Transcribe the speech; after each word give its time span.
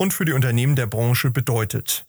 und 0.00 0.14
für 0.14 0.24
die 0.24 0.32
Unternehmen 0.32 0.76
der 0.76 0.86
Branche 0.86 1.30
bedeutet. 1.30 2.06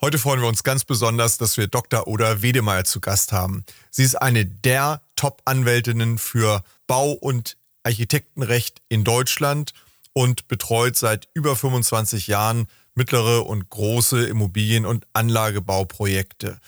Heute 0.00 0.18
freuen 0.18 0.40
wir 0.40 0.48
uns 0.48 0.64
ganz 0.64 0.82
besonders, 0.84 1.36
dass 1.36 1.58
wir 1.58 1.66
Dr. 1.66 2.06
Oda 2.06 2.40
Wedemeyer 2.40 2.84
zu 2.84 3.02
Gast 3.02 3.32
haben. 3.32 3.66
Sie 3.90 4.02
ist 4.02 4.14
eine 4.14 4.46
der 4.46 5.02
Top-Anwältinnen 5.14 6.16
für 6.16 6.64
Bau- 6.86 7.12
und 7.12 7.58
Architektenrecht 7.82 8.80
in 8.88 9.04
Deutschland 9.04 9.74
und 10.14 10.48
betreut 10.48 10.96
seit 10.96 11.28
über 11.34 11.54
25 11.54 12.28
Jahren 12.28 12.66
mittlere 12.94 13.44
und 13.44 13.68
große 13.68 14.24
Immobilien- 14.26 14.86
und 14.86 15.06
Anlagebauprojekte. 15.12 16.58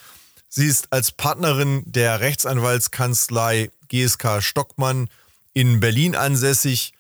Sie 0.51 0.67
ist 0.67 0.93
als 0.93 1.11
Partnerin 1.11 1.85
der 1.87 2.21
Rechtsanwaltskanzlei 2.21 3.71
GSK 3.89 4.43
Stockmann 4.43 5.09
in 5.55 5.81
Berlin 5.81 6.15
ansässig, 6.15 6.93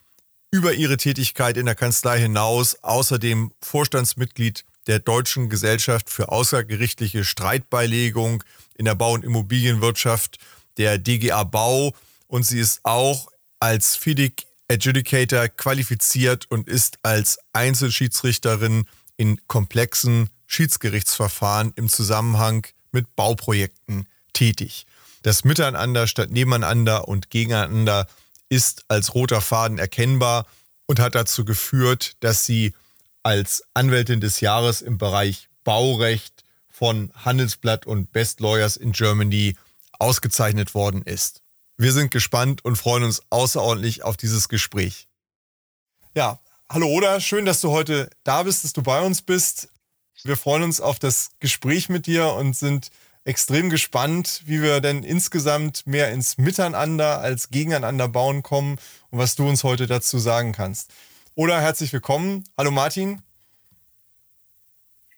über 0.56 0.72
ihre 0.72 0.96
Tätigkeit 0.96 1.58
in 1.58 1.66
der 1.66 1.74
Kanzlei 1.74 2.18
hinaus 2.18 2.82
außerdem 2.82 3.52
Vorstandsmitglied 3.60 4.64
der 4.86 5.00
Deutschen 5.00 5.50
Gesellschaft 5.50 6.08
für 6.08 6.30
außergerichtliche 6.32 7.24
Streitbeilegung 7.24 8.42
in 8.78 8.86
der 8.86 8.94
Bau- 8.94 9.12
und 9.12 9.22
Immobilienwirtschaft, 9.22 10.38
der 10.78 10.96
DGA 10.96 11.44
Bau. 11.44 11.92
Und 12.26 12.44
sie 12.44 12.58
ist 12.58 12.80
auch 12.84 13.28
als 13.60 13.96
FIDIC 13.96 14.46
Adjudicator 14.70 15.48
qualifiziert 15.48 16.46
und 16.50 16.68
ist 16.68 16.98
als 17.02 17.38
Einzelschiedsrichterin 17.52 18.86
in 19.18 19.38
komplexen 19.48 20.30
Schiedsgerichtsverfahren 20.46 21.74
im 21.76 21.90
Zusammenhang 21.90 22.66
mit 22.92 23.14
Bauprojekten 23.14 24.08
tätig. 24.32 24.86
Das 25.22 25.44
Miteinander 25.44 26.06
statt 26.06 26.30
Nebeneinander 26.30 27.08
und 27.08 27.28
Gegeneinander 27.28 28.06
ist 28.48 28.84
als 28.88 29.14
roter 29.14 29.40
Faden 29.40 29.78
erkennbar 29.78 30.46
und 30.86 31.00
hat 31.00 31.14
dazu 31.14 31.44
geführt, 31.44 32.16
dass 32.20 32.46
sie 32.46 32.74
als 33.22 33.64
Anwältin 33.74 34.20
des 34.20 34.40
Jahres 34.40 34.82
im 34.82 34.98
Bereich 34.98 35.48
Baurecht 35.64 36.44
von 36.68 37.10
Handelsblatt 37.24 37.86
und 37.86 38.12
Best 38.12 38.40
Lawyers 38.40 38.76
in 38.76 38.92
Germany 38.92 39.56
ausgezeichnet 39.98 40.74
worden 40.74 41.02
ist. 41.02 41.42
Wir 41.76 41.92
sind 41.92 42.10
gespannt 42.10 42.64
und 42.64 42.76
freuen 42.76 43.02
uns 43.02 43.22
außerordentlich 43.30 44.04
auf 44.04 44.16
dieses 44.16 44.48
Gespräch. 44.48 45.08
Ja, 46.14 46.38
hallo 46.70 46.86
Oda, 46.86 47.20
schön, 47.20 47.44
dass 47.44 47.60
du 47.60 47.70
heute 47.70 48.10
da 48.24 48.44
bist, 48.44 48.64
dass 48.64 48.72
du 48.72 48.82
bei 48.82 49.00
uns 49.00 49.22
bist. 49.22 49.68
Wir 50.22 50.36
freuen 50.36 50.62
uns 50.62 50.80
auf 50.80 50.98
das 50.98 51.30
Gespräch 51.40 51.88
mit 51.88 52.06
dir 52.06 52.32
und 52.32 52.56
sind 52.56 52.90
extrem 53.26 53.70
gespannt, 53.70 54.42
wie 54.46 54.62
wir 54.62 54.80
denn 54.80 55.02
insgesamt 55.02 55.86
mehr 55.86 56.12
ins 56.12 56.38
Miteinander 56.38 57.20
als 57.20 57.50
Gegeneinander 57.50 58.08
bauen 58.08 58.42
kommen 58.42 58.78
und 59.10 59.18
was 59.18 59.34
du 59.34 59.48
uns 59.48 59.64
heute 59.64 59.86
dazu 59.86 60.18
sagen 60.18 60.52
kannst. 60.52 60.92
Oder 61.34 61.60
herzlich 61.60 61.92
willkommen. 61.92 62.44
Hallo 62.56 62.70
Martin. 62.70 63.20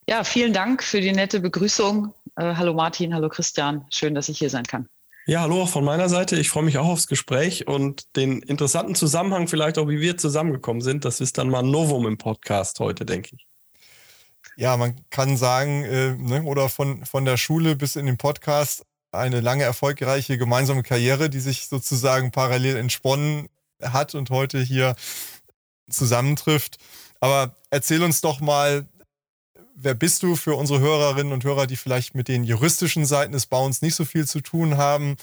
Ja, 0.08 0.24
vielen 0.24 0.54
Dank 0.54 0.82
für 0.82 1.02
die 1.02 1.12
nette 1.12 1.41
Begrüßung. 1.41 2.14
Äh, 2.36 2.54
hallo 2.54 2.72
Martin, 2.72 3.14
hallo 3.14 3.28
Christian. 3.28 3.84
Schön, 3.91 4.14
dass 4.14 4.30
ich 4.30 4.38
hier 4.38 4.48
sein 4.48 4.64
kann. 4.64 4.88
Ja, 5.26 5.42
hallo 5.42 5.62
auch 5.62 5.68
von 5.68 5.84
meiner 5.84 6.08
Seite. 6.08 6.36
Ich 6.36 6.48
freue 6.48 6.62
mich 6.62 6.78
auch 6.78 6.88
aufs 6.88 7.08
Gespräch 7.08 7.68
und 7.68 8.16
den 8.16 8.41
interessanten 8.41 8.94
Zusammenhang 8.94 9.48
vielleicht 9.48 9.76
auch, 9.76 9.86
wie 9.86 10.00
wir 10.00 10.16
zusammengekommen 10.16 10.80
sind. 10.80 11.04
Das 11.04 11.20
ist 11.20 11.36
dann 11.36 11.50
mal 11.50 11.58
ein 11.58 11.70
Novum 11.70 12.06
im 12.06 12.16
Podcast 12.16 12.80
heute, 12.80 13.04
denke 13.04 13.36
ich. 13.36 13.47
Ja, 14.58 14.76
man 14.76 14.96
kann 15.10 15.36
sagen, 15.36 15.84
äh, 15.84 16.14
ne, 16.14 16.42
oder 16.42 16.69
von, 16.69 17.06
von 17.06 17.24
der 17.24 17.36
Schule 17.36 17.76
bis 17.76 17.94
in 17.94 18.06
den 18.06 18.16
Podcast 18.16 18.84
eine 19.12 19.41
lange 19.41 19.62
erfolgreiche 19.62 20.36
gemeinsame 20.36 20.82
Karriere, 20.82 21.30
die 21.30 21.38
sich 21.38 21.69
sozusagen 21.69 22.32
parallel 22.32 22.76
entsponnen 22.76 23.48
hat 23.80 24.16
und 24.16 24.30
heute 24.30 24.60
hier 24.60 24.97
zusammentrifft. 25.88 26.78
Aber 27.20 27.54
erzähl 27.70 28.02
uns 28.02 28.20
doch 28.20 28.41
mal, 28.41 28.88
wer 29.76 29.94
bist 29.94 30.24
du 30.24 30.34
für 30.34 30.56
unsere 30.56 30.80
Hörerinnen 30.80 31.32
und 31.32 31.44
Hörer, 31.44 31.68
die 31.68 31.76
vielleicht 31.76 32.16
mit 32.16 32.26
den 32.26 32.42
juristischen 32.42 33.06
Seiten 33.06 33.30
des 33.30 33.47
Bauens 33.47 33.80
nicht 33.80 33.94
so 33.94 34.04
viel 34.04 34.26
zu 34.26 34.41
tun 34.41 34.76
haben? 34.76 35.18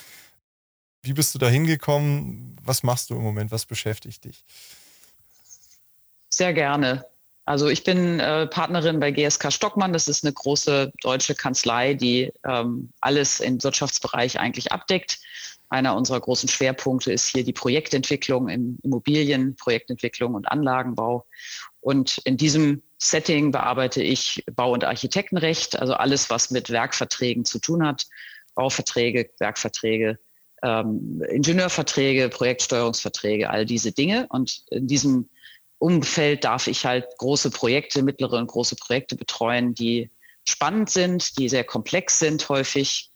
Wie 1.02 1.12
bist 1.12 1.36
du 1.36 1.40
da 1.40 1.50
hingekommen? 1.50 2.56
Was 2.64 2.84
machst 2.84 3.10
du 3.10 3.16
im 3.16 3.22
Moment? 3.22 3.52
Was 3.52 3.66
beschäftigt 3.66 4.24
dich? 4.24 4.46
Sehr 6.30 6.54
gerne. 6.54 7.06
Also 7.46 7.68
ich 7.68 7.84
bin 7.84 8.20
äh, 8.20 8.48
Partnerin 8.48 9.00
bei 9.00 9.12
GSK 9.12 9.54
Stockmann. 9.54 9.94
Das 9.94 10.08
ist 10.08 10.26
eine 10.26 10.34
große 10.34 10.92
deutsche 11.02 11.36
Kanzlei, 11.36 11.94
die 11.94 12.34
ähm, 12.44 12.92
alles 13.02 13.40
im 13.40 13.64
Wirtschaftsbereich 13.64 14.40
eigentlich 14.40 14.72
abdeckt. 14.72 15.20
Einer 15.70 15.96
unserer 15.96 16.20
großen 16.20 16.50
Schwerpunkte 16.50 17.12
ist 17.12 17.28
hier 17.28 17.44
die 17.44 17.54
Projektentwicklung 17.54 18.50
im 18.50 18.78
Immobilien, 18.82 19.56
Projektentwicklung 19.56 20.34
und 20.34 20.52
Anlagenbau. 20.52 21.26
Und 21.82 22.18
in 22.20 22.38
diesem 22.38 22.82
Setting 22.98 23.52
bearbeite 23.52 24.02
ich 24.02 24.44
Bau- 24.52 24.74
und 24.74 24.84
Architektenrecht, 24.84 25.78
also 25.78 25.94
alles, 25.94 26.32
was 26.32 26.50
mit 26.50 26.72
Werkverträgen 26.72 27.46
zu 27.46 27.60
tun 27.60 27.86
hat. 27.86 28.06
Bauverträge, 28.56 29.30
Werkverträge, 29.38 30.18
ähm, 30.64 31.22
Ingenieurverträge, 31.30 32.30
Projektsteuerungsverträge, 32.30 33.50
all 33.50 33.66
diese 33.66 33.92
Dinge. 33.92 34.28
Und 34.30 34.64
in 34.72 34.88
diesem 34.88 35.30
Umfeld 35.78 36.44
darf 36.44 36.68
ich 36.68 36.86
halt 36.86 37.06
große 37.18 37.52
Projekte, 37.52 38.02
mittlere 38.02 38.38
und 38.38 38.48
große 38.48 38.76
Projekte 38.76 39.16
betreuen, 39.16 39.74
die 39.74 40.10
spannend 40.46 40.90
sind, 40.90 41.38
die 41.38 41.50
sehr 41.50 41.64
komplex 41.64 42.20
sind 42.20 42.48
häufig. 42.50 43.12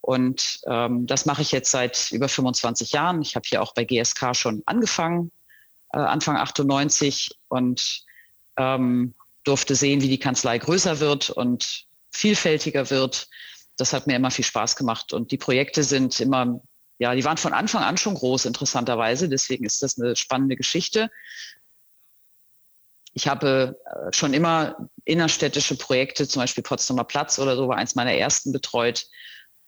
Und 0.00 0.60
ähm, 0.66 1.06
das 1.06 1.24
mache 1.24 1.42
ich 1.42 1.50
jetzt 1.50 1.70
seit 1.70 2.10
über 2.12 2.28
25 2.28 2.92
Jahren. 2.92 3.22
Ich 3.22 3.36
habe 3.36 3.46
hier 3.48 3.62
auch 3.62 3.72
bei 3.72 3.84
GSK 3.84 4.34
schon 4.34 4.62
angefangen, 4.66 5.32
äh, 5.92 5.98
Anfang 5.98 6.36
98 6.36 7.38
und 7.48 8.04
ähm, 8.56 9.14
durfte 9.44 9.74
sehen, 9.74 10.02
wie 10.02 10.08
die 10.08 10.18
Kanzlei 10.18 10.58
größer 10.58 11.00
wird 11.00 11.30
und 11.30 11.86
vielfältiger 12.10 12.90
wird. 12.90 13.28
Das 13.76 13.92
hat 13.92 14.06
mir 14.06 14.16
immer 14.16 14.30
viel 14.30 14.44
Spaß 14.44 14.76
gemacht. 14.76 15.12
Und 15.12 15.32
die 15.32 15.38
Projekte 15.38 15.82
sind 15.82 16.20
immer, 16.20 16.60
ja, 16.98 17.14
die 17.14 17.24
waren 17.24 17.38
von 17.38 17.52
Anfang 17.52 17.82
an 17.82 17.96
schon 17.96 18.14
groß, 18.14 18.44
interessanterweise. 18.44 19.28
Deswegen 19.28 19.64
ist 19.64 19.82
das 19.82 19.98
eine 19.98 20.16
spannende 20.16 20.56
Geschichte. 20.56 21.10
Ich 23.14 23.28
habe 23.28 23.78
äh, 23.86 24.12
schon 24.12 24.34
immer 24.34 24.88
innerstädtische 25.04 25.76
Projekte, 25.76 26.28
zum 26.28 26.42
Beispiel 26.42 26.62
Potsdamer 26.62 27.04
Platz 27.04 27.38
oder 27.38 27.56
so, 27.56 27.68
war 27.68 27.76
eins 27.76 27.94
meiner 27.94 28.12
ersten 28.12 28.52
betreut 28.52 29.06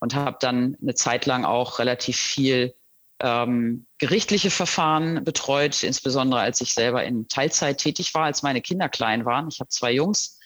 und 0.01 0.15
habe 0.15 0.37
dann 0.41 0.77
eine 0.83 0.95
Zeit 0.95 1.27
lang 1.27 1.45
auch 1.45 1.79
relativ 1.79 2.17
viel 2.17 2.75
ähm, 3.21 3.87
gerichtliche 3.99 4.51
Verfahren 4.51 5.25
betreut, 5.25 5.83
insbesondere 5.83 6.41
als 6.41 6.61
ich 6.61 6.75
selber 6.75 7.05
in 7.05 7.29
Teilzeit 7.29 7.79
tätig 7.79 8.12
war, 8.15 8.25
als 8.25 8.43
meine 8.43 8.61
Kinder 8.61 8.89
klein 8.89 9.25
waren. 9.25 9.49
Ich 9.49 9.61
habe 9.61 9.69
zwei 9.69 9.93
Jungs 9.93 10.39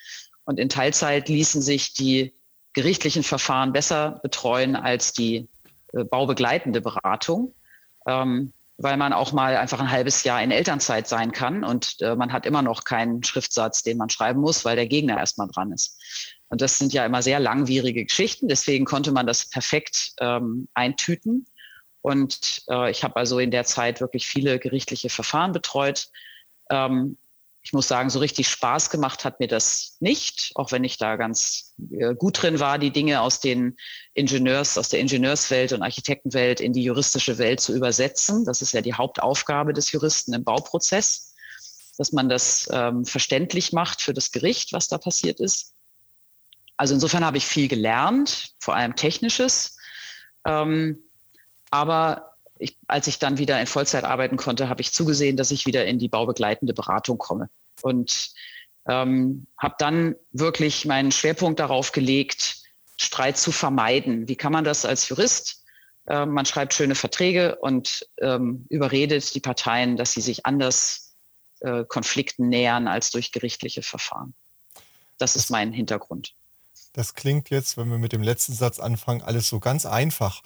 und 0.44 0.61
in 0.61 0.69
Teilzeit 0.69 1.28
ließen 1.28 1.62
sich 1.62 1.94
die 1.94 2.34
gerichtlichen 2.72 3.22
Verfahren 3.22 3.72
besser 3.72 4.21
betreuen 4.22 4.77
als 4.77 5.12
die 5.12 5.49
äh, 5.93 6.05
baubegleitende 6.05 6.81
Beratung, 6.81 7.55
ähm, 8.06 8.52
weil 8.82 8.97
man 8.97 9.12
auch 9.12 9.32
mal 9.32 9.56
einfach 9.59 9.79
ein 9.79 9.91
halbes 9.91 10.25
Jahr 10.25 10.43
in 10.43 10.50
Elternzeit 10.50 11.06
sein 11.06 11.32
kann 11.32 11.65
und 11.65 12.00
äh, 12.00 12.17
man 12.17 12.32
hat 12.32 12.47
immer 12.47 12.62
noch 12.62 12.85
keinen 12.85 13.23
Schriftsatz, 13.23 13.82
den 13.82 13.99
man 13.99 14.09
schreiben 14.09 14.41
muss, 14.41 14.65
weil 14.65 14.75
der 14.75 14.87
Gegner 14.87 15.19
erstmal 15.19 15.49
dran 15.49 15.71
ist. 15.71 16.00
Und 16.49 16.62
das 16.62 16.79
sind 16.79 16.94
ja 16.94 17.05
immer 17.05 17.21
sehr 17.21 17.41
langwierige 17.41 18.06
Geschichten, 18.06 18.49
deswegen 18.49 18.87
konnte 18.87 19.12
man 19.12 19.27
das 19.27 19.50
perfekt 19.50 20.12
ähm, 20.21 20.67
eintüten. 20.73 21.44
Und 22.00 22.62
äh, 22.71 22.91
ich 22.91 23.05
habe 23.05 23.17
also 23.17 23.38
in 23.38 23.50
der 23.50 23.65
Zeit 23.65 24.00
wirklich 24.00 24.27
viele 24.27 24.59
gerichtliche 24.59 25.11
Verfahren 25.11 25.53
betreut. 25.53 26.09
Ähm, 26.71 27.19
ich 27.62 27.73
muss 27.73 27.89
sagen, 27.89 28.09
so 28.09 28.21
richtig 28.21 28.49
Spaß 28.49 28.91
gemacht 28.91 29.25
hat 29.25 29.39
mir 29.39 29.49
das 29.49 29.97
nicht, 30.01 30.53
auch 30.55 30.73
wenn 30.73 30.83
ich 30.83 30.97
da 30.97 31.17
ganz 31.17 31.75
äh, 31.91 32.15
gut 32.15 32.43
drin 32.43 32.59
war, 32.59 32.79
die 32.79 32.91
Dinge 32.91 33.21
aus 33.21 33.41
den 33.41 33.77
Ingenieurs, 34.15 34.79
aus 34.79 34.89
der 34.89 35.01
Ingenieurswelt 35.01 35.73
und 35.73 35.83
Architektenwelt 35.83 36.61
in 36.61 36.73
die 36.73 36.83
juristische 36.83 37.39
Welt 37.39 37.61
zu 37.61 37.75
übersetzen. 37.75 38.45
Das 38.47 38.62
ist 38.62 38.73
ja 38.73 38.81
die 38.81 38.95
Hauptaufgabe 38.95 39.75
des 39.75 39.93
Juristen 39.93 40.33
im 40.33 40.43
Bauprozess, 40.43 41.35
dass 41.99 42.12
man 42.12 42.31
das 42.31 42.69
ähm, 42.73 43.05
verständlich 43.05 43.73
macht 43.73 44.01
für 44.01 44.15
das 44.15 44.33
Gericht, 44.33 44.73
was 44.73 44.89
da 44.89 44.97
passiert 44.97 45.39
ist. 45.39 45.75
Also 46.79 46.95
insofern 46.95 47.27
habe 47.27 47.37
ich 47.37 47.45
viel 47.45 47.69
gelernt, 47.69 48.55
vor 48.59 48.75
allem 48.75 48.97
Technisches. 48.97 49.77
Ähm, 50.47 50.99
aber 51.71 52.30
ich, 52.61 52.77
als 52.87 53.07
ich 53.07 53.19
dann 53.19 53.39
wieder 53.39 53.61
in 53.61 53.67
Vollzeit 53.67 54.05
arbeiten 54.05 54.37
konnte, 54.37 54.69
habe 54.69 54.81
ich 54.81 54.93
zugesehen, 54.93 55.37
dass 55.37 55.51
ich 55.51 55.67
wieder 55.67 55.87
in 55.87 55.99
die 55.99 56.09
baubegleitende 56.09 56.75
Beratung 56.75 57.19
komme. 57.19 57.49
Und 57.83 58.31
Ähm, 58.89 59.47
habe 59.59 59.75
dann 59.79 60.17
wirklich 60.33 60.87
meinen 60.87 61.12
Schwerpunkt 61.12 61.61
darauf 61.61 61.93
gelegt, 61.93 62.57
Streit 62.97 63.37
zu 63.37 63.53
vermeiden. 63.53 64.27
Wie 64.27 64.37
kann 64.37 64.53
man 64.53 64.65
das 64.65 64.87
als 64.87 65.07
Jurist? 65.11 65.65
Äh, 66.07 66.25
man 66.25 66.47
schreibt 66.47 66.73
schöne 66.73 66.95
Verträge 66.95 67.57
und 67.57 68.07
ähm, 68.23 68.65
überredet 68.71 69.35
die 69.35 69.41
Parteien, 69.41 69.97
dass 69.97 70.12
sie 70.12 70.23
sich 70.23 70.47
anders 70.47 71.15
äh, 71.61 71.85
Konflikten 71.85 72.49
nähern 72.49 72.89
als 72.89 73.11
durch 73.11 73.33
gerichtliche 73.33 73.83
Verfahren. 73.83 74.33
Das 75.19 75.37
ist 75.37 75.51
mein 75.51 75.73
Hintergrund. 75.75 76.33
Das 76.92 77.14
klingt 77.14 77.50
jetzt, 77.50 77.76
wenn 77.76 77.88
wir 77.88 77.98
mit 77.98 78.12
dem 78.12 78.22
letzten 78.22 78.52
Satz 78.52 78.81
anfangen, 78.81 79.22
alles 79.22 79.48
so 79.48 79.60
ganz 79.60 79.87
einfach. 79.87 80.42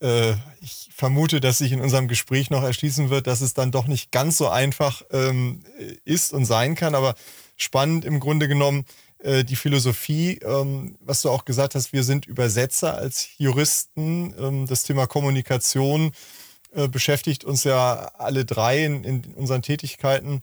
Äh, 0.00 0.34
ich 0.60 0.90
vermute, 0.94 1.40
dass 1.40 1.58
sich 1.58 1.72
in 1.72 1.80
unserem 1.80 2.06
Gespräch 2.06 2.50
noch 2.50 2.62
erschließen 2.62 3.08
wird, 3.08 3.26
dass 3.26 3.40
es 3.40 3.54
dann 3.54 3.72
doch 3.72 3.86
nicht 3.86 4.12
ganz 4.12 4.36
so 4.36 4.48
einfach 4.48 5.02
ähm, 5.10 5.62
ist 6.04 6.32
und 6.32 6.44
sein 6.44 6.74
kann. 6.74 6.94
Aber 6.94 7.14
spannend 7.56 8.04
im 8.04 8.20
Grunde 8.20 8.46
genommen 8.46 8.84
äh, 9.20 9.44
die 9.44 9.56
Philosophie, 9.56 10.38
ähm, 10.42 10.96
was 11.00 11.22
du 11.22 11.30
auch 11.30 11.46
gesagt 11.46 11.74
hast, 11.74 11.92
wir 11.94 12.04
sind 12.04 12.26
Übersetzer 12.26 12.94
als 12.94 13.28
Juristen. 13.38 14.34
Ähm, 14.38 14.66
das 14.66 14.82
Thema 14.82 15.06
Kommunikation 15.06 16.12
äh, 16.72 16.88
beschäftigt 16.88 17.44
uns 17.44 17.64
ja 17.64 18.12
alle 18.18 18.44
drei 18.44 18.84
in, 18.84 19.02
in 19.02 19.24
unseren 19.34 19.62
Tätigkeiten. 19.62 20.42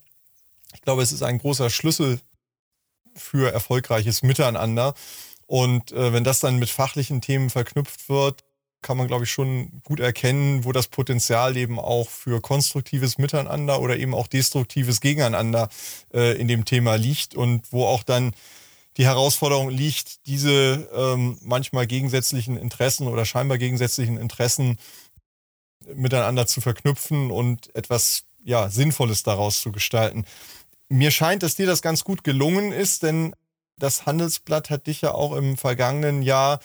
Ich 0.73 0.81
glaube, 0.81 1.03
es 1.03 1.11
ist 1.11 1.21
ein 1.21 1.37
großer 1.37 1.69
Schlüssel 1.69 2.19
für 3.15 3.53
erfolgreiches 3.53 4.23
Miteinander. 4.23 4.95
Und 5.53 5.91
äh, 5.91 6.11
wenn 6.11 6.23
das 6.23 6.39
dann 6.39 6.57
mit 6.57 6.71
fachlichen 6.71 7.21
Themen 7.21 7.51
verknüpft 7.51 8.09
wird, 8.09 8.43
kann 8.81 8.97
man, 8.97 9.05
glaube 9.07 9.25
ich, 9.25 9.29
schon 9.29 9.83
gut 9.83 9.99
erkennen, 9.99 10.65
wo 10.65 10.71
das 10.71 10.87
Potenzial 10.87 11.55
eben 11.57 11.77
auch 11.79 12.09
für 12.09 12.41
konstruktives 12.41 13.19
Miteinander 13.19 13.79
oder 13.79 13.95
eben 13.97 14.15
auch 14.15 14.25
destruktives 14.25 14.99
Gegeneinander 14.99 15.69
äh, 16.11 16.35
in 16.41 16.47
dem 16.47 16.65
Thema 16.65 16.95
liegt 16.95 17.35
und 17.35 17.71
wo 17.71 17.85
auch 17.85 18.01
dann 18.01 18.31
die 18.97 19.05
Herausforderung 19.05 19.69
liegt, 19.69 20.25
diese 20.25 20.89
ähm, 20.91 21.37
manchmal 21.43 21.85
gegensätzlichen 21.85 22.57
Interessen 22.57 23.07
oder 23.07 23.23
scheinbar 23.23 23.59
gegensätzlichen 23.59 24.17
Interessen 24.17 24.77
miteinander 25.93 26.47
zu 26.47 26.61
verknüpfen 26.61 27.29
und 27.29 27.75
etwas 27.75 28.23
ja, 28.43 28.71
Sinnvolles 28.71 29.21
daraus 29.21 29.61
zu 29.61 29.71
gestalten. 29.71 30.25
Mir 30.89 31.11
scheint, 31.11 31.43
dass 31.43 31.53
dir 31.53 31.67
das 31.67 31.83
ganz 31.83 32.03
gut 32.03 32.23
gelungen 32.23 32.71
ist, 32.71 33.03
denn 33.03 33.35
das 33.77 34.05
Handelsblatt 34.05 34.69
hat 34.69 34.87
dich 34.87 35.01
ja 35.01 35.13
auch 35.13 35.35
im 35.35 35.57
vergangenen 35.57 36.21
Jahr 36.21 36.59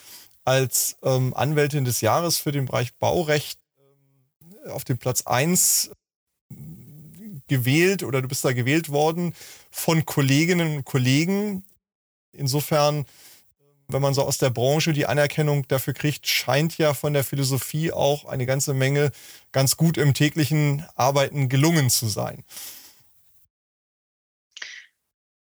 als 0.45 0.97
ähm, 1.03 1.35
Anwältin 1.35 1.85
des 1.85 2.01
Jahres 2.01 2.39
für 2.39 2.53
den 2.53 2.67
Bereich 2.67 2.95
Baurecht 2.97 3.59
äh, 4.65 4.71
auf 4.71 4.85
den 4.85 4.99
Platz 4.99 5.23
1 5.23 5.91
gewählt 7.49 8.03
oder 8.03 8.23
du 8.23 8.29
bist 8.29 8.45
da 8.45 8.53
gewählt 8.53 8.91
worden 8.91 9.35
von 9.71 10.05
Kolleginnen 10.07 10.77
und 10.77 10.85
Kollegen. 10.85 11.65
Insofern, 12.33 13.07
wenn 13.89 14.03
man 14.03 14.15
so 14.15 14.23
aus 14.23 14.39
der 14.39 14.51
Branche 14.51 14.93
die 14.93 15.07
Anerkennung 15.07 15.67
dafür 15.69 15.95
kriegt, 15.95 16.27
scheint 16.27 16.79
ja 16.79 16.95
von 16.95 17.15
der 17.15 17.25
Philosophie 17.25 17.91
auch 17.91 18.27
eine 18.27 18.47
ganze 18.47 18.75
Menge 18.75 19.11
ganz 19.51 19.77
gut 19.77 19.97
im 19.97 20.15
täglichen 20.15 20.85
Arbeiten 20.95 21.49
gelungen 21.49 21.91
zu 21.91 22.07
sein. 22.07 22.45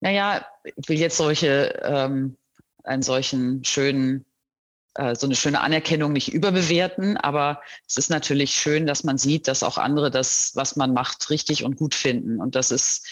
Naja, 0.05 0.45
ich 0.65 0.87
will 0.87 0.99
jetzt 0.99 1.17
solche, 1.17 1.81
ähm, 1.83 2.37
einen 2.85 3.01
solchen 3.01 3.65
schönen, 3.65 4.27
äh, 4.97 5.17
so 5.17 5.27
eine 5.27 5.35
schöne 5.35 5.63
Anerkennung 5.63 6.13
nicht 6.13 6.31
überbewerten, 6.31 7.17
aber 7.17 7.63
es 7.89 7.97
ist 7.97 8.11
natürlich 8.11 8.51
schön, 8.51 8.87
dass 8.87 9.03
man 9.03 9.17
sieht, 9.17 9.49
dass 9.49 9.63
auch 9.63 9.79
andere 9.79 10.11
das, 10.11 10.53
was 10.57 10.77
man 10.77 10.93
macht, 10.93 11.31
richtig 11.31 11.65
und 11.65 11.77
gut 11.77 11.95
finden. 11.95 12.39
Und 12.39 12.55
das 12.55 12.71
ist, 12.71 13.07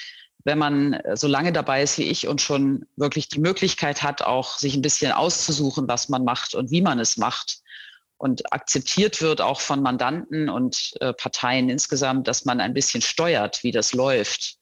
wenn 0.44 0.58
man 0.58 1.00
so 1.14 1.28
lange 1.28 1.50
dabei 1.50 1.82
ist 1.82 1.96
wie 1.96 2.10
ich 2.10 2.28
und 2.28 2.42
schon 2.42 2.84
wirklich 2.96 3.30
die 3.30 3.40
Möglichkeit 3.40 4.02
hat, 4.02 4.20
auch 4.20 4.58
sich 4.58 4.74
ein 4.76 4.82
bisschen 4.82 5.12
auszusuchen, 5.12 5.88
was 5.88 6.10
man 6.10 6.24
macht 6.24 6.54
und 6.54 6.70
wie 6.70 6.82
man 6.82 6.98
es 6.98 7.16
macht 7.16 7.60
und 8.18 8.52
akzeptiert 8.52 9.22
wird 9.22 9.40
auch 9.40 9.62
von 9.62 9.80
Mandanten 9.80 10.50
und 10.50 10.92
äh, 11.00 11.14
Parteien 11.14 11.70
insgesamt, 11.70 12.28
dass 12.28 12.44
man 12.44 12.60
ein 12.60 12.74
bisschen 12.74 13.00
steuert, 13.00 13.62
wie 13.62 13.72
das 13.72 13.94
läuft 13.94 14.58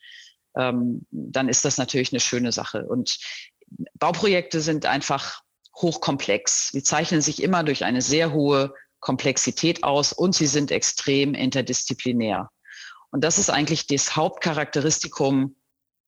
ähm, 0.57 1.07
dann 1.11 1.49
ist 1.49 1.65
das 1.65 1.79
natürlich 1.79 2.13
eine 2.13 2.21
schöne 2.21 2.53
Sache. 2.53 2.87
Und 2.87 3.19
Bauprojekte 3.99 4.61
sind 4.61 4.87
einfach 4.87 5.43
hochkomplex. 5.77 6.69
Sie 6.69 6.83
zeichnen 6.83 7.23
sich 7.23 7.43
immer 7.43 7.63
durch 7.63 7.85
eine 7.85 8.03
sehr 8.03 8.33
hohe 8.33 8.75
Komplexität 9.01 9.83
aus 9.83 10.13
und 10.13 10.35
sie 10.35 10.47
sind 10.47 10.71
extrem 10.71 11.35
interdisziplinär. 11.35 12.51
Und 13.11 13.25
das 13.25 13.39
ist 13.39 13.51
eigentlich 13.51 13.87
das 13.87 14.15
Hauptcharakteristikum 14.15 15.57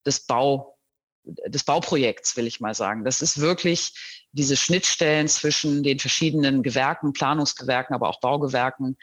des 0.06 0.20
Bau, 0.26 0.78
des 1.24 1.64
Bauprojekts, 1.64 2.36
will 2.36 2.46
ich 2.46 2.60
mal 2.60 2.74
sagen. 2.74 3.04
Das 3.04 3.20
ist 3.22 3.40
wirklich 3.40 3.94
diese 4.32 4.56
Schnittstellen 4.56 5.28
zwischen 5.28 5.82
den 5.82 5.98
verschiedenen 5.98 6.62
Gewerken, 6.62 7.12
Planungsgewerken, 7.12 7.94
aber 7.94 8.08
auch 8.08 8.20
Baugewerken. 8.20 8.96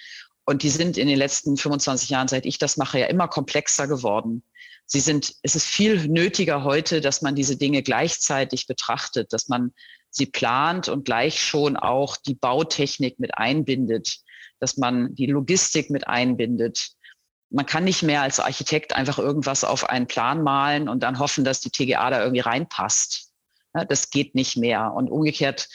Und 0.49 0.63
die 0.63 0.69
sind 0.69 0.97
in 0.97 1.07
den 1.07 1.17
letzten 1.17 1.57
25 1.57 2.09
Jahren, 2.09 2.27
seit 2.27 2.45
ich 2.45 2.57
das 2.57 2.77
mache, 2.77 2.99
ja 2.99 3.05
immer 3.05 3.27
komplexer 3.27 3.87
geworden 3.87 4.43
sie 4.89 4.99
sind, 4.99 5.35
es 5.43 5.55
ist 5.55 5.67
viel 5.67 6.07
nötiger 6.07 6.63
heute, 6.63 6.99
dass 6.99 7.21
man 7.21 7.35
diese 7.35 7.55
Dinge 7.55 7.83
gleichzeitig 7.83 8.65
betrachtet, 8.65 9.31
dass 9.33 9.47
man 9.47 9.71
sie 10.09 10.25
plant 10.25 10.89
und 10.89 11.05
gleich 11.05 11.43
schon 11.43 11.77
auch 11.77 12.17
die 12.17 12.33
Bautechnik 12.33 13.19
mit 13.19 13.37
einbindet, 13.37 14.17
dass 14.59 14.77
man 14.77 15.13
die 15.13 15.27
Logistik 15.27 15.91
mit 15.91 16.07
einbindet. 16.07 16.89
Man 17.51 17.67
kann 17.67 17.83
nicht 17.83 18.01
mehr 18.01 18.23
als 18.23 18.39
Architekt 18.39 18.95
einfach 18.95 19.19
irgendwas 19.19 19.63
auf 19.63 19.87
einen 19.87 20.07
Plan 20.07 20.41
malen 20.41 20.89
und 20.89 21.03
dann 21.03 21.19
hoffen, 21.19 21.43
dass 21.43 21.61
die 21.61 21.69
TGA 21.69 22.09
da 22.09 22.21
irgendwie 22.21 22.41
reinpasst. 22.41 23.28
Ja, 23.75 23.85
das 23.85 24.09
geht 24.09 24.33
nicht 24.33 24.57
mehr. 24.57 24.93
Und 24.93 25.11
umgekehrt 25.11 25.67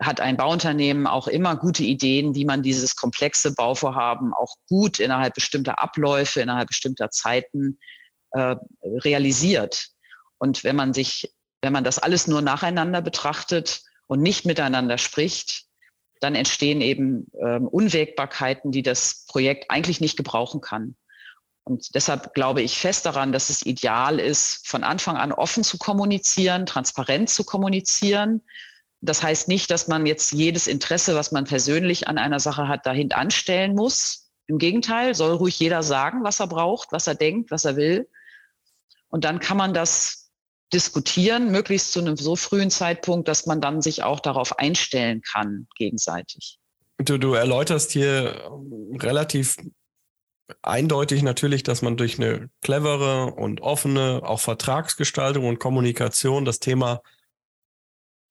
hat 0.00 0.20
ein 0.20 0.36
Bauunternehmen 0.36 1.06
auch 1.06 1.28
immer 1.28 1.56
gute 1.56 1.82
Ideen, 1.82 2.34
wie 2.34 2.44
man 2.44 2.62
dieses 2.62 2.96
komplexe 2.96 3.54
Bauvorhaben 3.54 4.32
auch 4.32 4.56
gut 4.68 4.98
innerhalb 4.98 5.34
bestimmter 5.34 5.82
Abläufe, 5.82 6.40
innerhalb 6.40 6.68
bestimmter 6.68 7.10
Zeiten 7.10 7.78
äh, 8.30 8.56
realisiert. 8.82 9.88
Und 10.38 10.64
wenn 10.64 10.76
man 10.76 10.94
sich, 10.94 11.30
wenn 11.60 11.72
man 11.72 11.84
das 11.84 11.98
alles 11.98 12.26
nur 12.26 12.40
nacheinander 12.40 13.02
betrachtet 13.02 13.82
und 14.06 14.22
nicht 14.22 14.46
miteinander 14.46 14.96
spricht, 14.96 15.64
dann 16.20 16.34
entstehen 16.34 16.80
eben 16.80 17.26
ähm, 17.38 17.68
Unwägbarkeiten, 17.68 18.72
die 18.72 18.82
das 18.82 19.26
Projekt 19.26 19.70
eigentlich 19.70 20.00
nicht 20.00 20.16
gebrauchen 20.16 20.62
kann. 20.62 20.96
Und 21.64 21.94
deshalb 21.94 22.34
glaube 22.34 22.60
ich 22.60 22.78
fest 22.78 23.06
daran, 23.06 23.32
dass 23.32 23.48
es 23.48 23.64
ideal 23.64 24.20
ist, 24.20 24.68
von 24.68 24.84
Anfang 24.84 25.16
an 25.16 25.32
offen 25.32 25.64
zu 25.64 25.78
kommunizieren, 25.78 26.66
transparent 26.66 27.30
zu 27.30 27.42
kommunizieren. 27.42 28.42
Das 29.00 29.22
heißt 29.22 29.48
nicht, 29.48 29.70
dass 29.70 29.88
man 29.88 30.04
jetzt 30.04 30.32
jedes 30.32 30.66
Interesse, 30.66 31.14
was 31.14 31.32
man 31.32 31.44
persönlich 31.44 32.06
an 32.06 32.18
einer 32.18 32.40
Sache 32.40 32.68
hat, 32.68 32.84
dahin 32.84 33.12
anstellen 33.12 33.74
muss. 33.74 34.30
Im 34.46 34.58
Gegenteil, 34.58 35.14
soll 35.14 35.36
ruhig 35.36 35.58
jeder 35.58 35.82
sagen, 35.82 36.22
was 36.22 36.40
er 36.40 36.48
braucht, 36.48 36.92
was 36.92 37.06
er 37.06 37.14
denkt, 37.14 37.50
was 37.50 37.64
er 37.64 37.76
will. 37.76 38.08
Und 39.08 39.24
dann 39.24 39.40
kann 39.40 39.56
man 39.56 39.72
das 39.72 40.30
diskutieren, 40.72 41.50
möglichst 41.50 41.92
zu 41.92 42.00
einem 42.00 42.16
so 42.16 42.36
frühen 42.36 42.70
Zeitpunkt, 42.70 43.28
dass 43.28 43.46
man 43.46 43.62
dann 43.62 43.80
sich 43.80 44.02
auch 44.02 44.20
darauf 44.20 44.58
einstellen 44.58 45.22
kann, 45.22 45.66
gegenseitig. 45.76 46.58
Du, 46.98 47.16
du 47.16 47.34
erläuterst 47.34 47.92
hier 47.92 48.50
relativ 48.98 49.56
eindeutig 50.62 51.22
natürlich, 51.22 51.62
dass 51.62 51.82
man 51.82 51.96
durch 51.96 52.18
eine 52.18 52.50
clevere 52.62 53.34
und 53.34 53.60
offene, 53.60 54.22
auch 54.24 54.40
Vertragsgestaltung 54.40 55.46
und 55.46 55.58
Kommunikation 55.58 56.44
das 56.44 56.60
Thema 56.60 57.00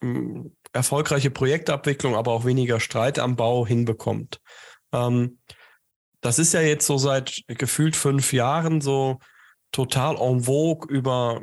hm, 0.02 0.56
erfolgreiche 0.74 1.32
Projektabwicklung, 1.32 2.16
aber 2.16 2.32
auch 2.32 2.46
weniger 2.46 2.80
Streit 2.80 3.20
am 3.20 3.36
Bau 3.36 3.66
hinbekommt. 3.66 4.40
Ähm, 4.92 5.40
das 6.22 6.40
ist 6.40 6.54
ja 6.54 6.62
jetzt 6.62 6.88
so 6.88 6.98
seit 6.98 7.42
gefühlt 7.48 7.96
fünf 7.96 8.32
Jahren 8.32 8.80
so 8.80 9.20
total 9.72 10.16
en 10.16 10.44
vogue 10.44 10.88
über 10.90 11.42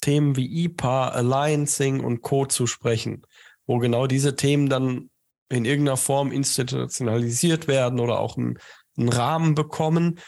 Themen 0.00 0.36
wie 0.36 0.64
IPA, 0.64 1.08
Alliancing 1.08 2.00
und 2.00 2.22
Co. 2.22 2.46
zu 2.46 2.66
sprechen, 2.66 3.22
wo 3.66 3.78
genau 3.78 4.06
diese 4.06 4.36
Themen 4.36 4.68
dann 4.68 5.10
in 5.50 5.64
irgendeiner 5.64 5.96
Form 5.96 6.32
institutionalisiert 6.32 7.68
werden 7.68 8.00
oder 8.00 8.18
auch 8.18 8.36
einen, 8.36 8.58
einen 8.96 9.08
Rahmen 9.08 9.54
bekommen. 9.54 10.18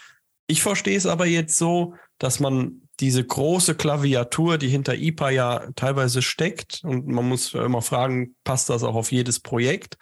Ich 0.47 0.61
verstehe 0.61 0.97
es 0.97 1.05
aber 1.05 1.25
jetzt 1.25 1.57
so, 1.57 1.95
dass 2.17 2.39
man 2.39 2.81
diese 2.99 3.23
große 3.23 3.75
Klaviatur, 3.75 4.57
die 4.57 4.69
hinter 4.69 4.95
IPA 4.95 5.29
ja 5.29 5.71
teilweise 5.75 6.21
steckt, 6.21 6.81
und 6.83 7.07
man 7.07 7.27
muss 7.27 7.53
immer 7.53 7.81
fragen, 7.81 8.35
passt 8.43 8.69
das 8.69 8.83
auch 8.83 8.95
auf 8.95 9.11
jedes 9.11 9.39
Projekt, 9.39 9.97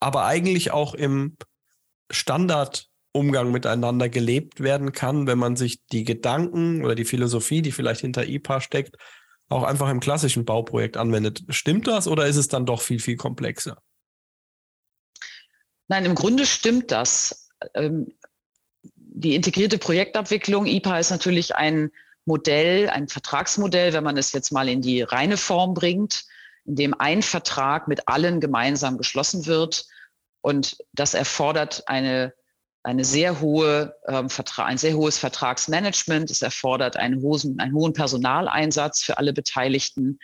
aber 0.00 0.24
eigentlich 0.24 0.72
auch 0.72 0.94
im 0.94 1.36
Standard 2.10 2.88
Umgang 3.12 3.50
miteinander 3.50 4.08
gelebt 4.08 4.60
werden 4.60 4.92
kann, 4.92 5.26
wenn 5.26 5.38
man 5.38 5.56
sich 5.56 5.80
die 5.92 6.04
Gedanken 6.04 6.84
oder 6.84 6.94
die 6.94 7.04
Philosophie, 7.04 7.62
die 7.62 7.72
vielleicht 7.72 8.02
hinter 8.02 8.26
IPA 8.26 8.60
steckt, 8.60 8.96
auch 9.48 9.62
einfach 9.62 9.88
im 9.88 10.00
klassischen 10.00 10.44
Bauprojekt 10.44 10.96
anwendet. 10.96 11.42
Stimmt 11.48 11.86
das 11.86 12.06
oder 12.06 12.26
ist 12.26 12.36
es 12.36 12.48
dann 12.48 12.66
doch 12.66 12.80
viel, 12.82 13.00
viel 13.00 13.16
komplexer? 13.16 13.78
Nein, 15.88 16.04
im 16.04 16.14
Grunde 16.14 16.46
stimmt 16.46 16.90
das. 16.90 17.48
Ähm, 17.74 18.12
die 18.94 19.34
integrierte 19.34 19.78
Projektabwicklung, 19.78 20.66
IPA, 20.66 20.98
ist 20.98 21.10
natürlich 21.10 21.56
ein 21.56 21.90
Modell, 22.24 22.90
ein 22.90 23.08
Vertragsmodell, 23.08 23.94
wenn 23.94 24.04
man 24.04 24.18
es 24.18 24.32
jetzt 24.32 24.52
mal 24.52 24.68
in 24.68 24.82
die 24.82 25.02
reine 25.02 25.38
Form 25.38 25.74
bringt, 25.74 26.24
in 26.66 26.76
dem 26.76 26.94
ein 27.00 27.22
Vertrag 27.22 27.88
mit 27.88 28.06
allen 28.06 28.38
gemeinsam 28.40 28.98
geschlossen 28.98 29.46
wird. 29.46 29.86
Und 30.42 30.76
das 30.92 31.14
erfordert 31.14 31.84
eine, 31.86 32.34
eine 32.82 33.04
sehr 33.04 33.40
hohe, 33.40 33.94
ähm, 34.06 34.28
ein 34.58 34.78
sehr 34.78 34.94
hohes 34.94 35.18
Vertragsmanagement. 35.18 36.30
Es 36.30 36.42
erfordert 36.42 36.96
einen 36.96 37.22
hohen, 37.22 37.58
einen 37.58 37.74
hohen 37.74 37.94
Personaleinsatz 37.94 39.02
für 39.02 39.16
alle 39.16 39.32
Beteiligten 39.32 40.18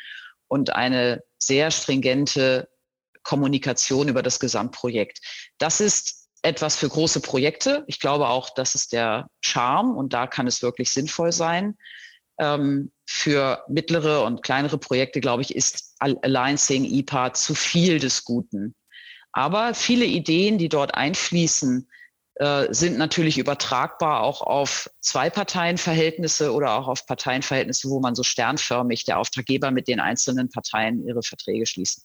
und 0.47 0.77
eine 0.77 1.25
sehr 1.39 1.71
stringente 1.71 2.69
Kommunikation 3.25 4.09
über 4.09 4.23
das 4.23 4.39
Gesamtprojekt. 4.39 5.21
Das 5.59 5.81
ist 5.81 6.29
etwas 6.43 6.77
für 6.77 6.89
große 6.89 7.21
Projekte. 7.21 7.85
Ich 7.87 7.99
glaube 7.99 8.29
auch, 8.29 8.51
das 8.51 8.75
ist 8.75 8.93
der 8.93 9.27
Charme 9.41 9.97
und 9.97 10.13
da 10.13 10.27
kann 10.27 10.47
es 10.47 10.63
wirklich 10.63 10.91
sinnvoll 10.91 11.33
sein. 11.33 11.77
Ähm, 12.39 12.93
für 13.07 13.65
mittlere 13.69 14.25
und 14.25 14.43
kleinere 14.43 14.79
Projekte, 14.79 15.21
glaube 15.21 15.43
ich, 15.43 15.55
ist 15.55 15.95
Alliancing 15.99 16.85
IPA 16.85 17.35
zu 17.35 17.55
viel 17.55 17.99
des 17.99 18.25
Guten. 18.25 18.75
Aber 19.33 19.75
viele 19.75 20.05
Ideen, 20.05 20.59
die 20.59 20.69
dort 20.69 20.95
einfließen, 20.95 21.89
äh, 22.37 22.67
sind 22.73 22.99
natürlich 22.99 23.39
übertragbar 23.39 24.23
auch 24.23 24.43
auf 24.43 24.91
Zwei-Parteien-Verhältnisse 25.01 26.53
oder 26.53 26.75
auch 26.75 26.89
auf 26.89 27.07
Parteienverhältnisse, 27.07 27.89
wo 27.89 28.01
man 28.01 28.15
so 28.15 28.25
sternförmig 28.25 29.05
der 29.05 29.19
Auftraggeber 29.19 29.71
mit 29.71 29.87
den 29.87 30.01
einzelnen 30.01 30.51
Parteien 30.51 31.07
ihre 31.07 31.23
Verträge 31.23 31.67
schließen. 31.67 32.03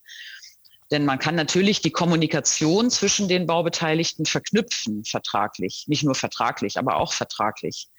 Denn 0.92 1.06
man 1.06 1.20
kann 1.20 1.36
natürlich 1.36 1.82
die 1.82 1.92
Kommunikation 1.92 2.90
zwischen 2.90 3.28
den 3.28 3.46
Baubeteiligten 3.46 4.26
verknüpfen, 4.26 5.06
vertraglich. 5.06 5.86
Nicht 5.88 6.04
nur 6.04 6.16
vertraglich, 6.16 6.80
aber 6.80 6.98
auch 6.98 7.14
vertraglich. 7.14 7.90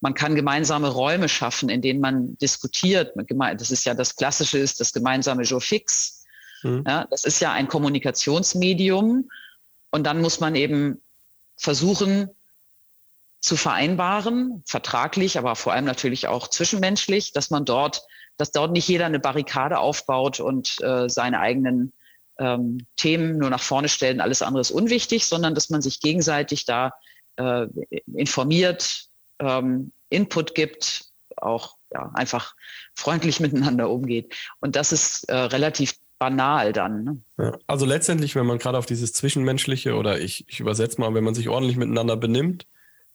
Man 0.00 0.14
kann 0.14 0.34
gemeinsame 0.34 0.88
Räume 0.88 1.28
schaffen, 1.28 1.68
in 1.68 1.82
denen 1.82 2.00
man 2.00 2.38
diskutiert. 2.38 3.14
Das 3.16 3.70
ist 3.70 3.84
ja 3.84 3.94
das 3.94 4.16
Klassische, 4.16 4.58
ist 4.58 4.80
das 4.80 4.92
gemeinsame 4.92 5.42
Jour 5.42 5.60
fix. 5.60 6.24
Mhm. 6.62 6.84
Ja, 6.86 7.06
das 7.10 7.24
ist 7.24 7.40
ja 7.40 7.52
ein 7.52 7.68
Kommunikationsmedium. 7.68 9.28
Und 9.90 10.04
dann 10.04 10.20
muss 10.20 10.40
man 10.40 10.54
eben 10.54 11.02
versuchen 11.56 12.30
zu 13.40 13.56
vereinbaren, 13.56 14.62
vertraglich, 14.66 15.38
aber 15.38 15.54
vor 15.54 15.72
allem 15.72 15.84
natürlich 15.84 16.26
auch 16.28 16.48
zwischenmenschlich, 16.48 17.32
dass 17.32 17.50
man 17.50 17.64
dort, 17.64 18.02
dass 18.36 18.52
dort 18.52 18.72
nicht 18.72 18.88
jeder 18.88 19.06
eine 19.06 19.20
Barrikade 19.20 19.78
aufbaut 19.78 20.40
und 20.40 20.80
äh, 20.82 21.08
seine 21.08 21.40
eigenen 21.40 21.92
ähm, 22.38 22.86
Themen 22.96 23.38
nur 23.38 23.50
nach 23.50 23.62
vorne 23.62 23.88
stellt, 23.88 24.20
alles 24.20 24.42
andere 24.42 24.60
ist 24.60 24.70
unwichtig, 24.70 25.26
sondern 25.26 25.54
dass 25.54 25.70
man 25.70 25.82
sich 25.82 26.00
gegenseitig 26.00 26.64
da 26.64 26.92
äh, 27.36 27.66
informiert, 28.14 29.06
ähm, 29.38 29.92
Input 30.10 30.54
gibt, 30.54 31.06
auch 31.36 31.76
ja, 31.92 32.10
einfach 32.14 32.54
freundlich 32.94 33.40
miteinander 33.40 33.90
umgeht. 33.90 34.34
Und 34.60 34.76
das 34.76 34.92
ist 34.92 35.24
äh, 35.24 35.36
relativ 35.36 35.94
banal 36.18 36.72
dann. 36.72 37.04
Ne? 37.04 37.20
Ja, 37.38 37.58
also 37.66 37.86
letztendlich, 37.86 38.34
wenn 38.34 38.46
man 38.46 38.58
gerade 38.58 38.78
auf 38.78 38.86
dieses 38.86 39.12
Zwischenmenschliche 39.12 39.94
oder 39.94 40.20
ich, 40.20 40.48
ich 40.48 40.60
übersetze 40.60 41.00
mal, 41.00 41.14
wenn 41.14 41.24
man 41.24 41.34
sich 41.34 41.48
ordentlich 41.48 41.76
miteinander 41.76 42.16
benimmt, 42.16 42.66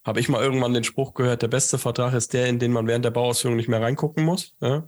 habe 0.05 0.19
ich 0.19 0.29
mal 0.29 0.41
irgendwann 0.41 0.73
den 0.73 0.83
Spruch 0.83 1.13
gehört, 1.13 1.41
der 1.41 1.47
beste 1.47 1.77
Vertrag 1.77 2.13
ist 2.13 2.33
der, 2.33 2.47
in 2.47 2.59
den 2.59 2.71
man 2.71 2.87
während 2.87 3.05
der 3.05 3.11
Bauausführung 3.11 3.55
nicht 3.55 3.69
mehr 3.69 3.81
reingucken 3.81 4.23
muss, 4.23 4.55
ja? 4.59 4.85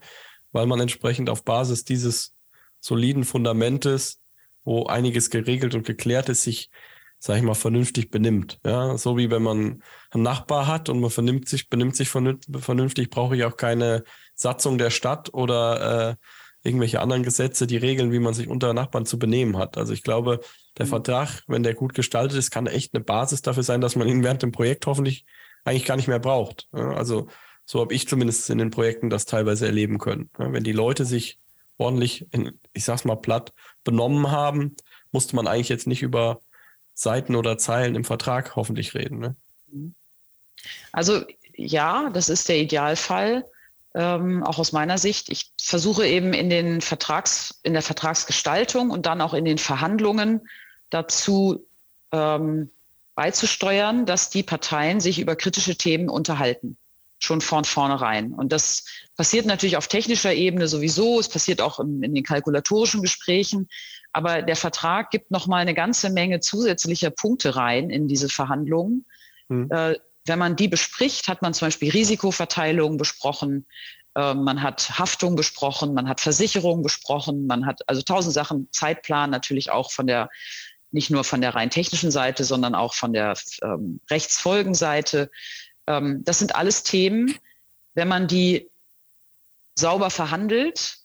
weil 0.51 0.65
man 0.65 0.79
entsprechend 0.79 1.29
auf 1.29 1.43
Basis 1.43 1.85
dieses 1.85 2.33
soliden 2.79 3.23
Fundamentes, 3.23 4.19
wo 4.65 4.87
einiges 4.87 5.29
geregelt 5.29 5.75
und 5.75 5.85
geklärt 5.85 6.27
ist, 6.27 6.43
sich 6.43 6.69
sag 7.19 7.37
ich 7.37 7.43
mal, 7.43 7.55
vernünftig 7.55 8.11
benimmt. 8.11 8.59
Ja, 8.65 8.97
so 8.97 9.17
wie 9.17 9.31
wenn 9.31 9.41
man 9.41 9.81
einen 10.11 10.23
Nachbar 10.23 10.67
hat 10.67 10.89
und 10.89 10.99
man 10.99 11.09
vernimmt 11.09 11.47
sich, 11.47 11.69
benimmt 11.69 11.95
sich 11.95 12.09
vernünftig, 12.09 13.09
brauche 13.09 13.35
ich 13.35 13.43
auch 13.45 13.57
keine 13.57 14.03
Satzung 14.35 14.77
der 14.77 14.91
Stadt 14.91 15.33
oder 15.33 16.09
äh, 16.11 16.15
irgendwelche 16.67 16.99
anderen 16.99 17.23
Gesetze, 17.23 17.67
die 17.67 17.77
regeln, 17.77 18.11
wie 18.11 18.19
man 18.19 18.33
sich 18.33 18.47
unter 18.47 18.73
Nachbarn 18.73 19.05
zu 19.05 19.17
benehmen 19.17 19.57
hat. 19.57 19.77
Also 19.77 19.93
ich 19.93 20.03
glaube, 20.03 20.41
der 20.77 20.85
mhm. 20.85 20.89
Vertrag, 20.89 21.43
wenn 21.47 21.63
der 21.63 21.73
gut 21.73 21.93
gestaltet 21.93 22.37
ist, 22.37 22.51
kann 22.51 22.67
echt 22.67 22.93
eine 22.93 23.03
Basis 23.03 23.41
dafür 23.41 23.63
sein, 23.63 23.81
dass 23.81 23.95
man 23.95 24.07
ihn 24.07 24.23
während 24.23 24.43
dem 24.43 24.51
Projekt 24.51 24.85
hoffentlich 24.85 25.25
eigentlich 25.63 25.85
gar 25.85 25.95
nicht 25.95 26.07
mehr 26.07 26.19
braucht. 26.19 26.67
Also 26.71 27.27
so 27.65 27.79
habe 27.79 27.93
ich 27.93 28.07
zumindest 28.07 28.49
in 28.51 28.59
den 28.59 28.69
Projekten 28.69 29.09
das 29.09 29.25
teilweise 29.25 29.65
erleben 29.65 29.97
können. 29.97 30.29
Wenn 30.37 30.63
die 30.63 30.71
Leute 30.71 31.05
sich 31.05 31.39
ordentlich, 31.77 32.25
in, 32.31 32.59
ich 32.73 32.85
sag's 32.85 33.05
mal 33.05 33.15
platt, 33.15 33.53
benommen 33.83 34.31
haben, 34.31 34.75
musste 35.11 35.35
man 35.35 35.47
eigentlich 35.47 35.69
jetzt 35.69 35.87
nicht 35.87 36.01
über 36.01 36.39
Seiten 36.93 37.35
oder 37.35 37.57
Zeilen 37.57 37.95
im 37.95 38.05
Vertrag 38.05 38.55
hoffentlich 38.55 38.93
reden. 38.93 39.19
Ne? 39.19 39.35
Also 40.91 41.23
ja, 41.55 42.09
das 42.09 42.29
ist 42.29 42.49
der 42.49 42.57
Idealfall, 42.57 43.45
ähm, 43.93 44.43
auch 44.43 44.59
aus 44.59 44.71
meiner 44.71 44.97
Sicht. 44.97 45.29
Ich 45.29 45.51
versuche 45.61 46.05
eben 46.05 46.33
in 46.33 46.49
den 46.49 46.81
Vertrags, 46.81 47.59
in 47.63 47.73
der 47.73 47.81
Vertragsgestaltung 47.81 48.89
und 48.91 49.05
dann 49.05 49.21
auch 49.21 49.33
in 49.33 49.45
den 49.45 49.57
Verhandlungen 49.57 50.47
dazu 50.89 51.65
ähm, 52.11 52.71
beizusteuern, 53.15 54.05
dass 54.05 54.29
die 54.29 54.43
Parteien 54.43 54.99
sich 54.99 55.19
über 55.19 55.35
kritische 55.35 55.77
Themen 55.77 56.09
unterhalten 56.09 56.77
schon 57.25 57.41
von 57.41 57.65
vornherein. 57.65 58.33
Und 58.33 58.51
das 58.51 58.85
passiert 59.17 59.45
natürlich 59.45 59.77
auf 59.77 59.87
technischer 59.87 60.33
Ebene 60.33 60.67
sowieso. 60.67 61.19
Es 61.19 61.29
passiert 61.29 61.61
auch 61.61 61.79
in, 61.79 62.01
in 62.03 62.15
den 62.15 62.23
kalkulatorischen 62.23 63.01
Gesprächen. 63.01 63.67
Aber 64.13 64.41
der 64.41 64.55
Vertrag 64.55 65.09
gibt 65.11 65.31
noch 65.31 65.47
mal 65.47 65.57
eine 65.57 65.73
ganze 65.73 66.09
Menge 66.09 66.39
zusätzlicher 66.39 67.09
Punkte 67.09 67.55
rein 67.55 67.89
in 67.89 68.07
diese 68.07 68.29
Verhandlungen. 68.29 69.05
Mhm. 69.49 69.69
Äh, 69.71 69.95
wenn 70.25 70.39
man 70.39 70.55
die 70.55 70.67
bespricht, 70.67 71.27
hat 71.27 71.41
man 71.41 71.53
zum 71.53 71.67
Beispiel 71.67 71.91
Risikoverteilung 71.91 72.97
besprochen, 72.97 73.67
äh, 74.15 74.33
man 74.33 74.61
hat 74.61 74.97
Haftung 74.97 75.35
besprochen, 75.35 75.93
man 75.93 76.07
hat 76.07 76.21
Versicherung 76.21 76.81
besprochen, 76.81 77.45
man 77.47 77.65
hat 77.65 77.81
also 77.87 78.01
tausend 78.01 78.33
Sachen, 78.33 78.69
Zeitplan 78.71 79.29
natürlich 79.29 79.71
auch 79.71 79.91
von 79.91 80.07
der 80.07 80.29
nicht 80.91 81.11
nur 81.11 81.25
von 81.25 81.41
der 81.41 81.53
rein 81.53 81.69
technischen 81.69 82.09
Seite, 82.09 82.45
sondern 82.45 82.73
auch 82.73 82.93
von 82.93 83.11
der 83.11 83.33
ähm, 83.61 83.99
Rechtsfolgenseite. 84.09 85.29
Ähm, 85.87 86.23
das 86.23 86.39
sind 86.39 86.55
alles 86.55 86.83
Themen, 86.83 87.37
wenn 87.93 88.07
man 88.07 88.27
die 88.27 88.69
sauber 89.75 90.09
verhandelt, 90.09 90.97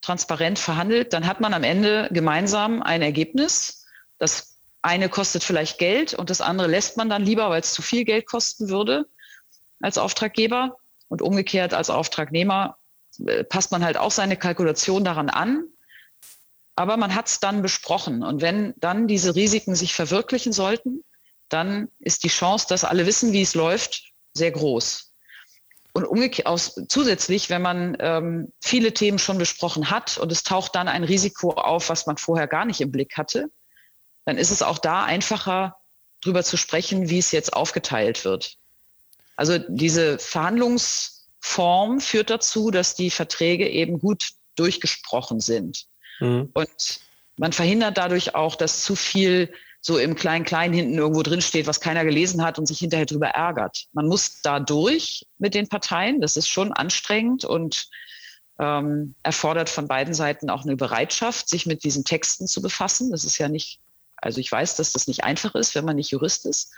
transparent 0.00 0.58
verhandelt, 0.58 1.12
dann 1.12 1.26
hat 1.26 1.40
man 1.40 1.54
am 1.54 1.64
Ende 1.64 2.08
gemeinsam 2.12 2.82
ein 2.82 3.02
Ergebnis. 3.02 3.86
Das 4.18 4.56
eine 4.82 5.08
kostet 5.08 5.42
vielleicht 5.42 5.78
Geld 5.78 6.12
und 6.12 6.28
das 6.28 6.42
andere 6.42 6.68
lässt 6.68 6.96
man 6.96 7.08
dann 7.08 7.24
lieber, 7.24 7.48
weil 7.48 7.60
es 7.60 7.72
zu 7.72 7.80
viel 7.80 8.04
Geld 8.04 8.26
kosten 8.26 8.68
würde 8.68 9.06
als 9.80 9.98
Auftraggeber. 9.98 10.76
Und 11.08 11.22
umgekehrt 11.22 11.74
als 11.74 11.90
Auftragnehmer 11.90 12.76
äh, 13.26 13.44
passt 13.44 13.70
man 13.70 13.84
halt 13.84 13.96
auch 13.96 14.10
seine 14.10 14.36
Kalkulation 14.36 15.04
daran 15.04 15.30
an. 15.30 15.68
Aber 16.76 16.96
man 16.96 17.14
hat 17.14 17.28
es 17.28 17.40
dann 17.40 17.62
besprochen. 17.62 18.22
Und 18.22 18.42
wenn 18.42 18.74
dann 18.78 19.06
diese 19.06 19.36
Risiken 19.36 19.74
sich 19.76 19.94
verwirklichen 19.94 20.52
sollten, 20.52 21.04
dann 21.54 21.88
ist 22.00 22.24
die 22.24 22.28
Chance, 22.28 22.66
dass 22.68 22.84
alle 22.84 23.06
wissen, 23.06 23.32
wie 23.32 23.42
es 23.42 23.54
läuft, 23.54 24.12
sehr 24.34 24.50
groß. 24.50 25.12
Und 25.92 26.04
umgekehrt 26.04 26.48
aus, 26.48 26.74
zusätzlich, 26.88 27.48
wenn 27.50 27.62
man 27.62 27.96
ähm, 28.00 28.52
viele 28.60 28.92
Themen 28.92 29.20
schon 29.20 29.38
besprochen 29.38 29.90
hat 29.90 30.18
und 30.18 30.32
es 30.32 30.42
taucht 30.42 30.74
dann 30.74 30.88
ein 30.88 31.04
Risiko 31.04 31.52
auf, 31.52 31.88
was 31.88 32.06
man 32.06 32.16
vorher 32.16 32.48
gar 32.48 32.64
nicht 32.64 32.80
im 32.80 32.90
Blick 32.90 33.16
hatte, 33.16 33.50
dann 34.24 34.36
ist 34.36 34.50
es 34.50 34.62
auch 34.62 34.78
da 34.78 35.04
einfacher, 35.04 35.76
darüber 36.20 36.42
zu 36.42 36.56
sprechen, 36.56 37.08
wie 37.08 37.18
es 37.18 37.30
jetzt 37.30 37.52
aufgeteilt 37.52 38.24
wird. 38.24 38.56
Also 39.36 39.58
diese 39.68 40.18
Verhandlungsform 40.18 42.00
führt 42.00 42.30
dazu, 42.30 42.72
dass 42.72 42.96
die 42.96 43.10
Verträge 43.10 43.68
eben 43.68 44.00
gut 44.00 44.30
durchgesprochen 44.56 45.38
sind. 45.38 45.86
Mhm. 46.18 46.50
Und 46.54 47.00
man 47.36 47.52
verhindert 47.52 47.98
dadurch 47.98 48.34
auch, 48.34 48.56
dass 48.56 48.82
zu 48.82 48.96
viel 48.96 49.52
so 49.86 49.98
im 49.98 50.14
Klein-Klein 50.14 50.72
hinten 50.72 50.96
irgendwo 50.96 51.22
drin 51.22 51.42
steht, 51.42 51.66
was 51.66 51.78
keiner 51.78 52.06
gelesen 52.06 52.42
hat 52.42 52.58
und 52.58 52.64
sich 52.64 52.78
hinterher 52.78 53.04
drüber 53.04 53.28
ärgert. 53.28 53.84
Man 53.92 54.08
muss 54.08 54.40
da 54.40 54.58
durch 54.58 55.26
mit 55.36 55.54
den 55.54 55.68
Parteien. 55.68 56.22
Das 56.22 56.38
ist 56.38 56.48
schon 56.48 56.72
anstrengend 56.72 57.44
und 57.44 57.90
ähm, 58.58 59.14
erfordert 59.22 59.68
von 59.68 59.86
beiden 59.86 60.14
Seiten 60.14 60.48
auch 60.48 60.62
eine 60.62 60.76
Bereitschaft, 60.76 61.50
sich 61.50 61.66
mit 61.66 61.84
diesen 61.84 62.02
Texten 62.02 62.46
zu 62.46 62.62
befassen. 62.62 63.10
Das 63.10 63.24
ist 63.24 63.36
ja 63.36 63.50
nicht, 63.50 63.78
also 64.16 64.40
ich 64.40 64.50
weiß, 64.50 64.76
dass 64.76 64.92
das 64.92 65.06
nicht 65.06 65.22
einfach 65.22 65.54
ist, 65.54 65.74
wenn 65.74 65.84
man 65.84 65.96
nicht 65.96 66.12
Jurist 66.12 66.46
ist. 66.46 66.72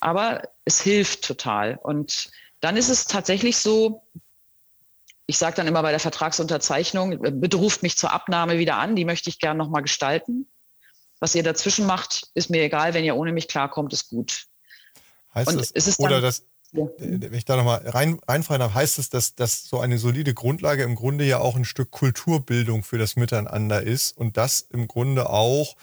Aber 0.00 0.48
es 0.64 0.80
hilft 0.80 1.26
total. 1.26 1.78
Und 1.82 2.30
dann 2.60 2.78
ist 2.78 2.88
es 2.88 3.04
tatsächlich 3.04 3.58
so, 3.58 4.02
ich 5.26 5.36
sage 5.36 5.56
dann 5.56 5.66
immer 5.66 5.82
bei 5.82 5.90
der 5.90 6.00
Vertragsunterzeichnung, 6.00 7.18
bitte 7.38 7.58
ruft 7.58 7.82
mich 7.82 7.98
zur 7.98 8.14
Abnahme 8.14 8.56
wieder 8.56 8.78
an, 8.78 8.96
die 8.96 9.04
möchte 9.04 9.28
ich 9.28 9.40
gerne 9.40 9.58
nochmal 9.58 9.82
gestalten. 9.82 10.48
Was 11.20 11.34
ihr 11.34 11.42
dazwischen 11.42 11.86
macht, 11.86 12.28
ist 12.34 12.50
mir 12.50 12.62
egal. 12.62 12.94
Wenn 12.94 13.04
ihr 13.04 13.16
ohne 13.16 13.32
mich 13.32 13.48
klarkommt, 13.48 13.92
ist 13.92 14.08
gut. 14.08 14.46
Heißt 15.34 15.48
und 15.48 15.58
das, 15.58 15.70
ist 15.70 15.98
oder 15.98 16.20
das, 16.20 16.44
ja. 16.72 16.86
Wenn 16.98 17.32
ich 17.32 17.46
da 17.46 17.56
nochmal 17.56 17.88
rein, 17.88 18.20
reinfallen 18.28 18.60
darf, 18.60 18.74
heißt 18.74 18.98
es, 18.98 19.08
dass, 19.08 19.34
dass 19.34 19.64
so 19.64 19.80
eine 19.80 19.98
solide 19.98 20.34
Grundlage 20.34 20.82
im 20.82 20.96
Grunde 20.96 21.24
ja 21.24 21.38
auch 21.38 21.56
ein 21.56 21.64
Stück 21.64 21.90
Kulturbildung 21.90 22.82
für 22.82 22.98
das 22.98 23.16
Miteinander 23.16 23.82
ist 23.82 24.16
und 24.16 24.36
das 24.36 24.60
im 24.60 24.86
Grunde 24.86 25.30
auch 25.30 25.76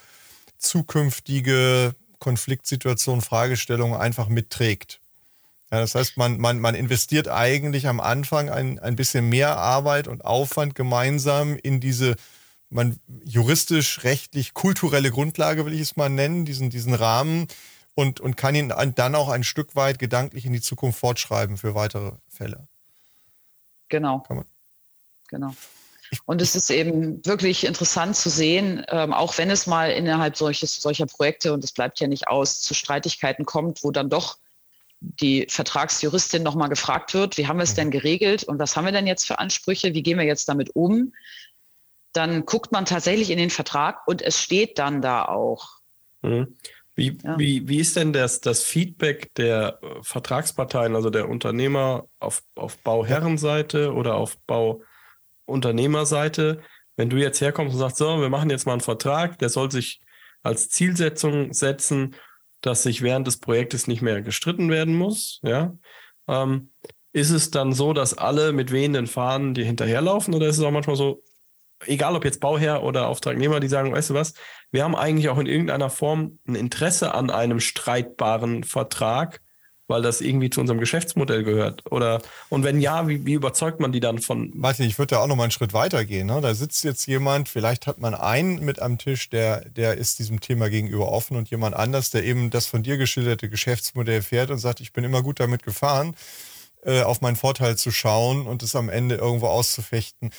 zukünftige 0.58 1.94
Konfliktsituationen, 2.20 3.20
Fragestellungen 3.20 3.98
einfach 3.98 4.28
mitträgt. 4.28 5.00
Ja, 5.72 5.80
das 5.80 5.96
heißt, 5.96 6.16
man, 6.16 6.38
man, 6.38 6.60
man 6.60 6.76
investiert 6.76 7.26
eigentlich 7.26 7.88
am 7.88 7.98
Anfang 7.98 8.48
ein, 8.48 8.78
ein 8.78 8.94
bisschen 8.94 9.28
mehr 9.28 9.56
Arbeit 9.56 10.06
und 10.06 10.24
Aufwand 10.24 10.76
gemeinsam 10.76 11.56
in 11.56 11.80
diese 11.80 12.14
man 12.68 12.98
juristisch, 13.24 14.04
rechtlich, 14.04 14.54
kulturelle 14.54 15.10
Grundlage, 15.10 15.64
will 15.64 15.74
ich 15.74 15.82
es 15.82 15.96
mal 15.96 16.08
nennen, 16.08 16.44
diesen, 16.44 16.70
diesen 16.70 16.94
Rahmen 16.94 17.46
und, 17.94 18.20
und 18.20 18.36
kann 18.36 18.54
ihn 18.54 18.72
dann 18.94 19.14
auch 19.14 19.28
ein 19.28 19.44
Stück 19.44 19.76
weit 19.76 19.98
gedanklich 19.98 20.44
in 20.44 20.52
die 20.52 20.60
Zukunft 20.60 20.98
fortschreiben 20.98 21.56
für 21.56 21.74
weitere 21.74 22.12
Fälle. 22.28 22.66
Genau. 23.88 24.24
Genau. 25.28 25.54
Und 26.24 26.40
es 26.40 26.54
ist 26.54 26.70
eben 26.70 27.24
wirklich 27.26 27.64
interessant 27.64 28.16
zu 28.16 28.30
sehen, 28.30 28.84
ähm, 28.88 29.12
auch 29.12 29.38
wenn 29.38 29.50
es 29.50 29.66
mal 29.66 29.90
innerhalb 29.90 30.36
solches, 30.36 30.76
solcher 30.76 31.06
Projekte, 31.06 31.52
und 31.52 31.64
es 31.64 31.72
bleibt 31.72 31.98
ja 32.00 32.06
nicht 32.06 32.28
aus, 32.28 32.60
zu 32.60 32.74
Streitigkeiten 32.74 33.44
kommt, 33.44 33.82
wo 33.82 33.90
dann 33.90 34.08
doch 34.08 34.38
die 35.00 35.46
Vertragsjuristin 35.48 36.42
nochmal 36.42 36.68
gefragt 36.68 37.12
wird, 37.12 37.36
wie 37.36 37.46
haben 37.46 37.58
wir 37.58 37.64
es 37.64 37.72
mhm. 37.72 37.76
denn 37.76 37.90
geregelt 37.90 38.44
und 38.44 38.58
was 38.58 38.76
haben 38.76 38.84
wir 38.84 38.92
denn 38.92 39.06
jetzt 39.06 39.26
für 39.26 39.38
Ansprüche, 39.38 39.94
wie 39.94 40.02
gehen 40.02 40.18
wir 40.18 40.24
jetzt 40.24 40.48
damit 40.48 40.74
um? 40.74 41.12
Dann 42.16 42.46
guckt 42.46 42.72
man 42.72 42.84
tatsächlich 42.84 43.30
in 43.30 43.38
den 43.38 43.50
Vertrag 43.50 44.06
und 44.06 44.22
es 44.22 44.40
steht 44.40 44.78
dann 44.78 45.02
da 45.02 45.26
auch. 45.26 45.80
Mhm. 46.22 46.56
Wie, 46.94 47.18
ja. 47.22 47.38
wie, 47.38 47.68
wie 47.68 47.78
ist 47.78 47.96
denn 47.96 48.14
das, 48.14 48.40
das 48.40 48.62
Feedback 48.62 49.34
der 49.34 49.78
äh, 49.82 50.02
Vertragsparteien, 50.02 50.96
also 50.96 51.10
der 51.10 51.28
Unternehmer 51.28 52.06
auf, 52.18 52.42
auf 52.54 52.78
Bauherrenseite 52.78 53.92
oder 53.92 54.14
auf 54.14 54.38
Bauunternehmerseite? 54.46 56.62
Wenn 56.96 57.10
du 57.10 57.18
jetzt 57.18 57.42
herkommst 57.42 57.74
und 57.74 57.80
sagst, 57.80 57.98
so, 57.98 58.22
wir 58.22 58.30
machen 58.30 58.48
jetzt 58.48 58.64
mal 58.64 58.72
einen 58.72 58.80
Vertrag, 58.80 59.38
der 59.38 59.50
soll 59.50 59.70
sich 59.70 60.00
als 60.42 60.70
Zielsetzung 60.70 61.52
setzen, 61.52 62.14
dass 62.62 62.82
sich 62.82 63.02
während 63.02 63.26
des 63.26 63.40
Projektes 63.40 63.86
nicht 63.86 64.00
mehr 64.00 64.22
gestritten 64.22 64.70
werden 64.70 64.94
muss, 64.94 65.40
ja, 65.42 65.76
ähm, 66.28 66.70
ist 67.12 67.30
es 67.30 67.50
dann 67.50 67.72
so, 67.72 67.92
dass 67.92 68.16
alle 68.16 68.52
mit 68.52 68.72
wehenden 68.72 69.06
Fahnen 69.06 69.54
dir 69.54 69.64
hinterherlaufen 69.64 70.34
oder 70.34 70.48
ist 70.48 70.58
es 70.58 70.64
auch 70.64 70.70
manchmal 70.70 70.96
so, 70.96 71.22
egal 71.86 72.14
ob 72.16 72.24
jetzt 72.24 72.40
Bauherr 72.40 72.82
oder 72.82 73.08
Auftragnehmer, 73.08 73.60
die 73.60 73.68
sagen, 73.68 73.92
weißt 73.92 74.10
du 74.10 74.14
was, 74.14 74.34
wir 74.70 74.84
haben 74.84 74.96
eigentlich 74.96 75.28
auch 75.28 75.38
in 75.38 75.46
irgendeiner 75.46 75.90
Form 75.90 76.38
ein 76.46 76.54
Interesse 76.54 77.14
an 77.14 77.30
einem 77.30 77.60
streitbaren 77.60 78.64
Vertrag, 78.64 79.40
weil 79.88 80.02
das 80.02 80.20
irgendwie 80.20 80.50
zu 80.50 80.60
unserem 80.60 80.80
Geschäftsmodell 80.80 81.44
gehört? 81.44 81.90
Oder 81.90 82.20
und 82.48 82.64
wenn 82.64 82.80
ja, 82.80 83.08
wie, 83.08 83.24
wie 83.24 83.34
überzeugt 83.34 83.80
man 83.80 83.92
die 83.92 84.00
dann 84.00 84.18
von? 84.18 84.52
Weiß 84.54 84.78
nicht, 84.78 84.88
ich 84.88 84.98
würde 84.98 85.14
da 85.14 85.20
auch 85.20 85.26
noch 85.26 85.36
mal 85.36 85.44
einen 85.44 85.52
Schritt 85.52 85.72
weiter 85.72 86.04
gehen. 86.04 86.26
Ne? 86.26 86.40
Da 86.40 86.54
sitzt 86.54 86.84
jetzt 86.84 87.06
jemand, 87.06 87.48
vielleicht 87.48 87.86
hat 87.86 88.00
man 88.00 88.14
einen 88.14 88.64
mit 88.64 88.80
am 88.80 88.98
Tisch, 88.98 89.30
der, 89.30 89.68
der 89.68 89.96
ist 89.96 90.18
diesem 90.18 90.40
Thema 90.40 90.68
gegenüber 90.68 91.12
offen 91.12 91.36
und 91.36 91.50
jemand 91.50 91.76
anders, 91.76 92.10
der 92.10 92.24
eben 92.24 92.50
das 92.50 92.66
von 92.66 92.82
dir 92.82 92.96
geschilderte 92.96 93.48
Geschäftsmodell 93.48 94.22
fährt 94.22 94.50
und 94.50 94.58
sagt, 94.58 94.80
ich 94.80 94.92
bin 94.92 95.04
immer 95.04 95.22
gut 95.22 95.40
damit 95.40 95.62
gefahren, 95.62 96.16
äh, 96.84 97.02
auf 97.02 97.20
meinen 97.20 97.36
Vorteil 97.36 97.76
zu 97.76 97.90
schauen 97.90 98.46
und 98.46 98.62
es 98.62 98.74
am 98.74 98.88
Ende 98.88 99.16
irgendwo 99.16 99.46
auszufechten. 99.46 100.30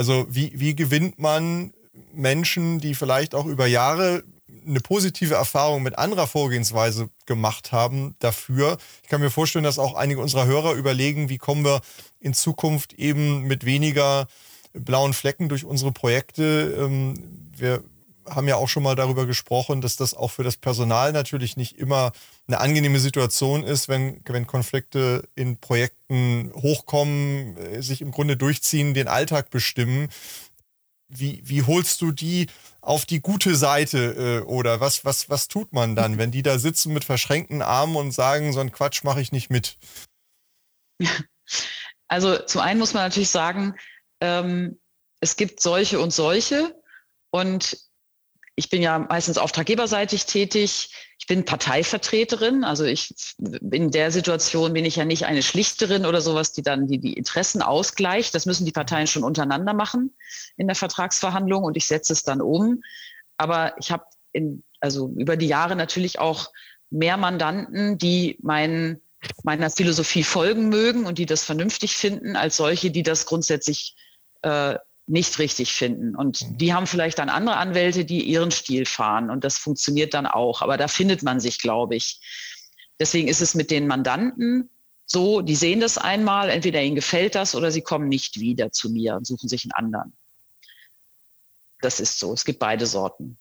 Also 0.00 0.26
wie, 0.30 0.50
wie 0.54 0.74
gewinnt 0.74 1.18
man 1.18 1.74
Menschen, 2.14 2.78
die 2.80 2.94
vielleicht 2.94 3.34
auch 3.34 3.44
über 3.44 3.66
Jahre 3.66 4.22
eine 4.66 4.80
positive 4.80 5.34
Erfahrung 5.34 5.82
mit 5.82 5.98
anderer 5.98 6.26
Vorgehensweise 6.26 7.10
gemacht 7.26 7.70
haben 7.70 8.16
dafür. 8.18 8.78
Ich 9.02 9.10
kann 9.10 9.20
mir 9.20 9.28
vorstellen, 9.28 9.62
dass 9.62 9.78
auch 9.78 9.92
einige 9.92 10.22
unserer 10.22 10.46
Hörer 10.46 10.72
überlegen, 10.72 11.28
wie 11.28 11.36
kommen 11.36 11.66
wir 11.66 11.82
in 12.18 12.32
Zukunft 12.32 12.94
eben 12.94 13.42
mit 13.42 13.66
weniger 13.66 14.26
blauen 14.72 15.12
Flecken 15.12 15.50
durch 15.50 15.66
unsere 15.66 15.92
Projekte. 15.92 16.74
Ähm, 16.80 17.50
wir 17.54 17.84
haben 18.34 18.48
ja 18.48 18.56
auch 18.56 18.68
schon 18.68 18.82
mal 18.82 18.94
darüber 18.94 19.26
gesprochen, 19.26 19.80
dass 19.80 19.96
das 19.96 20.14
auch 20.14 20.30
für 20.30 20.42
das 20.42 20.56
Personal 20.56 21.12
natürlich 21.12 21.56
nicht 21.56 21.78
immer 21.78 22.12
eine 22.46 22.60
angenehme 22.60 23.00
Situation 23.00 23.62
ist, 23.62 23.88
wenn, 23.88 24.22
wenn 24.26 24.46
Konflikte 24.46 25.28
in 25.34 25.58
Projekten 25.58 26.52
hochkommen, 26.54 27.56
äh, 27.56 27.82
sich 27.82 28.00
im 28.00 28.10
Grunde 28.10 28.36
durchziehen, 28.36 28.94
den 28.94 29.08
Alltag 29.08 29.50
bestimmen. 29.50 30.08
Wie, 31.08 31.42
wie 31.44 31.64
holst 31.64 32.00
du 32.02 32.12
die 32.12 32.46
auf 32.80 33.04
die 33.04 33.20
gute 33.20 33.56
Seite 33.56 34.42
äh, 34.42 34.46
oder 34.46 34.80
was, 34.80 35.04
was, 35.04 35.28
was 35.28 35.48
tut 35.48 35.72
man 35.72 35.96
dann, 35.96 36.18
wenn 36.18 36.30
die 36.30 36.42
da 36.42 36.58
sitzen 36.58 36.92
mit 36.92 37.04
verschränkten 37.04 37.62
Armen 37.62 37.96
und 37.96 38.12
sagen, 38.12 38.52
so 38.52 38.60
einen 38.60 38.72
Quatsch 38.72 39.02
mache 39.04 39.20
ich 39.20 39.32
nicht 39.32 39.50
mit? 39.50 39.76
Also 42.12 42.38
zum 42.38 42.60
einen 42.60 42.80
muss 42.80 42.92
man 42.92 43.04
natürlich 43.04 43.30
sagen, 43.30 43.76
ähm, 44.20 44.80
es 45.20 45.36
gibt 45.36 45.60
solche 45.62 46.00
und 46.00 46.12
solche 46.12 46.74
und 47.30 47.78
ich 48.60 48.68
bin 48.68 48.82
ja 48.82 48.98
meistens 48.98 49.38
auftraggeberseitig 49.38 50.26
tätig. 50.26 50.90
Ich 51.18 51.26
bin 51.26 51.46
Parteivertreterin. 51.46 52.62
Also 52.62 52.84
ich 52.84 53.14
in 53.38 53.90
der 53.90 54.10
Situation 54.10 54.74
bin 54.74 54.84
ich 54.84 54.96
ja 54.96 55.06
nicht 55.06 55.24
eine 55.24 55.42
Schlichterin 55.42 56.04
oder 56.04 56.20
sowas, 56.20 56.52
die 56.52 56.60
dann 56.60 56.86
die, 56.86 56.98
die 56.98 57.14
Interessen 57.14 57.62
ausgleicht. 57.62 58.34
Das 58.34 58.44
müssen 58.44 58.66
die 58.66 58.72
Parteien 58.72 59.06
schon 59.06 59.24
untereinander 59.24 59.72
machen 59.72 60.14
in 60.58 60.66
der 60.66 60.76
Vertragsverhandlung 60.76 61.64
und 61.64 61.78
ich 61.78 61.86
setze 61.86 62.12
es 62.12 62.22
dann 62.22 62.42
um. 62.42 62.82
Aber 63.38 63.74
ich 63.78 63.90
habe 63.90 64.04
in, 64.32 64.62
also 64.80 65.08
über 65.16 65.38
die 65.38 65.48
Jahre 65.48 65.74
natürlich 65.74 66.18
auch 66.18 66.50
mehr 66.90 67.16
Mandanten, 67.16 67.96
die 67.96 68.36
meinen, 68.42 69.00
meiner 69.42 69.70
Philosophie 69.70 70.22
folgen 70.22 70.68
mögen 70.68 71.06
und 71.06 71.16
die 71.16 71.26
das 71.26 71.44
vernünftig 71.44 71.96
finden, 71.96 72.36
als 72.36 72.58
solche, 72.58 72.90
die 72.90 73.04
das 73.04 73.24
grundsätzlich 73.24 73.96
äh, 74.42 74.76
nicht 75.10 75.38
richtig 75.38 75.72
finden. 75.72 76.14
Und 76.14 76.42
mhm. 76.42 76.58
die 76.58 76.72
haben 76.72 76.86
vielleicht 76.86 77.18
dann 77.18 77.28
andere 77.28 77.56
Anwälte, 77.56 78.04
die 78.04 78.22
ihren 78.22 78.50
Stil 78.50 78.86
fahren. 78.86 79.30
Und 79.30 79.44
das 79.44 79.58
funktioniert 79.58 80.14
dann 80.14 80.26
auch. 80.26 80.62
Aber 80.62 80.76
da 80.76 80.88
findet 80.88 81.22
man 81.22 81.40
sich, 81.40 81.58
glaube 81.58 81.96
ich. 81.96 82.20
Deswegen 82.98 83.28
ist 83.28 83.40
es 83.40 83.54
mit 83.54 83.70
den 83.70 83.86
Mandanten 83.86 84.70
so, 85.12 85.40
die 85.40 85.56
sehen 85.56 85.80
das 85.80 85.98
einmal, 85.98 86.50
entweder 86.50 86.80
ihnen 86.82 86.94
gefällt 86.94 87.34
das 87.34 87.56
oder 87.56 87.72
sie 87.72 87.80
kommen 87.80 88.08
nicht 88.08 88.38
wieder 88.38 88.70
zu 88.70 88.90
mir 88.90 89.16
und 89.16 89.26
suchen 89.26 89.48
sich 89.48 89.64
einen 89.64 89.72
anderen. 89.72 90.12
Das 91.80 91.98
ist 91.98 92.20
so. 92.20 92.32
Es 92.32 92.44
gibt 92.44 92.60
beide 92.60 92.86
Sorten. 92.86 93.36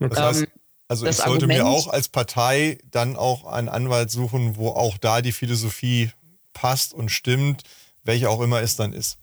Das 0.00 0.18
heißt, 0.18 0.42
ähm, 0.42 0.48
also 0.86 1.06
ich 1.06 1.16
sollte 1.16 1.46
Argument, 1.46 1.60
mir 1.60 1.66
auch 1.66 1.88
als 1.88 2.08
Partei 2.08 2.78
dann 2.90 3.16
auch 3.16 3.46
einen 3.46 3.70
Anwalt 3.70 4.10
suchen, 4.10 4.56
wo 4.56 4.68
auch 4.68 4.98
da 4.98 5.22
die 5.22 5.32
Philosophie 5.32 6.10
passt 6.52 6.92
und 6.92 7.08
stimmt, 7.08 7.62
welche 8.02 8.28
auch 8.28 8.42
immer 8.42 8.60
es 8.60 8.76
dann 8.76 8.92
ist. 8.92 9.16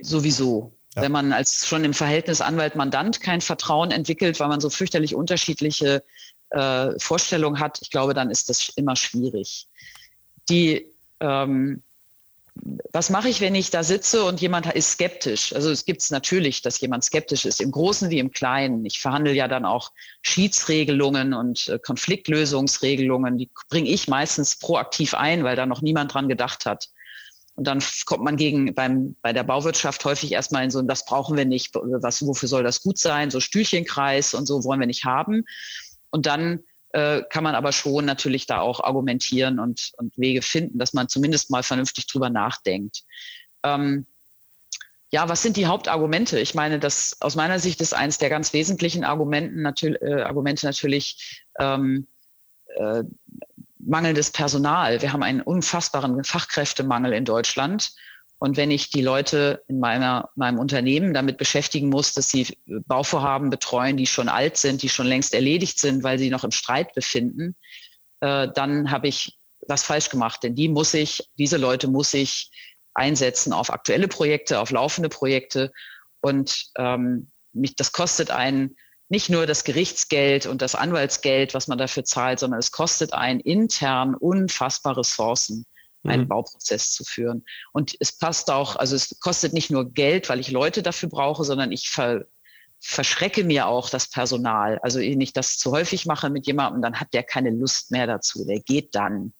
Sowieso. 0.00 0.75
Ja. 0.96 1.02
Wenn 1.02 1.12
man 1.12 1.32
als 1.32 1.66
schon 1.66 1.84
im 1.84 1.92
Verhältnis 1.92 2.40
Anwalt-Mandant 2.40 3.20
kein 3.20 3.42
Vertrauen 3.42 3.90
entwickelt, 3.90 4.40
weil 4.40 4.48
man 4.48 4.60
so 4.60 4.70
fürchterlich 4.70 5.14
unterschiedliche 5.14 6.02
äh, 6.50 6.90
Vorstellungen 6.98 7.60
hat, 7.60 7.80
ich 7.82 7.90
glaube, 7.90 8.14
dann 8.14 8.30
ist 8.30 8.48
das 8.48 8.70
immer 8.76 8.96
schwierig. 8.96 9.68
Die, 10.48 10.86
ähm, 11.20 11.82
was 12.92 13.10
mache 13.10 13.28
ich, 13.28 13.42
wenn 13.42 13.54
ich 13.54 13.68
da 13.68 13.82
sitze 13.82 14.24
und 14.24 14.40
jemand 14.40 14.72
ist 14.72 14.92
skeptisch? 14.92 15.52
Also 15.52 15.70
es 15.70 15.84
gibt 15.84 16.00
es 16.00 16.10
natürlich, 16.10 16.62
dass 16.62 16.80
jemand 16.80 17.04
skeptisch 17.04 17.44
ist, 17.44 17.60
im 17.60 17.70
Großen 17.70 18.08
wie 18.08 18.18
im 18.18 18.30
Kleinen. 18.30 18.86
Ich 18.86 18.98
verhandle 18.98 19.34
ja 19.34 19.48
dann 19.48 19.66
auch 19.66 19.92
Schiedsregelungen 20.22 21.34
und 21.34 21.68
äh, 21.68 21.78
Konfliktlösungsregelungen. 21.78 23.36
Die 23.36 23.50
bringe 23.68 23.90
ich 23.90 24.08
meistens 24.08 24.56
proaktiv 24.58 25.12
ein, 25.12 25.44
weil 25.44 25.56
da 25.56 25.66
noch 25.66 25.82
niemand 25.82 26.14
dran 26.14 26.28
gedacht 26.28 26.64
hat. 26.64 26.88
Und 27.56 27.66
dann 27.66 27.82
kommt 28.04 28.22
man 28.22 28.36
gegen 28.36 28.74
beim, 28.74 29.16
bei 29.22 29.32
der 29.32 29.42
Bauwirtschaft 29.42 30.04
häufig 30.04 30.32
erstmal 30.32 30.64
in 30.64 30.70
so, 30.70 30.82
das 30.82 31.06
brauchen 31.06 31.36
wir 31.36 31.46
nicht, 31.46 31.74
was, 31.74 32.24
wofür 32.24 32.48
soll 32.48 32.62
das 32.62 32.82
gut 32.82 32.98
sein, 32.98 33.30
so 33.30 33.40
Stühlchenkreis 33.40 34.34
und 34.34 34.46
so 34.46 34.62
wollen 34.62 34.78
wir 34.78 34.86
nicht 34.86 35.04
haben. 35.04 35.44
Und 36.10 36.26
dann 36.26 36.60
äh, 36.90 37.22
kann 37.30 37.44
man 37.44 37.54
aber 37.54 37.72
schon 37.72 38.04
natürlich 38.04 38.46
da 38.46 38.60
auch 38.60 38.80
argumentieren 38.80 39.58
und, 39.58 39.92
und 39.96 40.16
Wege 40.18 40.42
finden, 40.42 40.78
dass 40.78 40.92
man 40.92 41.08
zumindest 41.08 41.50
mal 41.50 41.62
vernünftig 41.62 42.06
drüber 42.06 42.28
nachdenkt. 42.28 43.04
Ähm, 43.62 44.06
ja, 45.10 45.28
was 45.28 45.42
sind 45.42 45.56
die 45.56 45.66
Hauptargumente? 45.66 46.38
Ich 46.38 46.54
meine, 46.54 46.78
das 46.78 47.16
aus 47.20 47.36
meiner 47.36 47.58
Sicht 47.58 47.80
ist 47.80 47.94
eines 47.94 48.18
der 48.18 48.28
ganz 48.28 48.52
wesentlichen 48.52 49.04
Argumenten 49.04 49.62
natürlich, 49.62 50.02
äh, 50.02 50.22
Argumente 50.22 50.66
natürlich 50.66 51.44
ähm, 51.58 52.06
äh, 52.76 53.04
mangelndes 53.86 54.30
Personal. 54.30 55.00
Wir 55.00 55.12
haben 55.12 55.22
einen 55.22 55.40
unfassbaren 55.40 56.24
Fachkräftemangel 56.24 57.12
in 57.12 57.24
Deutschland. 57.24 57.92
Und 58.38 58.56
wenn 58.56 58.70
ich 58.70 58.90
die 58.90 59.00
Leute 59.00 59.62
in 59.66 59.78
meiner, 59.78 60.28
meinem 60.34 60.58
Unternehmen 60.58 61.14
damit 61.14 61.38
beschäftigen 61.38 61.88
muss, 61.88 62.12
dass 62.12 62.28
sie 62.28 62.58
Bauvorhaben 62.66 63.48
betreuen, 63.48 63.96
die 63.96 64.06
schon 64.06 64.28
alt 64.28 64.58
sind, 64.58 64.82
die 64.82 64.90
schon 64.90 65.06
längst 65.06 65.32
erledigt 65.32 65.78
sind, 65.78 66.02
weil 66.02 66.18
sie 66.18 66.28
noch 66.28 66.44
im 66.44 66.50
Streit 66.50 66.92
befinden, 66.92 67.56
äh, 68.20 68.48
dann 68.54 68.90
habe 68.90 69.08
ich 69.08 69.38
was 69.66 69.84
falsch 69.84 70.10
gemacht. 70.10 70.42
Denn 70.42 70.54
die 70.54 70.68
muss 70.68 70.92
ich, 70.92 71.30
diese 71.38 71.56
Leute 71.56 71.88
muss 71.88 72.12
ich 72.12 72.50
einsetzen 72.92 73.52
auf 73.52 73.72
aktuelle 73.72 74.08
Projekte, 74.08 74.60
auf 74.60 74.70
laufende 74.70 75.08
Projekte. 75.08 75.72
Und 76.20 76.66
ähm, 76.76 77.30
mich, 77.52 77.74
das 77.76 77.92
kostet 77.92 78.30
einen 78.30 78.76
nicht 79.08 79.30
nur 79.30 79.46
das 79.46 79.64
Gerichtsgeld 79.64 80.46
und 80.46 80.62
das 80.62 80.74
Anwaltsgeld, 80.74 81.54
was 81.54 81.68
man 81.68 81.78
dafür 81.78 82.04
zahlt, 82.04 82.40
sondern 82.40 82.58
es 82.58 82.72
kostet 82.72 83.12
einen 83.12 83.40
intern 83.40 84.14
unfassbare 84.14 85.00
Ressourcen, 85.00 85.64
einen 86.04 86.24
mhm. 86.24 86.28
Bauprozess 86.28 86.92
zu 86.92 87.04
führen. 87.04 87.44
Und 87.72 87.96
es 88.00 88.16
passt 88.16 88.50
auch, 88.50 88.76
also 88.76 88.96
es 88.96 89.18
kostet 89.20 89.52
nicht 89.52 89.70
nur 89.70 89.92
Geld, 89.92 90.28
weil 90.28 90.40
ich 90.40 90.50
Leute 90.50 90.82
dafür 90.82 91.08
brauche, 91.08 91.44
sondern 91.44 91.72
ich 91.72 91.88
ver, 91.88 92.24
verschrecke 92.80 93.44
mir 93.44 93.66
auch 93.66 93.90
das 93.90 94.08
Personal. 94.08 94.78
Also 94.80 95.00
wenn 95.00 95.20
ich 95.20 95.32
das 95.32 95.56
zu 95.56 95.72
häufig 95.72 96.06
mache 96.06 96.30
mit 96.30 96.46
jemandem, 96.46 96.82
dann 96.82 97.00
hat 97.00 97.14
der 97.14 97.22
keine 97.22 97.50
Lust 97.50 97.90
mehr 97.90 98.06
dazu. 98.06 98.44
Der 98.44 98.60
geht 98.60 98.94
dann. 98.94 99.32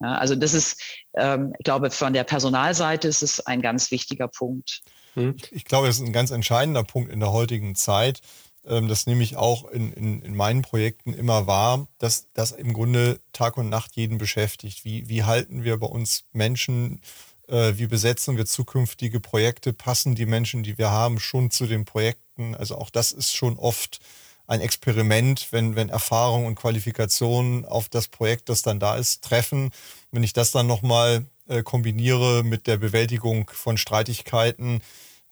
Ja, 0.00 0.14
also 0.14 0.34
das 0.34 0.54
ist, 0.54 0.82
ähm, 1.14 1.52
ich 1.58 1.64
glaube, 1.64 1.90
von 1.90 2.12
der 2.12 2.24
Personalseite 2.24 3.06
ist 3.06 3.22
es 3.22 3.46
ein 3.46 3.60
ganz 3.60 3.90
wichtiger 3.90 4.28
Punkt. 4.28 4.82
Hm. 5.14 5.36
Ich 5.50 5.64
glaube, 5.64 5.88
das 5.88 5.96
ist 5.96 6.06
ein 6.06 6.12
ganz 6.12 6.30
entscheidender 6.30 6.84
Punkt 6.84 7.12
in 7.12 7.20
der 7.20 7.32
heutigen 7.32 7.74
Zeit. 7.74 8.20
Ähm, 8.66 8.88
das 8.88 9.06
nehme 9.06 9.22
ich 9.22 9.36
auch 9.36 9.68
in, 9.70 9.92
in, 9.92 10.22
in 10.22 10.36
meinen 10.36 10.62
Projekten 10.62 11.12
immer 11.14 11.46
wahr, 11.46 11.88
dass 11.98 12.28
das 12.34 12.52
im 12.52 12.72
Grunde 12.72 13.20
Tag 13.32 13.56
und 13.56 13.68
Nacht 13.68 13.96
jeden 13.96 14.18
beschäftigt. 14.18 14.84
Wie, 14.84 15.08
wie 15.08 15.24
halten 15.24 15.64
wir 15.64 15.78
bei 15.78 15.86
uns 15.86 16.24
Menschen, 16.32 17.00
äh, 17.48 17.74
wie 17.76 17.86
besetzen 17.86 18.36
wir 18.36 18.46
zukünftige 18.46 19.20
Projekte, 19.20 19.72
passen 19.72 20.14
die 20.14 20.26
Menschen, 20.26 20.62
die 20.62 20.78
wir 20.78 20.90
haben, 20.90 21.20
schon 21.20 21.50
zu 21.50 21.66
den 21.66 21.84
Projekten? 21.84 22.54
Also 22.54 22.76
auch 22.76 22.90
das 22.90 23.12
ist 23.12 23.34
schon 23.34 23.58
oft 23.58 24.00
ein 24.46 24.60
Experiment, 24.60 25.48
wenn, 25.52 25.76
wenn 25.76 25.90
Erfahrung 25.90 26.46
und 26.46 26.56
Qualifikationen 26.56 27.64
auf 27.64 27.88
das 27.88 28.08
Projekt, 28.08 28.48
das 28.48 28.62
dann 28.62 28.80
da 28.80 28.96
ist, 28.96 29.22
treffen. 29.22 29.70
Wenn 30.10 30.24
ich 30.24 30.32
das 30.32 30.50
dann 30.50 30.66
nochmal 30.66 31.24
äh, 31.46 31.62
kombiniere 31.62 32.42
mit 32.42 32.66
der 32.66 32.76
Bewältigung 32.76 33.48
von 33.52 33.78
Streitigkeiten, 33.78 34.82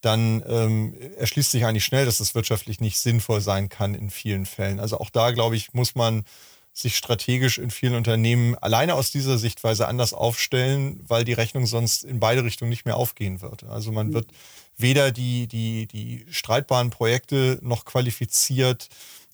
dann 0.01 0.43
ähm, 0.47 0.95
erschließt 1.17 1.51
sich 1.51 1.65
eigentlich 1.65 1.85
schnell, 1.85 2.05
dass 2.05 2.19
das 2.19 2.35
wirtschaftlich 2.35 2.81
nicht 2.81 2.99
sinnvoll 2.99 3.41
sein 3.41 3.69
kann 3.69 3.95
in 3.95 4.11
vielen 4.11 4.47
Fällen. 4.47 4.81
Also 4.81 4.99
auch 4.99 5.11
da, 5.11 5.33
glaube 5.33 5.57
ich, 5.57 5.73
muss 5.73 5.95
man 5.95 6.25
sich 6.73 6.97
strategisch 6.97 7.59
in 7.59 7.71
vielen 7.71 7.97
Unternehmen 7.97 8.55
alleine 8.57 8.95
aus 8.95 9.11
dieser 9.11 9.37
Sichtweise 9.37 9.89
anders 9.89 10.13
aufstellen, 10.15 11.01
weil 11.09 11.25
die 11.25 11.33
Rechnung 11.33 11.67
sonst 11.67 12.05
in 12.05 12.21
beide 12.21 12.45
Richtungen 12.45 12.69
nicht 12.69 12.85
mehr 12.85 12.97
aufgehen 12.97 13.41
wird. 13.41 13.65
Also 13.65 13.91
man 13.91 14.13
wird 14.13 14.31
weder 14.77 15.11
die, 15.11 15.49
die, 15.49 15.89
die 15.89 16.25
streitbaren 16.31 16.91
Projekte 16.91 17.59
noch 17.63 17.85
qualifiziert 17.85 18.89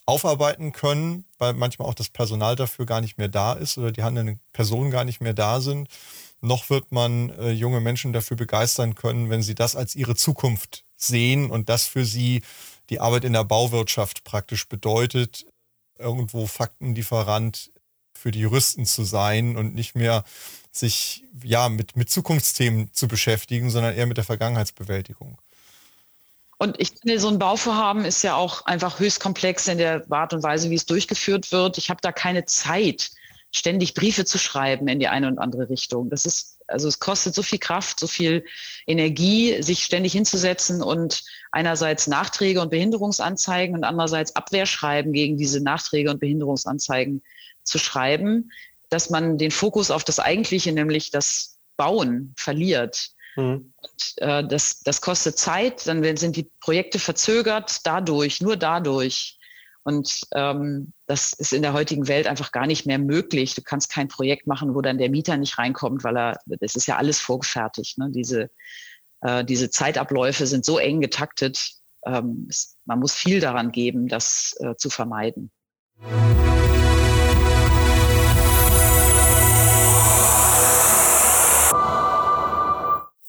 aufarbeiten 0.07 0.73
können, 0.73 1.27
weil 1.39 1.53
manchmal 1.53 1.89
auch 1.89 1.95
das 1.95 2.09
Personal 2.09 2.57
dafür 2.57 2.87
gar 2.87 3.03
nicht 3.03 3.19
mehr 3.19 3.29
da 3.29 3.53
ist 3.53 3.77
oder 3.77 3.93
die 3.93 4.03
handelnden 4.03 4.41
Personen 4.53 4.91
gar 4.91 5.05
nicht 5.05 5.21
mehr 5.21 5.35
da 5.35 5.61
sind 5.61 5.89
noch 6.45 6.71
wird 6.71 6.93
man 6.93 7.31
äh, 7.31 7.51
junge 7.51 7.81
Menschen 7.81 8.13
dafür 8.13 8.37
begeistern 8.37 8.95
können, 8.95 9.31
wenn 9.31 9.43
sie 9.43 9.55
das 9.55 9.77
als 9.77 9.97
ihre 9.97 10.15
Zukunft 10.15 10.85
sehen 10.97 11.51
und 11.51 11.69
das 11.69 11.87
für 11.87 12.05
sie 12.05 12.43
die 12.91 13.01
Arbeit 13.01 13.25
in 13.25 13.33
der 13.33 13.45
Bauwirtschaft 13.45 14.25
praktisch 14.25 14.69
bedeutet, 14.69 15.47
irgendwo 15.99 16.47
Faktenlieferant 16.47 17.71
für 18.15 18.31
die 18.31 18.41
Juristen 18.41 18.85
zu 18.85 19.05
sein 19.05 19.57
und 19.57 19.75
nicht 19.75 19.95
mehr 19.95 20.25
sich 20.71 21.25
ja 21.43 21.69
mit, 21.69 21.97
mit 21.97 22.11
Zukunftsthemen 22.11 22.93
zu 22.93 23.09
beschäftigen, 23.09 23.71
sondern 23.71 23.95
eher 23.95 24.07
mit 24.07 24.17
der 24.17 24.25
Vergangenheitsbewältigung. 24.25 25.39
Und 26.59 26.81
ich 26.81 26.91
finde, 26.91 27.19
so 27.19 27.29
ein 27.29 27.39
Bauvorhaben 27.39 28.05
ist 28.05 28.23
ja 28.23 28.37
auch 28.37 28.65
einfach 28.67 28.99
höchst 28.99 29.21
komplex 29.21 29.67
in 29.69 29.79
der 29.79 30.05
Art 30.11 30.33
und 30.33 30.43
Weise, 30.43 30.71
wie 30.71 30.77
es 30.77 30.87
durchgeführt 30.87 31.53
wird. 31.53 31.79
Ich 31.79 31.91
habe 31.91 32.01
da 32.01 32.13
keine 32.13 32.45
Zeit, 32.45 33.11
ständig 33.55 33.95
Briefe 33.95 34.25
zu 34.25 34.37
schreiben 34.37 34.89
in 34.89 34.99
die 34.99 35.09
eine 35.09 35.29
und 35.29 35.39
andere 35.39 35.69
Richtung. 35.71 36.11
Das 36.11 36.27
ist, 36.27 36.61
also 36.67 36.89
es 36.89 36.99
kostet 36.99 37.35
so 37.35 37.43
viel 37.43 37.61
Kraft, 37.61 38.01
so 38.01 38.09
viel 38.09 38.45
Energie, 38.87 39.63
sich 39.63 39.85
ständig 39.85 40.13
hinzusetzen 40.13 40.83
und 40.83 41.23
einerseits 41.53 42.09
Nachträge 42.09 42.61
und 42.61 42.71
Behinderungsanzeigen 42.71 43.77
und 43.77 43.85
andererseits 43.85 44.35
Abwehrschreiben 44.35 45.13
gegen 45.13 45.37
diese 45.37 45.63
Nachträge 45.63 46.11
und 46.11 46.19
Behinderungsanzeigen 46.19 47.23
zu 47.63 47.79
schreiben, 47.79 48.51
dass 48.91 49.09
man 49.09 49.39
den 49.39 49.53
Fokus 49.53 49.93
auf 49.93 50.03
das 50.03 50.19
Eigentliche, 50.19 50.73
nämlich 50.73 51.13
das 51.13 51.57
Bauen, 51.77 52.35
verliert. 52.37 53.11
Mhm. 53.37 53.73
Und, 53.81 54.15
äh, 54.17 54.47
das, 54.47 54.81
das 54.81 55.01
kostet 55.01 55.39
Zeit, 55.39 55.87
dann 55.87 56.17
sind 56.17 56.35
die 56.35 56.51
Projekte 56.61 56.99
verzögert 56.99 57.81
dadurch, 57.85 58.41
nur 58.41 58.57
dadurch. 58.57 59.39
Und 59.85 60.23
ähm, 60.35 60.95
das 61.07 61.35
ist 61.35 61.53
in 61.53 61.61
der 61.61 61.75
heutigen 61.75 62.09
Welt 62.09 62.27
einfach 62.27 62.53
gar 62.53 62.67
nicht 62.67 62.87
mehr 62.87 62.99
möglich. 62.99 63.55
Du 63.55 63.61
kannst 63.63 63.91
kein 63.91 64.09
Projekt 64.09 64.47
machen, 64.47 64.75
wo 64.75 64.81
dann 64.81 64.97
der 64.97 65.11
Mieter 65.11 65.37
nicht 65.37 65.59
reinkommt, 65.59 66.05
weil 66.05 66.17
er, 66.17 66.39
das 66.47 66.75
ist 66.75 66.87
ja 66.87 66.97
alles 66.97 67.21
vorgefertigt. 67.21 67.99
Ne? 67.99 68.11
Diese, 68.11 68.51
äh, 69.21 69.45
diese 69.45 69.69
Zeitabläufe 69.69 70.47
sind 70.47 70.65
so 70.65 70.79
eng 70.79 71.03
getaktet. 71.03 71.73
Ähm, 72.07 72.47
es, 72.49 72.79
man 72.87 72.99
muss 72.99 73.15
viel 73.15 73.41
daran 73.41 73.73
geben, 73.73 74.09
das 74.09 74.57
äh, 74.61 74.75
zu 74.77 74.89
vermeiden. 74.89 75.51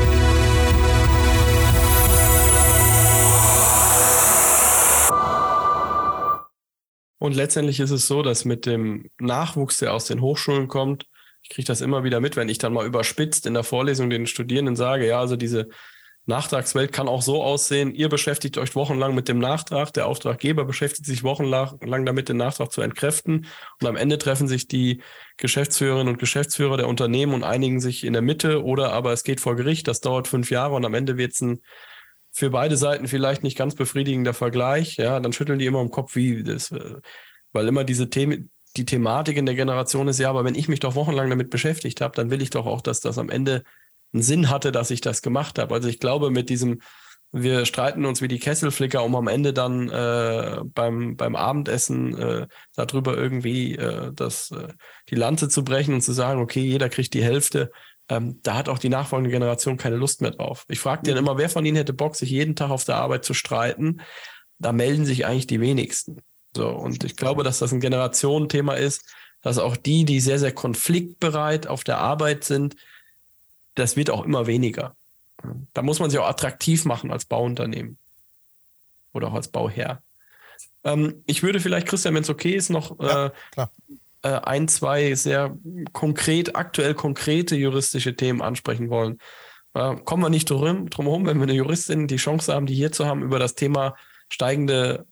Und 7.21 7.35
letztendlich 7.35 7.79
ist 7.79 7.91
es 7.91 8.07
so, 8.07 8.23
dass 8.23 8.45
mit 8.45 8.65
dem 8.65 9.07
Nachwuchs, 9.19 9.77
der 9.77 9.93
aus 9.93 10.05
den 10.05 10.21
Hochschulen 10.21 10.67
kommt, 10.67 11.05
ich 11.43 11.49
kriege 11.49 11.67
das 11.67 11.81
immer 11.81 12.03
wieder 12.03 12.19
mit, 12.19 12.35
wenn 12.35 12.49
ich 12.49 12.57
dann 12.57 12.73
mal 12.73 12.87
überspitzt 12.87 13.45
in 13.45 13.53
der 13.53 13.63
Vorlesung 13.63 14.09
den 14.09 14.25
Studierenden 14.25 14.75
sage, 14.75 15.05
ja, 15.05 15.19
also 15.19 15.35
diese 15.35 15.67
Nachtragswelt 16.25 16.91
kann 16.91 17.07
auch 17.07 17.21
so 17.21 17.43
aussehen, 17.43 17.93
ihr 17.93 18.09
beschäftigt 18.09 18.57
euch 18.57 18.73
wochenlang 18.73 19.13
mit 19.13 19.27
dem 19.27 19.37
Nachtrag, 19.37 19.93
der 19.93 20.07
Auftraggeber 20.07 20.65
beschäftigt 20.65 21.05
sich 21.05 21.21
wochenlang 21.21 22.07
damit, 22.07 22.27
den 22.27 22.37
Nachtrag 22.37 22.71
zu 22.71 22.81
entkräften. 22.81 23.45
Und 23.79 23.87
am 23.87 23.97
Ende 23.97 24.17
treffen 24.17 24.47
sich 24.47 24.67
die 24.67 25.03
Geschäftsführerinnen 25.37 26.07
und 26.07 26.19
Geschäftsführer 26.19 26.77
der 26.77 26.87
Unternehmen 26.87 27.35
und 27.35 27.43
einigen 27.43 27.81
sich 27.81 28.03
in 28.03 28.13
der 28.13 28.23
Mitte. 28.23 28.63
Oder 28.63 28.93
aber 28.93 29.13
es 29.13 29.23
geht 29.23 29.41
vor 29.41 29.55
Gericht, 29.55 29.87
das 29.87 30.01
dauert 30.01 30.27
fünf 30.27 30.49
Jahre 30.49 30.73
und 30.73 30.85
am 30.85 30.95
Ende 30.95 31.17
wird 31.17 31.33
es 31.33 31.41
ein 31.41 31.61
für 32.31 32.49
beide 32.49 32.77
Seiten 32.77 33.07
vielleicht 33.07 33.43
nicht 33.43 33.57
ganz 33.57 33.75
befriedigender 33.75 34.33
Vergleich, 34.33 34.97
ja, 34.97 35.19
dann 35.19 35.33
schütteln 35.33 35.59
die 35.59 35.65
immer 35.65 35.81
im 35.81 35.91
Kopf, 35.91 36.15
wie 36.15 36.43
das, 36.43 36.71
äh, 36.71 36.95
weil 37.51 37.67
immer 37.67 37.83
diese 37.83 38.09
Themen, 38.09 38.49
die 38.77 38.85
Thematik 38.85 39.37
in 39.37 39.45
der 39.45 39.55
Generation 39.55 40.07
ist, 40.07 40.19
ja, 40.19 40.29
aber 40.29 40.45
wenn 40.45 40.55
ich 40.55 40.69
mich 40.69 40.79
doch 40.79 40.95
wochenlang 40.95 41.29
damit 41.29 41.49
beschäftigt 41.49 41.99
habe, 41.99 42.15
dann 42.15 42.31
will 42.31 42.41
ich 42.41 42.49
doch 42.49 42.65
auch, 42.65 42.81
dass 42.81 43.01
das 43.01 43.17
am 43.17 43.29
Ende 43.29 43.63
einen 44.13 44.23
Sinn 44.23 44.49
hatte, 44.49 44.71
dass 44.71 44.91
ich 44.91 45.01
das 45.01 45.21
gemacht 45.21 45.59
habe. 45.59 45.73
Also 45.73 45.89
ich 45.89 45.99
glaube, 45.99 46.31
mit 46.31 46.49
diesem, 46.49 46.81
wir 47.33 47.65
streiten 47.65 48.05
uns 48.05 48.21
wie 48.21 48.27
die 48.27 48.39
Kesselflicker, 48.39 49.03
um 49.03 49.15
am 49.15 49.27
Ende 49.27 49.51
dann 49.53 49.89
äh, 49.89 50.61
beim, 50.63 51.17
beim 51.17 51.35
Abendessen 51.35 52.17
äh, 52.17 52.47
darüber 52.75 53.17
irgendwie 53.17 53.75
äh, 53.75 54.11
das, 54.13 54.51
äh, 54.51 54.69
die 55.09 55.15
Lanze 55.15 55.49
zu 55.49 55.63
brechen 55.63 55.93
und 55.93 56.01
zu 56.01 56.13
sagen, 56.13 56.41
okay, 56.41 56.61
jeder 56.61 56.89
kriegt 56.89 57.13
die 57.13 57.23
Hälfte. 57.23 57.71
Ähm, 58.11 58.41
da 58.43 58.55
hat 58.55 58.67
auch 58.67 58.77
die 58.77 58.89
nachfolgende 58.89 59.31
Generation 59.31 59.77
keine 59.77 59.95
Lust 59.95 60.19
mehr 60.19 60.31
drauf. 60.31 60.65
Ich 60.67 60.79
frage 60.81 61.03
den 61.03 61.13
mhm. 61.13 61.19
immer, 61.19 61.37
wer 61.37 61.49
von 61.49 61.65
ihnen 61.65 61.77
hätte 61.77 61.93
Bock, 61.93 62.17
sich 62.17 62.29
jeden 62.29 62.57
Tag 62.57 62.69
auf 62.69 62.83
der 62.83 62.97
Arbeit 62.97 63.23
zu 63.23 63.33
streiten? 63.33 64.01
Da 64.59 64.73
melden 64.73 65.05
sich 65.05 65.25
eigentlich 65.25 65.47
die 65.47 65.61
wenigsten. 65.61 66.21
So, 66.53 66.67
und 66.67 67.05
ich 67.05 67.15
glaube, 67.15 67.43
dass 67.43 67.59
das 67.59 67.71
ein 67.71 67.79
Generationenthema 67.79 68.73
ist, 68.73 69.05
dass 69.41 69.57
auch 69.57 69.77
die, 69.77 70.03
die 70.03 70.19
sehr, 70.19 70.39
sehr 70.39 70.51
konfliktbereit 70.51 71.67
auf 71.67 71.85
der 71.85 71.99
Arbeit 71.99 72.43
sind, 72.43 72.75
das 73.75 73.95
wird 73.95 74.09
auch 74.09 74.25
immer 74.25 74.45
weniger. 74.45 74.93
Da 75.73 75.81
muss 75.81 75.99
man 75.99 76.09
sich 76.09 76.19
auch 76.19 76.27
attraktiv 76.27 76.83
machen 76.83 77.11
als 77.11 77.23
Bauunternehmen 77.23 77.97
oder 79.13 79.29
auch 79.29 79.35
als 79.35 79.47
Bauherr. 79.47 80.03
Ähm, 80.83 81.23
ich 81.27 81.43
würde 81.43 81.61
vielleicht, 81.61 81.87
Christian, 81.87 82.13
wenn 82.13 82.23
es 82.23 82.29
okay 82.29 82.51
ist, 82.51 82.69
noch 82.69 82.99
ja, 82.99 83.27
äh, 83.27 83.31
äh, 84.23 84.29
ein, 84.29 84.67
zwei 84.67 85.15
sehr 85.15 85.57
konkret, 85.93 86.55
aktuell 86.55 86.93
konkrete 86.93 87.55
juristische 87.55 88.15
Themen 88.15 88.41
ansprechen 88.41 88.89
wollen. 88.89 89.17
Äh, 89.73 89.95
kommen 90.03 90.23
wir 90.23 90.29
nicht 90.29 90.49
drum, 90.49 90.89
drum 90.89 91.05
herum, 91.05 91.25
wenn 91.25 91.37
wir 91.37 91.43
eine 91.43 91.53
Juristin 91.53 92.07
die 92.07 92.17
Chance 92.17 92.53
haben, 92.53 92.65
die 92.65 92.75
hier 92.75 92.91
zu 92.91 93.05
haben, 93.05 93.23
über 93.23 93.39
das 93.39 93.55
Thema 93.55 93.95
steigende 94.29 95.05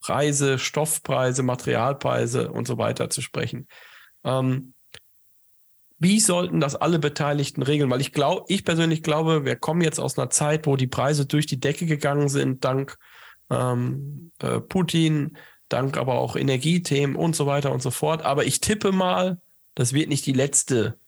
Preise, 0.00 0.58
Stoffpreise, 0.58 1.42
Materialpreise 1.42 2.50
und 2.50 2.66
so 2.66 2.78
weiter 2.78 3.10
zu 3.10 3.20
sprechen. 3.20 3.68
Ähm, 4.24 4.74
wie 5.98 6.18
sollten 6.18 6.60
das 6.60 6.76
alle 6.76 6.98
Beteiligten 6.98 7.62
regeln? 7.62 7.90
Weil 7.90 8.00
ich 8.00 8.12
glaube, 8.12 8.44
ich 8.48 8.64
persönlich 8.64 9.02
glaube, 9.02 9.44
wir 9.44 9.56
kommen 9.56 9.82
jetzt 9.82 10.00
aus 10.00 10.18
einer 10.18 10.30
Zeit, 10.30 10.66
wo 10.66 10.76
die 10.76 10.86
Preise 10.86 11.26
durch 11.26 11.46
die 11.46 11.60
Decke 11.60 11.84
gegangen 11.84 12.30
sind, 12.30 12.64
dank 12.64 12.96
ähm, 13.50 14.32
äh, 14.38 14.60
Putin, 14.60 15.36
dank 15.72 15.96
aber 15.96 16.14
auch 16.14 16.36
Energiethemen 16.36 17.16
und 17.16 17.34
so 17.34 17.46
weiter 17.46 17.72
und 17.72 17.82
so 17.82 17.90
fort. 17.90 18.22
Aber 18.22 18.44
ich 18.44 18.60
tippe 18.60 18.92
mal, 18.92 19.40
das 19.74 19.92
wird 19.92 20.08
nicht 20.08 20.26
die 20.26 20.32
letzte 20.32 20.98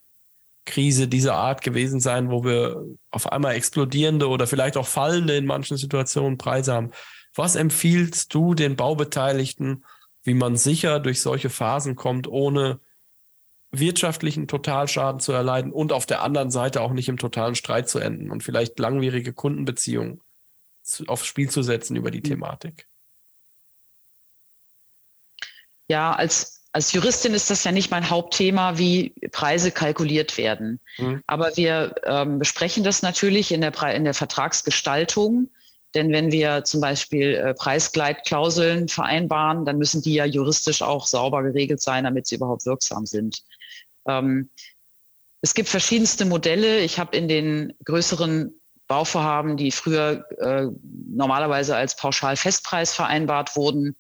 Krise 0.65 1.09
dieser 1.09 1.35
Art 1.35 1.63
gewesen 1.63 2.01
sein, 2.01 2.31
wo 2.31 2.45
wir 2.45 2.85
auf 3.11 3.31
einmal 3.31 3.55
explodierende 3.55 4.29
oder 4.29 4.47
vielleicht 4.47 4.77
auch 4.77 4.87
fallende 4.87 5.37
in 5.37 5.47
manchen 5.47 5.77
Situationen 5.77 6.39
Preise 6.39 6.73
haben. 6.75 6.91
Was 7.35 7.57
empfiehlst 7.57 8.33
du 8.33 8.55
den 8.55 8.77
Baubeteiligten, 8.77 9.85
wie 10.23 10.35
man 10.35 10.57
sicher 10.57 11.01
durch 11.01 11.21
solche 11.21 11.51
Phasen 11.51 11.97
kommt, 11.97 12.29
ohne 12.29 12.81
wirtschaftlichen 13.73 14.47
Totalschaden 14.49 15.19
zu 15.19 15.33
erleiden 15.33 15.73
und 15.73 15.93
auf 15.93 16.07
der 16.07 16.23
anderen 16.23 16.51
Seite 16.51 16.83
auch 16.83 16.93
nicht 16.93 17.09
im 17.09 17.17
totalen 17.17 17.55
Streit 17.55 17.89
zu 17.89 17.99
enden 17.99 18.31
und 18.31 18.43
vielleicht 18.43 18.79
langwierige 18.79 19.33
Kundenbeziehungen 19.33 20.21
aufs 21.07 21.27
Spiel 21.27 21.49
zu 21.49 21.63
setzen 21.63 21.97
über 21.97 22.11
die 22.11 22.19
mhm. 22.19 22.25
Thematik. 22.25 22.87
Ja, 25.93 26.15
als, 26.15 26.65
als 26.73 26.95
Juristin 26.95 27.35
ist 27.35 27.51
das 27.51 27.65
ja 27.65 27.71
nicht 27.71 27.91
mein 27.91 28.09
Hauptthema, 28.09 28.79
wie 28.79 29.11
Preise 29.31 29.71
kalkuliert 29.71 30.39
werden. 30.39 30.81
Mhm. 30.97 31.23
Aber 31.27 31.55
wir 31.59 31.95
ähm, 32.05 32.39
besprechen 32.39 32.83
das 32.83 33.03
natürlich 33.03 33.53
in 33.53 33.61
der, 33.61 33.75
in 33.95 34.05
der 34.05 34.15
Vertragsgestaltung. 34.15 35.51
Denn 35.95 36.11
wenn 36.11 36.33
wir 36.33 36.65
zum 36.65 36.81
Beispiel 36.81 37.35
äh, 37.35 37.53
Preisgleitklauseln 37.53 38.89
vereinbaren, 38.89 39.67
dann 39.67 39.77
müssen 39.77 40.01
die 40.01 40.15
ja 40.15 40.25
juristisch 40.25 40.81
auch 40.81 41.07
sauber 41.07 41.43
geregelt 41.43 41.83
sein, 41.83 42.05
damit 42.05 42.27
sie 42.27 42.37
überhaupt 42.37 42.65
wirksam 42.65 43.05
sind. 43.05 43.43
Ähm, 44.09 44.49
es 45.43 45.53
gibt 45.53 45.69
verschiedenste 45.69 46.25
Modelle. 46.25 46.81
Ich 46.81 46.99
habe 46.99 47.15
in 47.15 47.29
den 47.29 47.75
größeren 47.85 48.59
Bauvorhaben, 48.87 49.59
die 49.59 49.73
früher 49.73 50.25
äh, 50.39 50.69
normalerweise 51.11 51.77
als 51.77 51.97
Pauschal-Festpreis 51.97 52.95
vereinbart 52.95 53.57
wurden, 53.57 53.95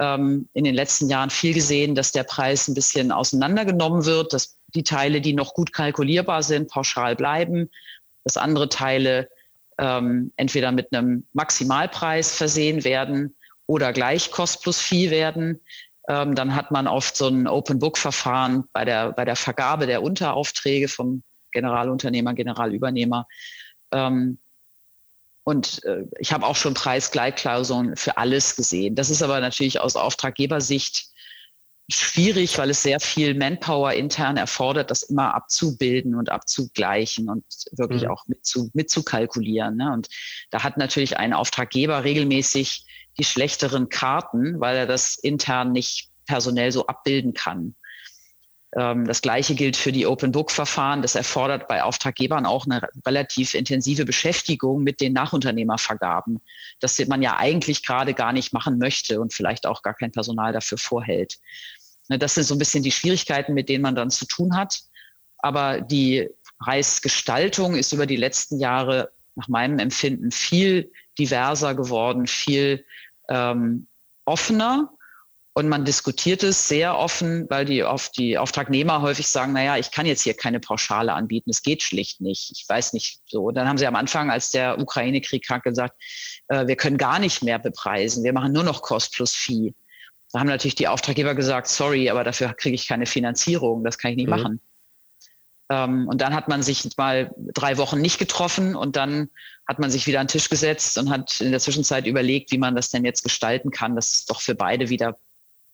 ähm, 0.00 0.48
in 0.52 0.64
den 0.64 0.74
letzten 0.74 1.08
Jahren 1.08 1.30
viel 1.30 1.54
gesehen, 1.54 1.94
dass 1.94 2.12
der 2.12 2.24
Preis 2.24 2.68
ein 2.68 2.74
bisschen 2.74 3.12
auseinandergenommen 3.12 4.04
wird, 4.04 4.32
dass 4.32 4.56
die 4.74 4.82
Teile, 4.82 5.20
die 5.20 5.32
noch 5.32 5.54
gut 5.54 5.72
kalkulierbar 5.72 6.42
sind, 6.42 6.70
pauschal 6.70 7.14
bleiben, 7.16 7.70
dass 8.24 8.36
andere 8.36 8.68
Teile 8.68 9.28
ähm, 9.78 10.32
entweder 10.36 10.72
mit 10.72 10.92
einem 10.92 11.26
Maximalpreis 11.32 12.36
versehen 12.36 12.84
werden 12.84 13.36
oder 13.66 13.92
gleich 13.92 14.30
Cost 14.30 14.62
plus 14.62 14.80
Fee 14.80 15.10
werden. 15.10 15.60
Ähm, 16.08 16.34
dann 16.34 16.54
hat 16.54 16.70
man 16.70 16.86
oft 16.86 17.16
so 17.16 17.28
ein 17.28 17.46
Open-Book-Verfahren 17.46 18.64
bei 18.72 18.84
der, 18.84 19.12
bei 19.12 19.24
der 19.24 19.36
Vergabe 19.36 19.86
der 19.86 20.02
Unteraufträge 20.02 20.88
vom 20.88 21.22
Generalunternehmer, 21.52 22.34
Generalübernehmer. 22.34 23.26
Ähm, 23.92 24.38
und 25.44 25.84
äh, 25.84 26.04
ich 26.18 26.32
habe 26.32 26.46
auch 26.46 26.56
schon 26.56 26.74
Preisgleitklauseln 26.74 27.96
für 27.96 28.16
alles 28.16 28.56
gesehen. 28.56 28.94
Das 28.94 29.10
ist 29.10 29.22
aber 29.22 29.40
natürlich 29.40 29.78
aus 29.78 29.94
Auftraggebersicht 29.94 31.08
schwierig, 31.90 32.56
weil 32.56 32.70
es 32.70 32.82
sehr 32.82 32.98
viel 32.98 33.34
Manpower 33.34 33.92
intern 33.92 34.38
erfordert, 34.38 34.90
das 34.90 35.02
immer 35.02 35.34
abzubilden 35.34 36.14
und 36.14 36.30
abzugleichen 36.30 37.28
und 37.28 37.44
wirklich 37.72 38.04
mhm. 38.04 38.08
auch 38.08 38.26
mitzu, 38.26 38.70
mitzukalkulieren. 38.72 39.76
Ne? 39.76 39.92
Und 39.92 40.08
da 40.50 40.64
hat 40.64 40.78
natürlich 40.78 41.18
ein 41.18 41.34
Auftraggeber 41.34 42.04
regelmäßig 42.04 42.86
die 43.18 43.24
schlechteren 43.24 43.90
Karten, 43.90 44.60
weil 44.60 44.76
er 44.76 44.86
das 44.86 45.16
intern 45.16 45.72
nicht 45.72 46.10
personell 46.26 46.72
so 46.72 46.86
abbilden 46.86 47.34
kann. 47.34 47.76
Ähm, 48.76 49.06
das 49.06 49.22
Gleiche 49.22 49.54
gilt 49.54 49.76
für 49.76 49.92
die 49.92 50.06
Open-Book-Verfahren. 50.06 51.02
Das 51.02 51.14
erfordert 51.14 51.68
bei 51.68 51.82
Auftraggebern 51.82 52.46
auch 52.46 52.66
eine 52.66 52.82
relativ 53.06 53.54
intensive 53.54 54.04
Beschäftigung 54.04 54.82
mit 54.82 55.00
den 55.00 55.12
Nachunternehmervergaben, 55.12 56.40
das 56.80 56.98
man 57.06 57.22
ja 57.22 57.36
eigentlich 57.36 57.84
gerade 57.84 58.14
gar 58.14 58.32
nicht 58.32 58.52
machen 58.52 58.78
möchte 58.78 59.20
und 59.20 59.32
vielleicht 59.32 59.66
auch 59.66 59.82
gar 59.82 59.94
kein 59.94 60.12
Personal 60.12 60.52
dafür 60.52 60.78
vorhält. 60.78 61.38
Ne, 62.08 62.18
das 62.18 62.34
sind 62.34 62.44
so 62.44 62.54
ein 62.54 62.58
bisschen 62.58 62.82
die 62.82 62.92
Schwierigkeiten, 62.92 63.54
mit 63.54 63.68
denen 63.68 63.82
man 63.82 63.94
dann 63.94 64.10
zu 64.10 64.26
tun 64.26 64.56
hat. 64.56 64.80
Aber 65.38 65.80
die 65.80 66.28
Preisgestaltung 66.58 67.74
ist 67.74 67.92
über 67.92 68.06
die 68.06 68.16
letzten 68.16 68.58
Jahre 68.58 69.10
nach 69.36 69.48
meinem 69.48 69.78
Empfinden 69.78 70.30
viel 70.30 70.90
diverser 71.18 71.74
geworden, 71.74 72.26
viel 72.26 72.84
ähm, 73.28 73.86
offener 74.24 74.93
und 75.56 75.68
man 75.68 75.84
diskutiert 75.84 76.42
es 76.42 76.66
sehr 76.66 76.98
offen, 76.98 77.48
weil 77.48 77.64
die, 77.64 77.84
oft 77.84 78.16
die 78.18 78.38
Auftragnehmer 78.38 79.02
häufig 79.02 79.28
sagen, 79.28 79.52
naja, 79.52 79.76
ich 79.76 79.92
kann 79.92 80.04
jetzt 80.04 80.22
hier 80.22 80.34
keine 80.34 80.58
Pauschale 80.58 81.12
anbieten, 81.12 81.50
es 81.50 81.62
geht 81.62 81.84
schlicht 81.84 82.20
nicht. 82.20 82.50
Ich 82.50 82.68
weiß 82.68 82.92
nicht 82.92 83.20
so. 83.26 83.44
Und 83.44 83.54
dann 83.54 83.68
haben 83.68 83.78
sie 83.78 83.86
am 83.86 83.94
Anfang, 83.94 84.32
als 84.32 84.50
der 84.50 84.80
Ukraine-Krieg 84.80 85.46
kam, 85.46 85.60
gesagt, 85.60 85.94
äh, 86.48 86.66
wir 86.66 86.74
können 86.74 86.98
gar 86.98 87.20
nicht 87.20 87.44
mehr 87.44 87.60
bepreisen, 87.60 88.24
wir 88.24 88.32
machen 88.32 88.52
nur 88.52 88.64
noch 88.64 88.82
Cost 88.82 89.14
plus 89.14 89.32
Fee. 89.32 89.74
Da 90.32 90.40
haben 90.40 90.48
natürlich 90.48 90.74
die 90.74 90.88
Auftraggeber 90.88 91.36
gesagt, 91.36 91.68
sorry, 91.68 92.10
aber 92.10 92.24
dafür 92.24 92.52
kriege 92.54 92.74
ich 92.74 92.88
keine 92.88 93.06
Finanzierung, 93.06 93.84
das 93.84 93.96
kann 93.96 94.10
ich 94.10 94.16
nicht 94.16 94.26
mhm. 94.26 94.30
machen. 94.30 94.60
Ähm, 95.70 96.08
und 96.08 96.20
dann 96.20 96.34
hat 96.34 96.48
man 96.48 96.64
sich 96.64 96.84
mal 96.96 97.32
drei 97.36 97.78
Wochen 97.78 98.00
nicht 98.00 98.18
getroffen 98.18 98.74
und 98.74 98.96
dann 98.96 99.30
hat 99.68 99.78
man 99.78 99.92
sich 99.92 100.08
wieder 100.08 100.18
an 100.18 100.26
den 100.26 100.32
Tisch 100.32 100.48
gesetzt 100.48 100.98
und 100.98 101.10
hat 101.10 101.40
in 101.40 101.52
der 101.52 101.60
Zwischenzeit 101.60 102.08
überlegt, 102.08 102.50
wie 102.50 102.58
man 102.58 102.74
das 102.74 102.90
denn 102.90 103.04
jetzt 103.04 103.22
gestalten 103.22 103.70
kann, 103.70 103.94
dass 103.94 104.12
es 104.12 104.26
doch 104.26 104.40
für 104.40 104.56
beide 104.56 104.88
wieder 104.88 105.16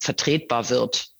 vertretbar 0.01 0.69
wird. 0.69 1.11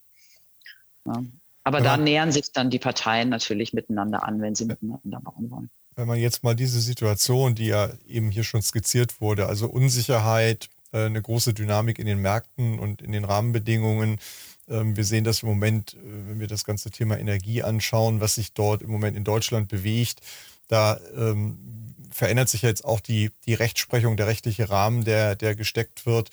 Ja. 1.05 1.23
Aber 1.63 1.77
wenn 1.77 1.83
da 1.83 1.97
nähern 1.97 2.31
sich 2.31 2.51
dann 2.51 2.69
die 2.69 2.79
Parteien 2.79 3.29
natürlich 3.29 3.71
miteinander 3.71 4.23
an, 4.23 4.41
wenn 4.41 4.55
sie 4.55 4.65
miteinander 4.65 5.21
bauen 5.21 5.51
wollen. 5.51 5.69
Wenn 5.95 6.07
man 6.07 6.19
jetzt 6.19 6.43
mal 6.43 6.55
diese 6.55 6.81
Situation, 6.81 7.53
die 7.53 7.67
ja 7.67 7.91
eben 8.07 8.31
hier 8.31 8.43
schon 8.43 8.61
skizziert 8.61 9.21
wurde, 9.21 9.45
also 9.45 9.67
Unsicherheit, 9.67 10.69
äh, 10.91 11.05
eine 11.05 11.21
große 11.21 11.53
Dynamik 11.53 11.99
in 11.99 12.07
den 12.07 12.19
Märkten 12.19 12.79
und 12.79 13.01
in 13.01 13.11
den 13.11 13.25
Rahmenbedingungen. 13.25 14.19
Ähm, 14.67 14.95
wir 14.95 15.03
sehen 15.03 15.23
das 15.23 15.43
im 15.43 15.49
Moment, 15.49 15.93
äh, 15.93 15.97
wenn 16.29 16.39
wir 16.39 16.47
das 16.47 16.65
ganze 16.65 16.89
Thema 16.89 17.19
Energie 17.19 17.61
anschauen, 17.61 18.21
was 18.21 18.35
sich 18.35 18.53
dort 18.53 18.81
im 18.81 18.89
Moment 18.89 19.15
in 19.15 19.23
Deutschland 19.23 19.67
bewegt. 19.67 20.21
Da 20.67 20.99
ähm, 21.15 21.93
verändert 22.09 22.49
sich 22.49 22.63
jetzt 22.63 22.83
auch 22.83 23.01
die, 23.01 23.31
die 23.45 23.53
Rechtsprechung, 23.53 24.17
der 24.17 24.27
rechtliche 24.27 24.69
Rahmen, 24.69 25.03
der, 25.03 25.35
der 25.35 25.55
gesteckt 25.55 26.05
wird. 26.05 26.29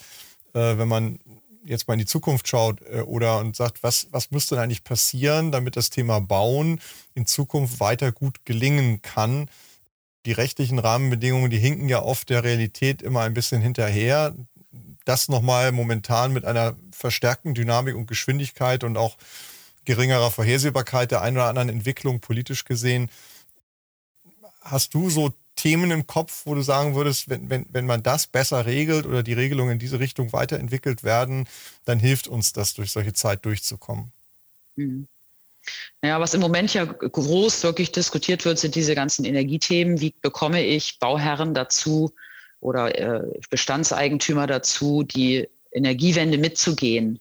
Äh, 0.54 0.78
wenn 0.78 0.88
man 0.88 1.18
jetzt 1.68 1.86
mal 1.86 1.94
in 1.94 2.00
die 2.00 2.06
Zukunft 2.06 2.48
schaut 2.48 2.80
äh, 2.82 3.00
oder 3.00 3.38
und 3.38 3.54
sagt, 3.54 3.82
was, 3.82 4.08
was 4.10 4.30
müsste 4.30 4.54
denn 4.54 4.64
eigentlich 4.64 4.84
passieren, 4.84 5.52
damit 5.52 5.76
das 5.76 5.90
Thema 5.90 6.20
Bauen 6.20 6.80
in 7.14 7.26
Zukunft 7.26 7.80
weiter 7.80 8.12
gut 8.12 8.44
gelingen 8.44 9.02
kann? 9.02 9.50
Die 10.26 10.32
rechtlichen 10.32 10.78
Rahmenbedingungen, 10.78 11.50
die 11.50 11.58
hinken 11.58 11.88
ja 11.88 12.02
oft 12.02 12.28
der 12.30 12.44
Realität 12.44 13.02
immer 13.02 13.22
ein 13.22 13.34
bisschen 13.34 13.60
hinterher. 13.60 14.34
Das 15.04 15.28
nochmal 15.28 15.72
momentan 15.72 16.32
mit 16.32 16.44
einer 16.44 16.76
verstärkten 16.92 17.54
Dynamik 17.54 17.94
und 17.94 18.06
Geschwindigkeit 18.06 18.84
und 18.84 18.96
auch 18.96 19.16
geringerer 19.84 20.30
Vorhersehbarkeit 20.30 21.10
der 21.10 21.22
einen 21.22 21.36
oder 21.38 21.46
anderen 21.46 21.70
Entwicklung 21.70 22.20
politisch 22.20 22.64
gesehen. 22.64 23.10
Hast 24.60 24.92
du 24.92 25.08
so 25.08 25.32
Themen 25.58 25.90
im 25.90 26.06
Kopf, 26.06 26.42
wo 26.46 26.54
du 26.54 26.62
sagen 26.62 26.94
würdest, 26.94 27.28
wenn, 27.28 27.50
wenn, 27.50 27.66
wenn 27.70 27.84
man 27.84 28.02
das 28.02 28.28
besser 28.28 28.64
regelt 28.64 29.06
oder 29.06 29.22
die 29.22 29.32
Regelungen 29.32 29.72
in 29.72 29.78
diese 29.78 29.98
Richtung 29.98 30.32
weiterentwickelt 30.32 31.02
werden, 31.02 31.48
dann 31.84 31.98
hilft 31.98 32.28
uns 32.28 32.52
das, 32.52 32.74
durch 32.74 32.92
solche 32.92 33.12
Zeit 33.12 33.44
durchzukommen? 33.44 34.12
Mhm. 34.76 35.08
Ja, 36.02 36.20
was 36.20 36.32
im 36.32 36.40
Moment 36.40 36.72
ja 36.72 36.84
groß 36.84 37.64
wirklich 37.64 37.90
diskutiert 37.92 38.44
wird, 38.44 38.58
sind 38.58 38.76
diese 38.76 38.94
ganzen 38.94 39.24
Energiethemen. 39.24 40.00
Wie 40.00 40.14
bekomme 40.22 40.64
ich 40.64 40.98
Bauherren 41.00 41.54
dazu 41.54 42.12
oder 42.60 42.96
äh, 42.96 43.40
Bestandseigentümer 43.50 44.46
dazu, 44.46 45.02
die 45.02 45.48
Energiewende 45.72 46.38
mitzugehen? 46.38 47.18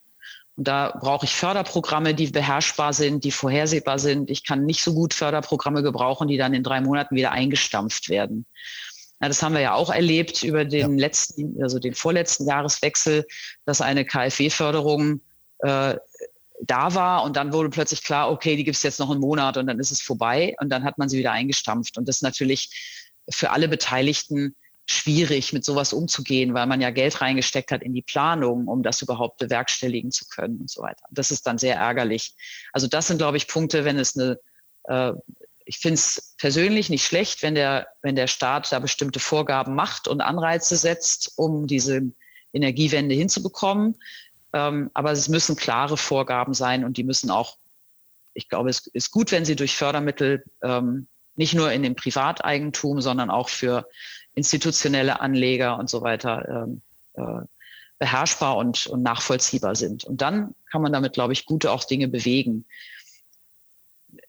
Und 0.57 0.67
da 0.67 0.97
brauche 0.99 1.25
ich 1.25 1.35
Förderprogramme, 1.35 2.15
die 2.15 2.27
beherrschbar 2.27 2.91
sind, 2.91 3.23
die 3.23 3.31
vorhersehbar 3.31 3.99
sind. 3.99 4.31
Ich 4.31 4.43
kann 4.43 4.65
nicht 4.65 4.83
so 4.83 4.93
gut 4.93 5.13
Förderprogramme 5.13 5.83
gebrauchen, 5.83 6.27
die 6.27 6.37
dann 6.37 6.55
in 6.55 6.63
drei 6.63 6.81
Monaten 6.81 7.15
wieder 7.15 7.31
eingestampft 7.31 8.09
werden. 8.09 8.47
Ja, 9.21 9.27
das 9.27 9.41
haben 9.43 9.53
wir 9.53 9.61
ja 9.61 9.73
auch 9.75 9.91
erlebt 9.91 10.43
über 10.43 10.65
den 10.65 10.97
ja. 10.97 11.01
letzten, 11.05 11.61
also 11.61 11.77
den 11.77 11.93
vorletzten 11.93 12.47
Jahreswechsel, 12.47 13.25
dass 13.65 13.81
eine 13.81 14.03
KfW-Förderung 14.03 15.21
äh, 15.59 15.95
da 16.61 16.93
war 16.95 17.23
und 17.23 17.35
dann 17.35 17.53
wurde 17.53 17.69
plötzlich 17.69 18.03
klar, 18.03 18.31
okay, 18.31 18.55
die 18.55 18.63
gibt 18.63 18.77
es 18.77 18.83
jetzt 18.83 18.99
noch 18.99 19.11
einen 19.11 19.19
Monat 19.19 19.57
und 19.57 19.67
dann 19.67 19.79
ist 19.79 19.91
es 19.91 20.01
vorbei 20.01 20.55
und 20.59 20.69
dann 20.69 20.83
hat 20.83 20.97
man 20.97 21.07
sie 21.07 21.19
wieder 21.19 21.31
eingestampft. 21.31 21.99
Und 21.99 22.07
das 22.07 22.17
ist 22.17 22.21
natürlich 22.23 23.13
für 23.29 23.51
alle 23.51 23.67
Beteiligten 23.67 24.55
schwierig, 24.89 25.51
mit 25.51 25.65
sowas 25.65 25.91
umzugehen, 25.91 26.53
weil 26.53 26.65
man 26.65 26.79
ja 26.79 26.89
Geld 26.89 27.21
reingesteckt 27.21 27.71
hat 27.71 27.83
in 27.83 27.93
die 27.93 28.01
Planung, 28.01 28.67
um 28.67 28.83
das 28.83 29.01
überhaupt 29.01 29.37
bewerkstelligen 29.37 30.11
zu 30.11 30.25
können 30.29 30.61
und 30.61 30.69
so 30.69 30.81
weiter. 30.81 31.03
Das 31.11 31.29
ist 31.29 31.45
dann 31.45 31.57
sehr 31.57 31.75
ärgerlich. 31.75 32.33
Also 32.71 32.87
das 32.87 33.07
sind, 33.07 33.17
glaube 33.17 33.37
ich, 33.37 33.47
Punkte, 33.47 33.83
wenn 33.83 33.99
es 33.99 34.17
eine, 34.17 34.39
äh, 34.85 35.11
ich 35.65 35.79
finde 35.79 35.95
es 35.95 36.35
persönlich 36.37 36.89
nicht 36.89 37.05
schlecht, 37.05 37.43
wenn 37.43 37.53
der, 37.53 37.87
wenn 38.01 38.15
der 38.15 38.27
Staat 38.27 38.71
da 38.71 38.79
bestimmte 38.79 39.19
Vorgaben 39.19 39.75
macht 39.75 40.07
und 40.07 40.21
Anreize 40.21 40.77
setzt, 40.77 41.33
um 41.35 41.67
diese 41.67 42.01
Energiewende 42.53 43.13
hinzubekommen. 43.13 43.97
Ähm, 44.53 44.89
aber 44.93 45.11
es 45.11 45.27
müssen 45.27 45.57
klare 45.57 45.97
Vorgaben 45.97 46.53
sein 46.53 46.85
und 46.85 46.95
die 46.95 47.03
müssen 47.03 47.29
auch 47.29 47.57
ich 48.37 48.49
glaube, 48.49 48.69
es 48.69 48.85
ist 48.93 49.09
gut, 49.09 49.31
wenn 49.31 49.45
sie 49.45 49.55
durch 49.55 49.75
Fördermittel 49.75 50.45
ähm, 50.61 51.07
nicht 51.35 51.55
nur 51.55 51.71
in 51.71 51.81
dem 51.81 51.95
Privateigentum, 51.95 53.01
sondern 53.01 53.31
auch 53.31 53.49
für 53.49 53.89
institutionelle 54.37 55.19
Anleger 55.19 55.79
und 55.79 55.89
so 55.89 56.01
weiter 56.01 56.67
ähm, 56.67 56.81
äh, 57.15 57.45
beherrschbar 57.99 58.55
und, 58.55 58.85
und 58.87 59.01
nachvollziehbar 59.01 59.75
sind. 59.75 60.03
Und 60.03 60.21
dann 60.21 60.53
kann 60.71 60.83
man 60.83 60.93
damit, 60.93 61.13
glaube 61.13 61.33
ich, 61.33 61.45
gute 61.45 61.71
auch 61.71 61.83
Dinge 61.83 62.07
bewegen. 62.07 62.65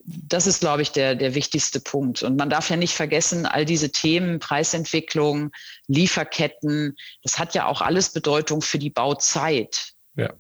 Das 0.01 0.47
ist, 0.47 0.61
glaube 0.61 0.81
ich, 0.81 0.93
der, 0.93 1.15
der 1.15 1.35
wichtigste 1.35 1.81
Punkt. 1.81 2.23
Und 2.23 2.37
man 2.37 2.49
darf 2.49 2.71
ja 2.71 2.77
nicht 2.77 2.95
vergessen, 2.95 3.45
all 3.45 3.67
diese 3.67 3.93
Themen, 3.93 4.39
Preisentwicklung, 4.39 5.53
Lieferketten, 5.87 6.97
das 7.23 7.39
hat 7.39 7.55
ja 7.55 7.67
auch 7.67 7.83
alles 7.83 8.11
Bedeutung 8.11 8.63
für 8.63 8.79
die 8.79 8.91
Bauzeit. 8.91 9.93
Ja. 10.17 10.33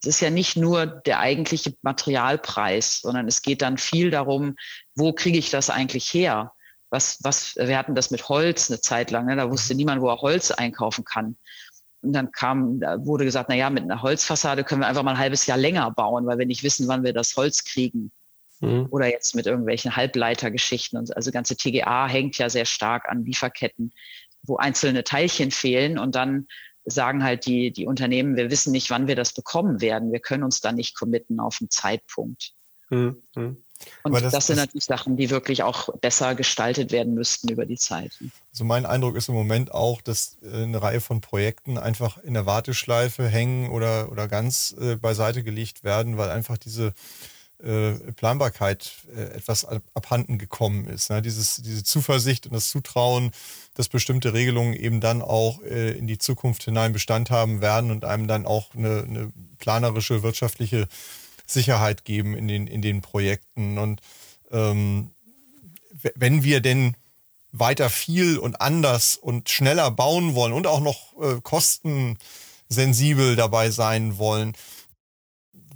Es 0.00 0.06
ist 0.06 0.20
ja 0.20 0.30
nicht 0.30 0.56
nur 0.56 0.86
der 0.86 1.18
eigentliche 1.18 1.74
Materialpreis, 1.82 3.00
sondern 3.00 3.26
es 3.26 3.42
geht 3.42 3.62
dann 3.62 3.76
viel 3.76 4.10
darum, 4.12 4.54
wo 4.94 5.12
kriege 5.12 5.38
ich 5.38 5.50
das 5.50 5.68
eigentlich 5.68 6.14
her? 6.14 6.52
Was, 6.96 7.18
was, 7.22 7.56
wir 7.56 7.76
hatten 7.76 7.94
das 7.94 8.10
mit 8.10 8.26
Holz 8.30 8.70
eine 8.70 8.80
Zeit 8.80 9.10
lang, 9.10 9.26
ne? 9.26 9.36
da 9.36 9.50
wusste 9.50 9.74
mhm. 9.74 9.76
niemand, 9.76 10.00
wo 10.00 10.08
er 10.08 10.22
Holz 10.22 10.50
einkaufen 10.50 11.04
kann. 11.04 11.36
Und 12.00 12.14
dann 12.14 12.32
kam, 12.32 12.80
da 12.80 13.04
wurde 13.04 13.26
gesagt, 13.26 13.50
na 13.50 13.54
ja, 13.54 13.68
mit 13.68 13.82
einer 13.82 14.00
Holzfassade 14.00 14.64
können 14.64 14.80
wir 14.80 14.86
einfach 14.86 15.02
mal 15.02 15.10
ein 15.10 15.18
halbes 15.18 15.44
Jahr 15.44 15.58
länger 15.58 15.90
bauen, 15.90 16.24
weil 16.24 16.38
wir 16.38 16.46
nicht 16.46 16.62
wissen, 16.62 16.88
wann 16.88 17.04
wir 17.04 17.12
das 17.12 17.36
Holz 17.36 17.64
kriegen. 17.64 18.12
Mhm. 18.60 18.86
Oder 18.88 19.10
jetzt 19.10 19.34
mit 19.34 19.44
irgendwelchen 19.44 19.94
Halbleitergeschichten. 19.94 20.98
Und 20.98 21.14
also 21.14 21.30
ganze 21.32 21.54
TGA 21.54 22.06
hängt 22.06 22.38
ja 22.38 22.48
sehr 22.48 22.64
stark 22.64 23.10
an 23.10 23.26
Lieferketten, 23.26 23.92
wo 24.42 24.56
einzelne 24.56 25.04
Teilchen 25.04 25.50
fehlen 25.50 25.98
und 25.98 26.14
dann 26.14 26.46
sagen 26.86 27.22
halt 27.22 27.44
die, 27.44 27.72
die 27.72 27.86
Unternehmen, 27.86 28.36
wir 28.36 28.50
wissen 28.50 28.72
nicht, 28.72 28.88
wann 28.88 29.06
wir 29.06 29.16
das 29.16 29.34
bekommen 29.34 29.82
werden. 29.82 30.12
Wir 30.12 30.20
können 30.20 30.44
uns 30.44 30.62
da 30.62 30.72
nicht 30.72 30.96
committen 30.96 31.40
auf 31.40 31.58
einen 31.60 31.68
Zeitpunkt. 31.68 32.52
Mhm. 32.88 33.64
Und 34.02 34.12
das, 34.14 34.32
das, 34.32 34.46
sind 34.46 34.56
natürlich 34.56 34.84
Sachen, 34.84 35.16
die 35.16 35.30
wirklich 35.30 35.62
auch 35.62 35.88
besser 35.98 36.34
gestaltet 36.34 36.92
werden 36.92 37.14
müssten 37.14 37.48
über 37.48 37.66
die 37.66 37.76
Zeit. 37.76 38.12
Also 38.52 38.64
mein 38.64 38.86
Eindruck 38.86 39.16
ist 39.16 39.28
im 39.28 39.34
Moment 39.34 39.72
auch, 39.72 40.00
dass 40.00 40.38
äh, 40.42 40.62
eine 40.62 40.80
Reihe 40.80 41.00
von 41.00 41.20
Projekten 41.20 41.78
einfach 41.78 42.18
in 42.18 42.34
der 42.34 42.46
Warteschleife 42.46 43.28
hängen 43.28 43.70
oder, 43.70 44.10
oder 44.10 44.28
ganz 44.28 44.74
äh, 44.80 44.96
beiseite 44.96 45.42
gelegt 45.42 45.84
werden, 45.84 46.16
weil 46.16 46.30
einfach 46.30 46.58
diese 46.58 46.94
äh, 47.62 47.92
Planbarkeit 48.12 48.92
äh, 49.16 49.34
etwas 49.34 49.66
abhanden 49.94 50.36
gekommen 50.36 50.88
ist. 50.88 51.08
Ne? 51.08 51.22
Dieses, 51.22 51.56
diese 51.56 51.82
Zuversicht 51.84 52.46
und 52.46 52.52
das 52.52 52.68
Zutrauen, 52.68 53.30
dass 53.74 53.88
bestimmte 53.88 54.34
Regelungen 54.34 54.74
eben 54.74 55.00
dann 55.00 55.22
auch 55.22 55.62
äh, 55.62 55.92
in 55.92 56.06
die 56.06 56.18
Zukunft 56.18 56.64
hinein 56.64 56.92
Bestand 56.92 57.30
haben 57.30 57.62
werden 57.62 57.90
und 57.90 58.04
einem 58.04 58.28
dann 58.28 58.44
auch 58.44 58.74
eine, 58.74 59.04
eine 59.08 59.32
planerische, 59.58 60.22
wirtschaftliche 60.22 60.86
Sicherheit 61.46 62.04
geben 62.04 62.36
in 62.36 62.48
den, 62.48 62.66
in 62.66 62.82
den 62.82 63.00
Projekten. 63.00 63.78
Und 63.78 64.00
ähm, 64.50 65.10
wenn 66.14 66.42
wir 66.42 66.60
denn 66.60 66.96
weiter 67.52 67.88
viel 67.90 68.38
und 68.38 68.60
anders 68.60 69.16
und 69.16 69.48
schneller 69.48 69.90
bauen 69.90 70.34
wollen 70.34 70.52
und 70.52 70.66
auch 70.66 70.80
noch 70.80 71.14
äh, 71.20 71.40
kostensensibel 71.42 73.36
dabei 73.36 73.70
sein 73.70 74.18
wollen, 74.18 74.54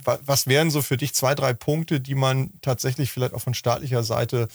was 0.03 0.47
wären 0.47 0.71
so 0.71 0.81
für 0.81 0.97
dich 0.97 1.13
zwei, 1.13 1.35
drei 1.35 1.53
Punkte, 1.53 1.99
die 1.99 2.15
man 2.15 2.51
tatsächlich 2.61 3.11
vielleicht 3.11 3.33
auch 3.33 3.41
von 3.41 3.53
staatlicher 3.53 4.03
Seite 4.03 4.47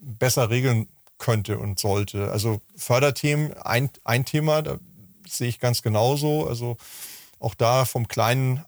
besser 0.00 0.48
regeln 0.48 0.88
könnte 1.18 1.58
und 1.58 1.80
sollte? 1.80 2.30
Also 2.30 2.60
Förderthemen, 2.76 3.52
ein, 3.54 3.90
ein 4.04 4.24
Thema, 4.24 4.62
da 4.62 4.78
sehe 5.28 5.48
ich 5.48 5.58
ganz 5.58 5.82
genauso. 5.82 6.46
Also 6.46 6.76
auch 7.40 7.54
da 7.54 7.84
vom 7.84 8.06
kleinen 8.06 8.64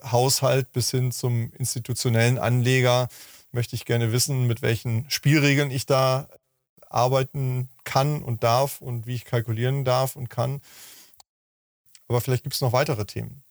Einzelhaushalt 0.00 0.72
bis 0.72 0.90
hin 0.90 1.12
zum 1.12 1.52
institutionellen 1.58 2.38
Anleger 2.38 3.08
möchte 3.52 3.76
ich 3.76 3.84
gerne 3.84 4.12
wissen, 4.12 4.46
mit 4.46 4.62
welchen 4.62 5.08
Spielregeln 5.10 5.70
ich 5.70 5.86
da 5.86 6.28
arbeiten 6.88 7.68
kann 7.84 8.22
und 8.22 8.42
darf 8.42 8.80
und 8.80 9.06
wie 9.06 9.14
ich 9.14 9.24
kalkulieren 9.24 9.84
darf 9.84 10.16
und 10.16 10.30
kann. 10.30 10.60
Aber 12.08 12.20
vielleicht 12.20 12.44
gibt 12.44 12.54
es 12.54 12.60
noch 12.60 12.72
weitere 12.72 13.04
Themen. 13.04 13.42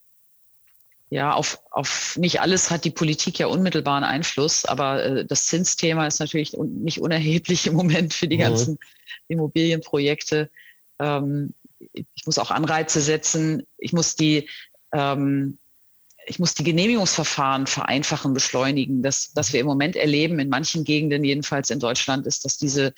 Ja, 1.09 1.33
auf, 1.33 1.59
auf 1.71 2.17
nicht 2.17 2.41
alles 2.41 2.71
hat 2.71 2.83
die 2.83 2.91
Politik 2.91 3.37
ja 3.37 3.47
unmittelbaren 3.47 4.03
Einfluss, 4.03 4.65
aber 4.65 5.03
äh, 5.03 5.25
das 5.25 5.45
Zinsthema 5.45 6.07
ist 6.07 6.19
natürlich 6.19 6.57
un, 6.57 6.83
nicht 6.83 6.99
unerheblich 6.99 7.67
im 7.67 7.75
Moment 7.75 8.13
für 8.13 8.27
die 8.27 8.37
mhm. 8.37 8.41
ganzen 8.41 8.79
Immobilienprojekte. 9.27 10.49
Ähm, 10.99 11.53
ich 11.93 12.25
muss 12.25 12.39
auch 12.39 12.51
Anreize 12.51 13.01
setzen. 13.01 13.67
Ich 13.77 13.93
muss 13.93 14.15
die, 14.15 14.49
ähm, 14.93 15.57
ich 16.25 16.39
muss 16.39 16.53
die 16.53 16.63
Genehmigungsverfahren 16.63 17.67
vereinfachen, 17.67 18.33
beschleunigen. 18.33 19.03
Das, 19.03 19.31
was 19.35 19.53
wir 19.53 19.59
im 19.59 19.67
Moment 19.67 19.95
erleben, 19.95 20.39
in 20.39 20.49
manchen 20.49 20.83
Gegenden 20.83 21.23
jedenfalls 21.23 21.69
in 21.69 21.79
Deutschland, 21.79 22.25
ist, 22.25 22.45
dass 22.45 22.57
diese 22.57 22.93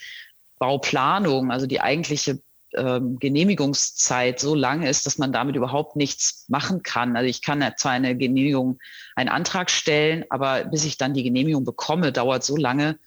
Bauplanung, 0.59 1.51
also 1.51 1.67
die 1.67 1.81
eigentliche 1.81 2.39
ähm, 2.73 3.19
Genehmigungszeit 3.19 4.39
so 4.39 4.55
lang 4.55 4.83
ist, 4.83 5.05
dass 5.05 5.17
man 5.17 5.31
damit 5.31 5.55
überhaupt 5.55 5.95
nichts 5.95 6.45
machen 6.47 6.83
kann. 6.83 7.15
Also 7.15 7.29
ich 7.29 7.41
kann 7.41 7.63
zwar 7.77 7.91
eine 7.91 8.17
Genehmigung, 8.17 8.79
einen 9.15 9.29
Antrag 9.29 9.69
stellen, 9.69 10.25
aber 10.29 10.65
bis 10.65 10.85
ich 10.85 10.97
dann 10.97 11.13
die 11.13 11.23
Genehmigung 11.23 11.63
bekomme, 11.63 12.11
dauert 12.11 12.43
so 12.43 12.57
lange, 12.57 12.97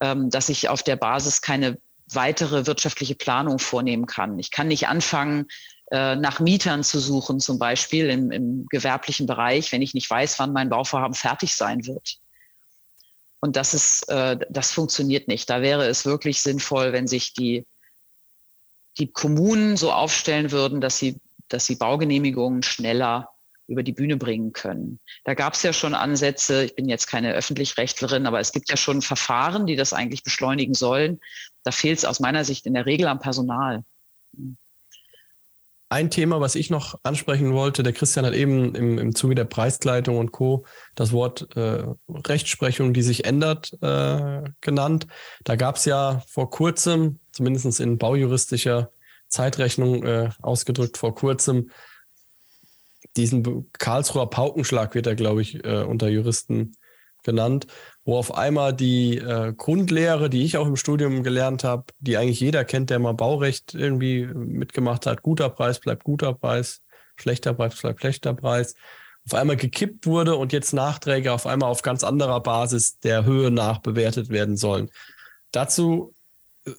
ähm, 0.00 0.30
dass 0.30 0.48
ich 0.48 0.68
auf 0.68 0.82
der 0.82 0.96
Basis 0.96 1.42
keine 1.42 1.78
weitere 2.08 2.66
wirtschaftliche 2.66 3.14
Planung 3.14 3.58
vornehmen 3.58 4.06
kann. 4.06 4.38
Ich 4.38 4.50
kann 4.50 4.68
nicht 4.68 4.88
anfangen, 4.88 5.46
äh, 5.92 6.16
nach 6.16 6.40
Mietern 6.40 6.82
zu 6.82 6.98
suchen, 6.98 7.38
zum 7.38 7.58
Beispiel 7.58 8.10
im, 8.10 8.30
im 8.30 8.66
gewerblichen 8.68 9.26
Bereich, 9.26 9.70
wenn 9.72 9.82
ich 9.82 9.94
nicht 9.94 10.10
weiß, 10.10 10.38
wann 10.38 10.52
mein 10.52 10.70
Bauvorhaben 10.70 11.14
fertig 11.14 11.54
sein 11.54 11.86
wird. 11.86 12.16
Und 13.40 13.56
das 13.56 13.74
ist, 13.74 14.08
äh, 14.08 14.38
das 14.50 14.72
funktioniert 14.72 15.28
nicht. 15.28 15.48
Da 15.50 15.62
wäre 15.62 15.86
es 15.86 16.04
wirklich 16.04 16.42
sinnvoll, 16.42 16.92
wenn 16.92 17.06
sich 17.06 17.34
die 17.34 17.66
die 18.98 19.10
Kommunen 19.10 19.76
so 19.76 19.92
aufstellen 19.92 20.50
würden, 20.50 20.80
dass 20.80 20.98
sie, 20.98 21.20
dass 21.48 21.66
sie 21.66 21.76
Baugenehmigungen 21.76 22.62
schneller 22.62 23.30
über 23.68 23.82
die 23.82 23.92
Bühne 23.92 24.16
bringen 24.16 24.52
können. 24.52 24.98
Da 25.24 25.34
gab 25.34 25.54
es 25.54 25.62
ja 25.62 25.72
schon 25.72 25.94
Ansätze, 25.94 26.64
ich 26.64 26.74
bin 26.74 26.88
jetzt 26.88 27.06
keine 27.06 27.32
Öffentlichrechtlerin, 27.32 28.26
aber 28.26 28.40
es 28.40 28.52
gibt 28.52 28.68
ja 28.68 28.76
schon 28.76 29.00
Verfahren, 29.00 29.66
die 29.66 29.76
das 29.76 29.92
eigentlich 29.92 30.24
beschleunigen 30.24 30.74
sollen. 30.74 31.20
Da 31.62 31.70
fehlt 31.70 31.98
es 31.98 32.04
aus 32.04 32.20
meiner 32.20 32.44
Sicht 32.44 32.66
in 32.66 32.74
der 32.74 32.86
Regel 32.86 33.06
am 33.06 33.20
Personal. 33.20 33.84
Ein 35.92 36.08
Thema, 36.08 36.40
was 36.40 36.54
ich 36.54 36.70
noch 36.70 36.98
ansprechen 37.02 37.52
wollte, 37.52 37.82
der 37.82 37.92
Christian 37.92 38.24
hat 38.24 38.32
eben 38.32 38.74
im, 38.74 38.96
im 38.96 39.14
Zuge 39.14 39.34
der 39.34 39.44
Preisgleitung 39.44 40.16
und 40.16 40.32
Co. 40.32 40.64
das 40.94 41.12
Wort 41.12 41.54
äh, 41.54 41.84
Rechtsprechung, 42.08 42.94
die 42.94 43.02
sich 43.02 43.26
ändert, 43.26 43.76
äh, 43.82 44.42
genannt. 44.62 45.06
Da 45.44 45.56
gab 45.56 45.76
es 45.76 45.84
ja 45.84 46.22
vor 46.26 46.48
kurzem 46.48 47.18
zumindest 47.30 47.78
in 47.78 47.98
baujuristischer 47.98 48.90
Zeitrechnung 49.28 50.02
äh, 50.04 50.30
ausgedrückt 50.40 50.96
vor 50.96 51.14
kurzem, 51.14 51.68
diesen 53.18 53.70
Karlsruher 53.74 54.30
Paukenschlag 54.30 54.94
wird 54.94 55.06
er, 55.06 55.14
glaube 55.14 55.42
ich, 55.42 55.62
äh, 55.62 55.82
unter 55.82 56.08
Juristen 56.08 56.74
genannt, 57.22 57.66
wo 58.04 58.16
auf 58.16 58.34
einmal 58.34 58.72
die 58.72 59.18
äh, 59.18 59.52
Grundlehre, 59.52 60.28
die 60.28 60.44
ich 60.44 60.56
auch 60.56 60.66
im 60.66 60.76
Studium 60.76 61.22
gelernt 61.22 61.62
habe, 61.64 61.84
die 62.00 62.16
eigentlich 62.16 62.40
jeder 62.40 62.64
kennt, 62.64 62.90
der 62.90 62.98
mal 62.98 63.14
Baurecht 63.14 63.74
irgendwie 63.74 64.26
mitgemacht 64.26 65.06
hat, 65.06 65.22
guter 65.22 65.48
Preis 65.48 65.78
bleibt 65.78 66.04
guter 66.04 66.34
Preis, 66.34 66.82
schlechter 67.16 67.54
Preis 67.54 67.80
bleibt 67.80 68.00
schlechter 68.00 68.34
Preis, 68.34 68.74
auf 69.26 69.34
einmal 69.34 69.56
gekippt 69.56 70.06
wurde 70.06 70.34
und 70.36 70.52
jetzt 70.52 70.72
Nachträge 70.72 71.32
auf 71.32 71.46
einmal 71.46 71.70
auf 71.70 71.82
ganz 71.82 72.02
anderer 72.02 72.40
Basis 72.40 72.98
der 72.98 73.24
Höhe 73.24 73.52
nach 73.52 73.78
bewertet 73.78 74.30
werden 74.30 74.56
sollen. 74.56 74.90
Dazu 75.52 76.14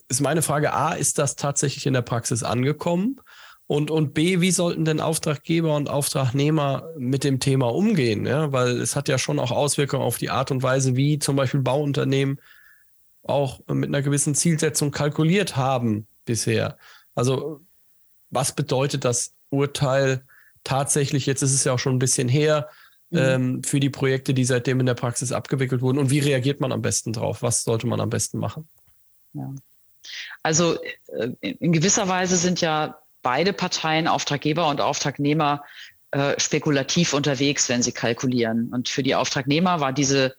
ist 0.10 0.22
meine 0.22 0.42
Frage 0.42 0.74
A, 0.74 0.94
ist 0.94 1.20
das 1.20 1.36
tatsächlich 1.36 1.86
in 1.86 1.94
der 1.94 2.02
Praxis 2.02 2.44
angekommen? 2.44 3.20
Und, 3.74 3.90
und 3.90 4.14
B, 4.14 4.40
wie 4.40 4.52
sollten 4.52 4.86
denn 4.86 5.00
Auftraggeber 5.00 5.76
und 5.76 5.90
Auftragnehmer 5.90 6.92
mit 6.96 7.24
dem 7.24 7.40
Thema 7.40 7.74
umgehen? 7.74 8.28
Ja? 8.28 8.52
Weil 8.52 8.80
es 8.80 8.96
hat 8.96 9.10
ja 9.10 9.18
schon 9.18 9.40
auch 9.40 9.50
Auswirkungen 9.50 10.04
auf 10.04 10.20
die 10.20 10.30
Art 10.30 10.52
und 10.52 10.62
Weise, 10.62 10.96
wie 10.96 11.18
zum 11.18 11.36
Beispiel 11.36 11.62
Bauunternehmen 11.62 12.40
auch 13.24 13.62
mit 13.68 13.90
einer 13.90 14.04
gewissen 14.04 14.36
Zielsetzung 14.36 14.92
kalkuliert 14.92 15.56
haben 15.56 16.06
bisher. 16.24 16.78
Also 17.16 17.62
was 18.30 18.54
bedeutet 18.54 19.06
das 19.06 19.34
Urteil 19.50 20.24
tatsächlich, 20.64 21.26
jetzt 21.26 21.42
ist 21.42 21.56
es 21.56 21.64
ja 21.64 21.74
auch 21.74 21.80
schon 21.80 21.96
ein 21.96 22.00
bisschen 22.00 22.30
her, 22.30 22.70
mhm. 23.10 23.18
ähm, 23.18 23.64
für 23.64 23.80
die 23.80 23.90
Projekte, 23.90 24.36
die 24.36 24.46
seitdem 24.46 24.82
in 24.82 24.86
der 24.86 24.94
Praxis 24.94 25.32
abgewickelt 25.32 25.82
wurden? 25.82 25.98
Und 25.98 26.12
wie 26.12 26.20
reagiert 26.20 26.62
man 26.62 26.72
am 26.72 26.84
besten 26.84 27.12
drauf? 27.12 27.42
Was 27.42 27.64
sollte 27.64 27.88
man 27.88 28.02
am 28.02 28.12
besten 28.12 28.38
machen? 28.38 28.70
Ja. 29.34 29.52
Also 30.44 30.78
äh, 31.08 31.30
in 31.42 31.74
gewisser 31.74 32.08
Weise 32.08 32.38
sind 32.38 32.62
ja 32.62 33.00
beide 33.24 33.54
Parteien, 33.54 34.08
Auftraggeber 34.08 34.68
und 34.68 34.82
Auftragnehmer, 34.82 35.64
äh, 36.12 36.40
spekulativ 36.40 37.14
unterwegs, 37.14 37.70
wenn 37.70 37.82
sie 37.82 37.92
kalkulieren. 37.92 38.72
Und 38.72 38.90
für 38.90 39.02
die 39.02 39.16
Auftragnehmer 39.16 39.80
war 39.80 39.92
diese 39.92 40.36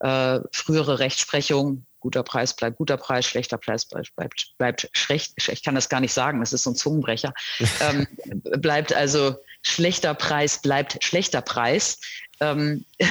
äh, 0.00 0.40
frühere 0.50 0.98
Rechtsprechung, 0.98 1.86
guter 2.00 2.24
Preis 2.24 2.54
bleibt 2.54 2.78
guter 2.78 2.96
Preis, 2.96 3.26
schlechter 3.26 3.56
Preis 3.56 3.84
bleibt, 3.84 4.16
bleibt, 4.16 4.52
bleibt 4.58 4.90
schlecht, 4.92 5.34
ich 5.36 5.62
kann 5.62 5.76
das 5.76 5.88
gar 5.88 6.00
nicht 6.00 6.12
sagen, 6.12 6.40
das 6.40 6.52
ist 6.52 6.64
so 6.64 6.70
ein 6.70 6.74
Zungenbrecher, 6.74 7.32
ähm, 7.80 8.08
bleibt 8.42 8.92
also 8.92 9.36
schlechter 9.62 10.14
Preis 10.14 10.60
bleibt 10.60 11.02
schlechter 11.04 11.40
Preis. 11.40 12.00
Ähm, 12.40 12.84
äh, 12.98 13.06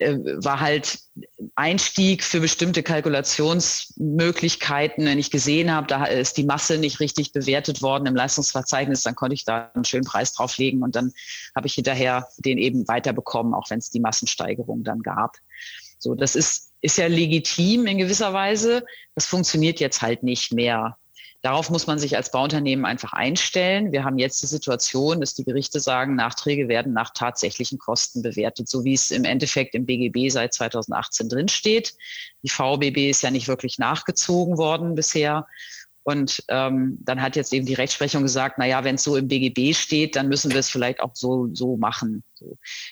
war 0.00 0.60
halt 0.60 0.98
Einstieg 1.54 2.24
für 2.24 2.40
bestimmte 2.40 2.82
Kalkulationsmöglichkeiten. 2.82 5.04
Wenn 5.04 5.18
ich 5.18 5.30
gesehen 5.30 5.70
habe, 5.70 5.86
da 5.86 6.06
ist 6.06 6.38
die 6.38 6.44
Masse 6.44 6.78
nicht 6.78 7.00
richtig 7.00 7.32
bewertet 7.32 7.82
worden 7.82 8.06
im 8.06 8.16
Leistungsverzeichnis, 8.16 9.02
dann 9.02 9.14
konnte 9.14 9.34
ich 9.34 9.44
da 9.44 9.70
einen 9.74 9.84
schönen 9.84 10.06
Preis 10.06 10.32
drauflegen 10.32 10.82
und 10.82 10.96
dann 10.96 11.12
habe 11.54 11.66
ich 11.66 11.74
hinterher 11.74 12.26
den 12.38 12.56
eben 12.58 12.88
weiterbekommen, 12.88 13.52
auch 13.52 13.68
wenn 13.70 13.78
es 13.78 13.90
die 13.90 14.00
Massensteigerung 14.00 14.84
dann 14.84 15.00
gab. 15.00 15.36
So, 15.98 16.14
das 16.14 16.34
ist, 16.34 16.72
ist 16.80 16.96
ja 16.96 17.06
legitim 17.06 17.86
in 17.86 17.98
gewisser 17.98 18.32
Weise. 18.32 18.86
Das 19.14 19.26
funktioniert 19.26 19.80
jetzt 19.80 20.00
halt 20.00 20.22
nicht 20.22 20.50
mehr. 20.52 20.96
Darauf 21.42 21.70
muss 21.70 21.86
man 21.86 21.98
sich 21.98 22.16
als 22.16 22.30
Bauunternehmen 22.30 22.84
einfach 22.84 23.14
einstellen. 23.14 23.92
Wir 23.92 24.04
haben 24.04 24.18
jetzt 24.18 24.42
die 24.42 24.46
Situation, 24.46 25.20
dass 25.20 25.34
die 25.34 25.44
Gerichte 25.44 25.80
sagen, 25.80 26.14
Nachträge 26.14 26.68
werden 26.68 26.92
nach 26.92 27.10
tatsächlichen 27.14 27.78
Kosten 27.78 28.20
bewertet, 28.20 28.68
so 28.68 28.84
wie 28.84 28.92
es 28.92 29.10
im 29.10 29.24
Endeffekt 29.24 29.74
im 29.74 29.86
BGB 29.86 30.30
seit 30.30 30.52
2018 30.52 31.30
drinsteht. 31.30 31.94
Die 32.42 32.50
VBB 32.50 33.08
ist 33.08 33.22
ja 33.22 33.30
nicht 33.30 33.48
wirklich 33.48 33.78
nachgezogen 33.78 34.58
worden 34.58 34.94
bisher. 34.94 35.46
Und 36.02 36.42
ähm, 36.48 36.98
dann 37.00 37.22
hat 37.22 37.36
jetzt 37.36 37.52
eben 37.52 37.66
die 37.66 37.74
Rechtsprechung 37.74 38.22
gesagt, 38.22 38.56
na 38.58 38.66
ja, 38.66 38.84
wenn 38.84 38.96
es 38.96 39.02
so 39.02 39.16
im 39.16 39.28
BGB 39.28 39.74
steht, 39.74 40.16
dann 40.16 40.28
müssen 40.28 40.50
wir 40.50 40.60
es 40.60 40.68
vielleicht 40.68 41.00
auch 41.00 41.14
so, 41.14 41.48
so 41.54 41.76
machen. 41.76 42.22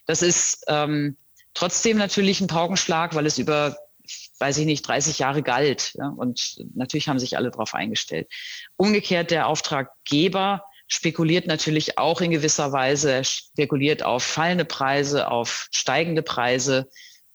Das 0.07 0.22
ist 0.22 0.64
ähm, 0.68 1.16
trotzdem 1.53 1.99
natürlich 1.99 2.40
ein 2.40 2.46
Paukenschlag, 2.46 3.14
weil 3.14 3.26
es 3.26 3.38
über 3.38 3.76
weiß 4.39 4.59
ich 4.59 4.66
nicht, 4.66 4.86
30 4.86 5.18
Jahre 5.18 5.43
galt. 5.43 5.95
Ja? 5.95 6.09
Und 6.09 6.57
natürlich 6.74 7.09
haben 7.09 7.18
sich 7.18 7.36
alle 7.36 7.51
darauf 7.51 7.74
eingestellt. 7.74 8.28
Umgekehrt, 8.76 9.30
der 9.30 9.47
Auftraggeber 9.47 10.62
spekuliert 10.89 11.47
natürlich 11.47 11.99
auch 11.99 12.20
in 12.20 12.30
gewisser 12.30 12.72
Weise, 12.72 13.12
er 13.12 13.24
spekuliert 13.24 14.03
auf 14.03 14.22
fallende 14.22 14.64
Preise, 14.64 15.30
auf 15.30 15.68
steigende 15.70 16.22
Preise. 16.22 16.89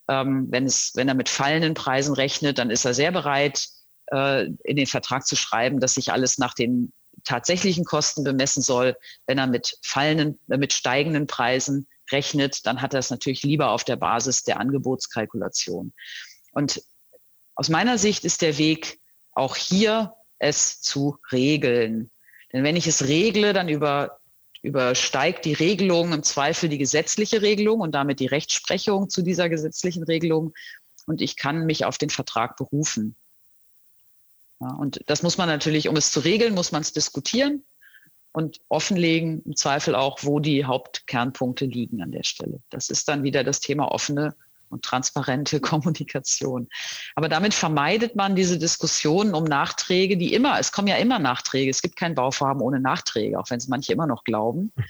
Ähm, 0.09 0.47
wenn, 0.49 0.65
es, 0.65 0.91
wenn 0.95 1.07
er 1.07 1.13
mit 1.13 1.29
fallenden 1.29 1.75
Preisen 1.75 2.13
rechnet, 2.15 2.57
dann 2.57 2.71
ist 2.71 2.83
er 2.83 2.93
sehr 2.93 3.11
bereit, 3.11 3.67
äh, 4.11 4.47
in 4.63 4.75
den 4.75 4.87
Vertrag 4.87 5.25
zu 5.25 5.35
schreiben, 5.35 5.79
dass 5.79 5.93
sich 5.93 6.11
alles 6.11 6.37
nach 6.37 6.53
den 6.55 6.91
tatsächlichen 7.23 7.85
Kosten 7.85 8.23
bemessen 8.23 8.61
soll. 8.61 8.97
Wenn 9.27 9.37
er 9.37 9.47
mit 9.47 9.77
fallenden, 9.83 10.39
äh, 10.49 10.57
mit 10.57 10.73
steigenden 10.73 11.27
Preisen 11.27 11.87
rechnet, 12.11 12.65
dann 12.65 12.81
hat 12.81 12.93
er 12.93 12.99
es 12.99 13.11
natürlich 13.11 13.43
lieber 13.43 13.69
auf 13.69 13.83
der 13.83 13.95
Basis 13.95 14.43
der 14.43 14.59
Angebotskalkulation. 14.59 15.93
Und 16.51 16.81
aus 17.55 17.69
meiner 17.69 17.97
Sicht 17.97 18.25
ist 18.25 18.41
der 18.41 18.57
Weg 18.57 18.99
auch 19.31 19.55
hier, 19.55 20.13
es 20.39 20.81
zu 20.81 21.17
regeln. 21.31 22.11
Denn 22.51 22.63
wenn 22.63 22.75
ich 22.75 22.87
es 22.87 23.07
regle, 23.07 23.53
dann 23.53 23.69
über, 23.69 24.19
übersteigt 24.61 25.45
die 25.45 25.53
Regelung 25.53 26.11
im 26.11 26.23
Zweifel 26.23 26.69
die 26.69 26.77
gesetzliche 26.77 27.41
Regelung 27.41 27.79
und 27.79 27.93
damit 27.93 28.19
die 28.19 28.27
Rechtsprechung 28.27 29.09
zu 29.09 29.21
dieser 29.21 29.49
gesetzlichen 29.49 30.03
Regelung. 30.03 30.53
Und 31.05 31.21
ich 31.21 31.35
kann 31.35 31.65
mich 31.65 31.85
auf 31.85 31.97
den 31.97 32.09
Vertrag 32.09 32.57
berufen. 32.57 33.15
Ja, 34.59 34.69
und 34.75 35.01
das 35.07 35.23
muss 35.23 35.37
man 35.37 35.49
natürlich, 35.49 35.89
um 35.89 35.95
es 35.95 36.11
zu 36.11 36.19
regeln, 36.19 36.53
muss 36.53 36.71
man 36.71 36.81
es 36.81 36.93
diskutieren 36.93 37.63
und 38.31 38.61
offenlegen, 38.69 39.43
im 39.43 39.55
Zweifel 39.55 39.95
auch, 39.95 40.19
wo 40.21 40.39
die 40.39 40.65
Hauptkernpunkte 40.65 41.65
liegen 41.65 42.01
an 42.01 42.11
der 42.11 42.23
Stelle. 42.23 42.61
Das 42.69 42.89
ist 42.89 43.07
dann 43.07 43.23
wieder 43.23 43.43
das 43.43 43.59
Thema 43.59 43.91
offene 43.91 44.35
und 44.73 44.83
transparente 44.83 45.59
Kommunikation. 45.61 46.67
Aber 47.15 47.29
damit 47.29 47.53
vermeidet 47.53 48.15
man 48.15 48.35
diese 48.35 48.59
Diskussionen 48.59 49.33
um 49.33 49.45
Nachträge, 49.45 50.17
die 50.17 50.33
immer, 50.33 50.59
es 50.59 50.71
kommen 50.71 50.87
ja 50.87 50.97
immer 50.97 51.19
Nachträge, 51.19 51.71
es 51.71 51.81
gibt 51.81 51.95
kein 51.95 52.15
Bauvorhaben 52.15 52.61
ohne 52.61 52.79
Nachträge, 52.79 53.39
auch 53.39 53.49
wenn 53.49 53.57
es 53.57 53.67
manche 53.67 53.93
immer 53.93 54.07
noch 54.07 54.23
glauben. 54.23 54.71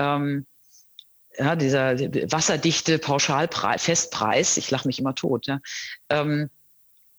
Ähm, 0.00 0.46
ja, 1.36 1.56
dieser 1.56 1.98
wasserdichte 2.32 2.98
Pauschalpreis, 2.98 3.84
Festpreis, 3.84 4.56
ich 4.56 4.70
lache 4.70 4.86
mich 4.86 5.00
immer 5.00 5.14
tot. 5.14 5.46
Ja. 5.46 5.60
Ähm, 6.08 6.50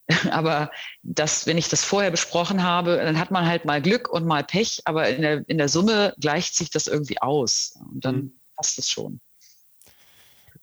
aber 0.32 0.72
das, 1.04 1.46
wenn 1.46 1.58
ich 1.58 1.70
das 1.70 1.84
vorher 1.84 2.12
besprochen 2.12 2.64
habe, 2.64 2.98
dann 2.98 3.20
hat 3.20 3.32
man 3.32 3.46
halt 3.46 3.66
mal 3.66 3.82
Glück 3.82 4.10
und 4.10 4.26
mal 4.26 4.44
Pech, 4.44 4.82
aber 4.86 5.10
in 5.10 5.22
der, 5.22 5.48
in 5.48 5.58
der 5.58 5.70
Summe 5.70 6.14
gleicht 6.20 6.56
sich 6.56 6.70
das 6.70 6.88
irgendwie 6.88 7.22
aus. 7.22 7.78
Und 7.92 8.06
dann 8.06 8.16
mhm. 8.16 8.40
passt 8.56 8.80
es 8.80 8.90
schon. 8.90 9.22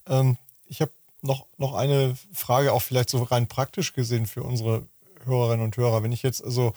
Ähm, 0.07 0.37
ich 0.67 0.81
habe 0.81 0.93
noch, 1.27 1.47
noch 1.59 1.75
eine 1.75 2.17
Frage, 2.33 2.73
auch 2.73 2.83
vielleicht 2.83 3.11
so 3.11 3.23
rein 3.23 3.49
praktisch 3.49 3.93
gesehen 3.93 4.27
für 4.27 4.43
unsere 4.43 4.87
Hörerinnen 5.25 5.65
und 5.65 5.77
Hörer. 5.77 6.03
Wenn 6.03 6.13
ich 6.13 6.23
jetzt 6.23 6.43
also 6.43 6.73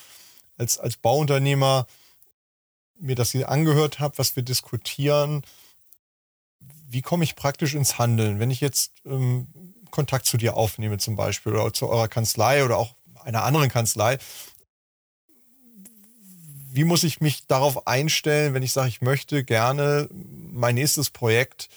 als, 0.57 0.77
als 0.77 0.97
Bauunternehmer 0.97 1.87
mir 2.99 3.15
das 3.15 3.31
hier 3.31 3.49
angehört 3.49 3.99
habe, 3.99 4.17
was 4.17 4.35
wir 4.35 4.43
diskutieren, 4.43 5.43
wie 6.89 7.01
komme 7.01 7.23
ich 7.23 7.35
praktisch 7.35 7.75
ins 7.75 7.97
Handeln? 7.97 8.39
Wenn 8.39 8.51
ich 8.51 8.61
jetzt 8.61 8.91
ähm, 9.05 9.47
Kontakt 9.91 10.25
zu 10.25 10.37
dir 10.37 10.57
aufnehme 10.57 10.97
zum 10.97 11.15
Beispiel 11.15 11.53
oder 11.53 11.71
zu 11.73 11.87
eurer 11.87 12.07
Kanzlei 12.07 12.65
oder 12.65 12.77
auch 12.77 12.95
einer 13.23 13.43
anderen 13.43 13.69
Kanzlei, 13.69 14.17
wie 16.71 16.83
muss 16.83 17.03
ich 17.03 17.21
mich 17.21 17.47
darauf 17.47 17.87
einstellen, 17.87 18.53
wenn 18.53 18.63
ich 18.63 18.73
sage, 18.73 18.89
ich 18.89 19.01
möchte 19.01 19.43
gerne 19.43 20.07
mein 20.11 20.75
nächstes 20.75 21.09
Projekt 21.09 21.69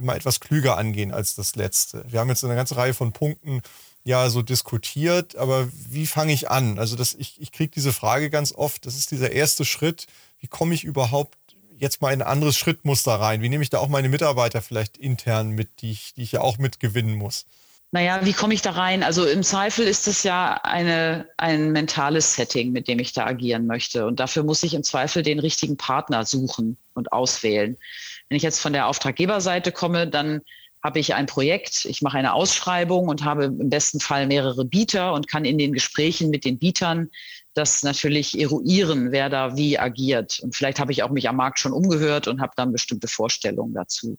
mal 0.00 0.16
etwas 0.16 0.40
klüger 0.40 0.76
angehen 0.76 1.12
als 1.12 1.34
das 1.34 1.56
letzte. 1.56 2.04
Wir 2.08 2.20
haben 2.20 2.28
jetzt 2.28 2.44
eine 2.44 2.54
ganze 2.54 2.76
Reihe 2.76 2.94
von 2.94 3.12
Punkten 3.12 3.62
ja 4.04 4.30
so 4.30 4.42
diskutiert, 4.42 5.36
aber 5.36 5.68
wie 5.72 6.06
fange 6.06 6.32
ich 6.32 6.48
an? 6.50 6.78
Also 6.78 6.96
das, 6.96 7.14
ich, 7.14 7.40
ich 7.40 7.50
kriege 7.50 7.72
diese 7.74 7.92
Frage 7.92 8.30
ganz 8.30 8.52
oft, 8.52 8.86
das 8.86 8.96
ist 8.96 9.10
dieser 9.10 9.32
erste 9.32 9.64
Schritt, 9.64 10.06
wie 10.38 10.46
komme 10.46 10.74
ich 10.74 10.84
überhaupt 10.84 11.36
jetzt 11.76 12.00
mal 12.00 12.12
in 12.12 12.22
ein 12.22 12.28
anderes 12.28 12.56
Schrittmuster 12.56 13.14
rein? 13.14 13.42
Wie 13.42 13.48
nehme 13.48 13.62
ich 13.62 13.70
da 13.70 13.78
auch 13.78 13.88
meine 13.88 14.08
Mitarbeiter 14.08 14.62
vielleicht 14.62 14.96
intern 14.96 15.50
mit, 15.50 15.82
die 15.82 15.90
ich, 15.90 16.14
die 16.14 16.22
ich 16.22 16.32
ja 16.32 16.40
auch 16.40 16.58
mitgewinnen 16.58 17.16
muss? 17.16 17.46
Naja, 17.92 18.20
wie 18.24 18.32
komme 18.32 18.52
ich 18.52 18.62
da 18.62 18.72
rein? 18.72 19.02
Also 19.02 19.24
im 19.24 19.42
Zweifel 19.42 19.86
ist 19.86 20.08
es 20.08 20.22
ja 20.22 20.60
eine, 20.62 21.28
ein 21.36 21.72
mentales 21.72 22.34
Setting, 22.34 22.72
mit 22.72 22.88
dem 22.88 22.98
ich 22.98 23.12
da 23.12 23.26
agieren 23.26 23.66
möchte. 23.66 24.06
Und 24.06 24.20
dafür 24.20 24.42
muss 24.42 24.62
ich 24.62 24.74
im 24.74 24.82
Zweifel 24.82 25.22
den 25.22 25.38
richtigen 25.38 25.76
Partner 25.76 26.24
suchen 26.24 26.76
und 26.94 27.12
auswählen. 27.12 27.76
Wenn 28.28 28.36
ich 28.36 28.42
jetzt 28.42 28.60
von 28.60 28.72
der 28.72 28.86
Auftraggeberseite 28.88 29.72
komme, 29.72 30.08
dann 30.08 30.42
habe 30.82 31.00
ich 31.00 31.14
ein 31.14 31.26
Projekt, 31.26 31.84
ich 31.84 32.00
mache 32.02 32.18
eine 32.18 32.32
Ausschreibung 32.32 33.08
und 33.08 33.24
habe 33.24 33.46
im 33.46 33.70
besten 33.70 33.98
Fall 33.98 34.26
mehrere 34.26 34.64
Bieter 34.64 35.14
und 35.14 35.28
kann 35.28 35.44
in 35.44 35.58
den 35.58 35.72
Gesprächen 35.72 36.30
mit 36.30 36.44
den 36.44 36.58
Bietern 36.58 37.10
das 37.54 37.82
natürlich 37.82 38.38
eruieren, 38.38 39.10
wer 39.10 39.28
da 39.28 39.56
wie 39.56 39.78
agiert. 39.78 40.38
Und 40.40 40.54
vielleicht 40.54 40.78
habe 40.78 40.92
ich 40.92 41.02
auch 41.02 41.10
mich 41.10 41.28
am 41.28 41.36
Markt 41.36 41.58
schon 41.58 41.72
umgehört 41.72 42.28
und 42.28 42.40
habe 42.40 42.52
dann 42.54 42.70
bestimmte 42.70 43.08
Vorstellungen 43.08 43.74
dazu. 43.74 44.18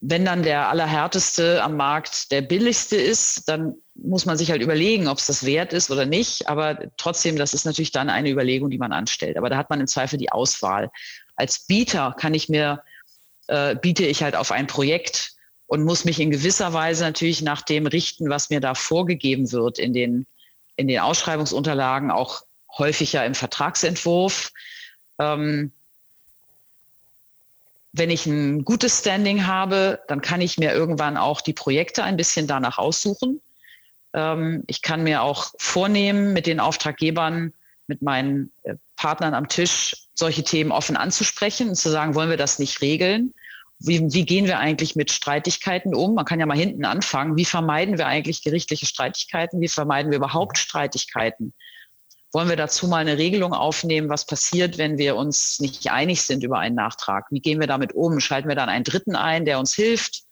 Wenn 0.00 0.24
dann 0.24 0.42
der 0.42 0.68
allerhärteste 0.68 1.62
am 1.62 1.76
Markt 1.76 2.32
der 2.32 2.40
billigste 2.40 2.96
ist, 2.96 3.48
dann 3.48 3.76
muss 3.94 4.26
man 4.26 4.36
sich 4.36 4.50
halt 4.50 4.62
überlegen, 4.62 5.06
ob 5.06 5.18
es 5.18 5.28
das 5.28 5.46
wert 5.46 5.72
ist 5.72 5.90
oder 5.90 6.06
nicht. 6.06 6.48
Aber 6.48 6.78
trotzdem, 6.96 7.36
das 7.36 7.54
ist 7.54 7.66
natürlich 7.66 7.92
dann 7.92 8.10
eine 8.10 8.30
Überlegung, 8.30 8.70
die 8.70 8.78
man 8.78 8.92
anstellt. 8.92 9.36
Aber 9.36 9.50
da 9.50 9.56
hat 9.56 9.70
man 9.70 9.80
im 9.80 9.86
Zweifel 9.86 10.18
die 10.18 10.32
Auswahl 10.32 10.90
als 11.36 11.60
Bieter 11.60 12.14
kann 12.18 12.34
ich 12.34 12.48
mir, 12.48 12.82
äh, 13.48 13.74
biete 13.76 14.04
ich 14.04 14.22
halt 14.22 14.36
auf 14.36 14.52
ein 14.52 14.66
Projekt 14.66 15.32
und 15.66 15.84
muss 15.84 16.04
mich 16.04 16.20
in 16.20 16.30
gewisser 16.30 16.72
Weise 16.72 17.04
natürlich 17.04 17.42
nach 17.42 17.62
dem 17.62 17.86
richten, 17.86 18.28
was 18.28 18.50
mir 18.50 18.60
da 18.60 18.74
vorgegeben 18.74 19.52
wird 19.52 19.78
in 19.78 19.92
den, 19.92 20.26
in 20.76 20.88
den 20.88 21.00
Ausschreibungsunterlagen, 21.00 22.10
auch 22.10 22.42
häufiger 22.76 23.24
im 23.24 23.34
Vertragsentwurf. 23.34 24.52
Ähm, 25.18 25.72
wenn 27.92 28.10
ich 28.10 28.26
ein 28.26 28.64
gutes 28.64 29.00
Standing 29.00 29.46
habe, 29.46 30.00
dann 30.08 30.22
kann 30.22 30.40
ich 30.40 30.58
mir 30.58 30.72
irgendwann 30.72 31.16
auch 31.16 31.40
die 31.40 31.52
Projekte 31.52 32.04
ein 32.04 32.16
bisschen 32.16 32.46
danach 32.46 32.78
aussuchen. 32.78 33.40
Ähm, 34.14 34.64
ich 34.66 34.82
kann 34.82 35.02
mir 35.02 35.22
auch 35.22 35.52
vornehmen, 35.58 36.32
mit 36.32 36.46
den 36.46 36.60
Auftraggebern, 36.60 37.52
mit 37.86 38.02
meinen 38.02 38.50
äh, 38.62 38.76
Partnern 38.96 39.34
am 39.34 39.48
Tisch 39.48 40.01
solche 40.14 40.44
Themen 40.44 40.72
offen 40.72 40.96
anzusprechen 40.96 41.70
und 41.70 41.74
zu 41.76 41.90
sagen, 41.90 42.14
wollen 42.14 42.30
wir 42.30 42.36
das 42.36 42.58
nicht 42.58 42.80
regeln? 42.80 43.32
Wie, 43.78 44.00
wie 44.12 44.24
gehen 44.24 44.46
wir 44.46 44.58
eigentlich 44.58 44.94
mit 44.94 45.10
Streitigkeiten 45.10 45.94
um? 45.94 46.14
Man 46.14 46.24
kann 46.24 46.38
ja 46.38 46.46
mal 46.46 46.56
hinten 46.56 46.84
anfangen. 46.84 47.36
Wie 47.36 47.44
vermeiden 47.44 47.98
wir 47.98 48.06
eigentlich 48.06 48.44
gerichtliche 48.44 48.86
Streitigkeiten? 48.86 49.60
Wie 49.60 49.68
vermeiden 49.68 50.12
wir 50.12 50.18
überhaupt 50.18 50.58
Streitigkeiten? 50.58 51.52
Wollen 52.32 52.48
wir 52.48 52.56
dazu 52.56 52.86
mal 52.88 52.98
eine 52.98 53.18
Regelung 53.18 53.52
aufnehmen, 53.52 54.08
was 54.08 54.24
passiert, 54.24 54.78
wenn 54.78 54.96
wir 54.98 55.16
uns 55.16 55.58
nicht 55.58 55.90
einig 55.90 56.22
sind 56.22 56.44
über 56.44 56.58
einen 56.58 56.76
Nachtrag? 56.76 57.26
Wie 57.30 57.40
gehen 57.40 57.60
wir 57.60 57.66
damit 57.66 57.92
um? 57.92 58.20
Schalten 58.20 58.48
wir 58.48 58.54
dann 58.54 58.70
einen 58.70 58.84
Dritten 58.84 59.16
ein, 59.16 59.44
der 59.44 59.58
uns 59.58 59.74
hilft? 59.74 60.22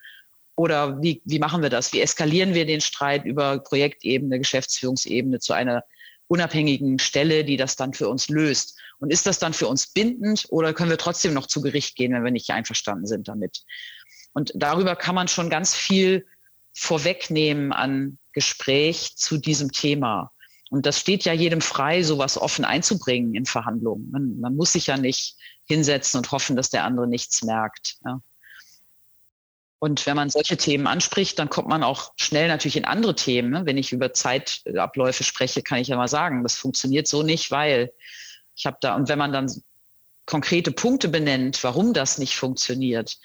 Oder 0.57 1.03
wie, 1.03 1.20
wie 1.24 1.39
machen 1.39 1.62
wir 1.62 1.70
das? 1.70 1.93
Wie 1.93 2.01
eskalieren 2.01 2.55
wir 2.55 2.66
den 2.66 2.81
Streit 2.81 3.24
über 3.24 3.59
Projektebene, 3.59 4.39
Geschäftsführungsebene 4.39 5.41
zu 5.41 5.53
einer 5.53 5.85
unabhängigen 6.28 6.99
Stelle, 6.99 7.45
die 7.45 7.57
das 7.59 7.76
dann 7.76 7.93
für 7.93 8.09
uns 8.09 8.28
löst? 8.28 8.80
Und 9.01 9.12
ist 9.12 9.26
das 9.26 9.38
dann 9.38 9.55
für 9.55 9.66
uns 9.66 9.88
bindend 9.88 10.46
oder 10.51 10.72
können 10.72 10.90
wir 10.90 10.98
trotzdem 10.98 11.34
noch 11.34 11.46
zu 11.46 11.62
Gericht 11.62 11.96
gehen, 11.96 12.12
wenn 12.12 12.24
wir 12.24 12.30
nicht 12.30 12.51
einverstanden 12.51 13.07
sind 13.07 13.28
damit? 13.28 13.64
Und 14.32 14.53
darüber 14.55 14.94
kann 14.94 15.14
man 15.14 15.26
schon 15.26 15.51
ganz 15.51 15.74
viel 15.74 16.26
vorwegnehmen 16.72 17.72
an 17.72 18.18
Gespräch 18.32 19.16
zu 19.16 19.38
diesem 19.38 19.72
Thema. 19.72 20.32
Und 20.70 20.86
das 20.86 21.01
steht 21.01 21.24
ja 21.24 21.32
jedem 21.32 21.61
frei, 21.61 22.03
sowas 22.03 22.38
offen 22.38 22.64
einzubringen 22.64 23.34
in 23.34 23.44
Verhandlungen. 23.44 24.11
Man, 24.11 24.38
man 24.38 24.55
muss 24.55 24.72
sich 24.72 24.86
ja 24.86 24.96
nicht 24.96 25.36
hinsetzen 25.64 26.18
und 26.18 26.30
hoffen, 26.30 26.55
dass 26.55 26.70
der 26.70 26.84
andere 26.84 27.09
nichts 27.09 27.42
merkt. 27.42 27.96
Ja. 28.05 28.20
Und 29.80 30.05
wenn 30.07 30.14
man 30.14 30.28
solche 30.28 30.59
Themen 30.59 30.86
anspricht, 30.86 31.38
dann 31.38 31.48
kommt 31.48 31.68
man 31.68 31.82
auch 31.82 32.12
schnell 32.16 32.48
natürlich 32.48 32.76
in 32.76 32.84
andere 32.84 33.16
Themen. 33.16 33.51
Ne? 33.51 33.62
Wenn 33.64 33.78
ich 33.78 33.92
über 33.92 34.12
Zeitabläufe 34.12 35.24
spreche, 35.24 35.62
kann 35.62 35.78
ich 35.78 35.88
ja 35.88 35.96
mal 35.96 36.07
sagen, 36.07 36.42
das 36.42 36.55
funktioniert 36.55 37.09
so 37.09 37.22
nicht, 37.22 37.51
weil 37.51 37.90
ich 38.61 38.67
habe 38.67 38.77
da, 38.83 38.95
und 38.95 39.09
wenn 39.09 39.19
man 39.19 39.33
dann 39.33 39.51
konkrete 40.27 40.71
Punkte 40.71 41.09
benennt, 41.09 41.65
warum 41.65 41.95
das 41.95 42.19
nicht 42.19 42.37
funktioniert, 42.37 43.19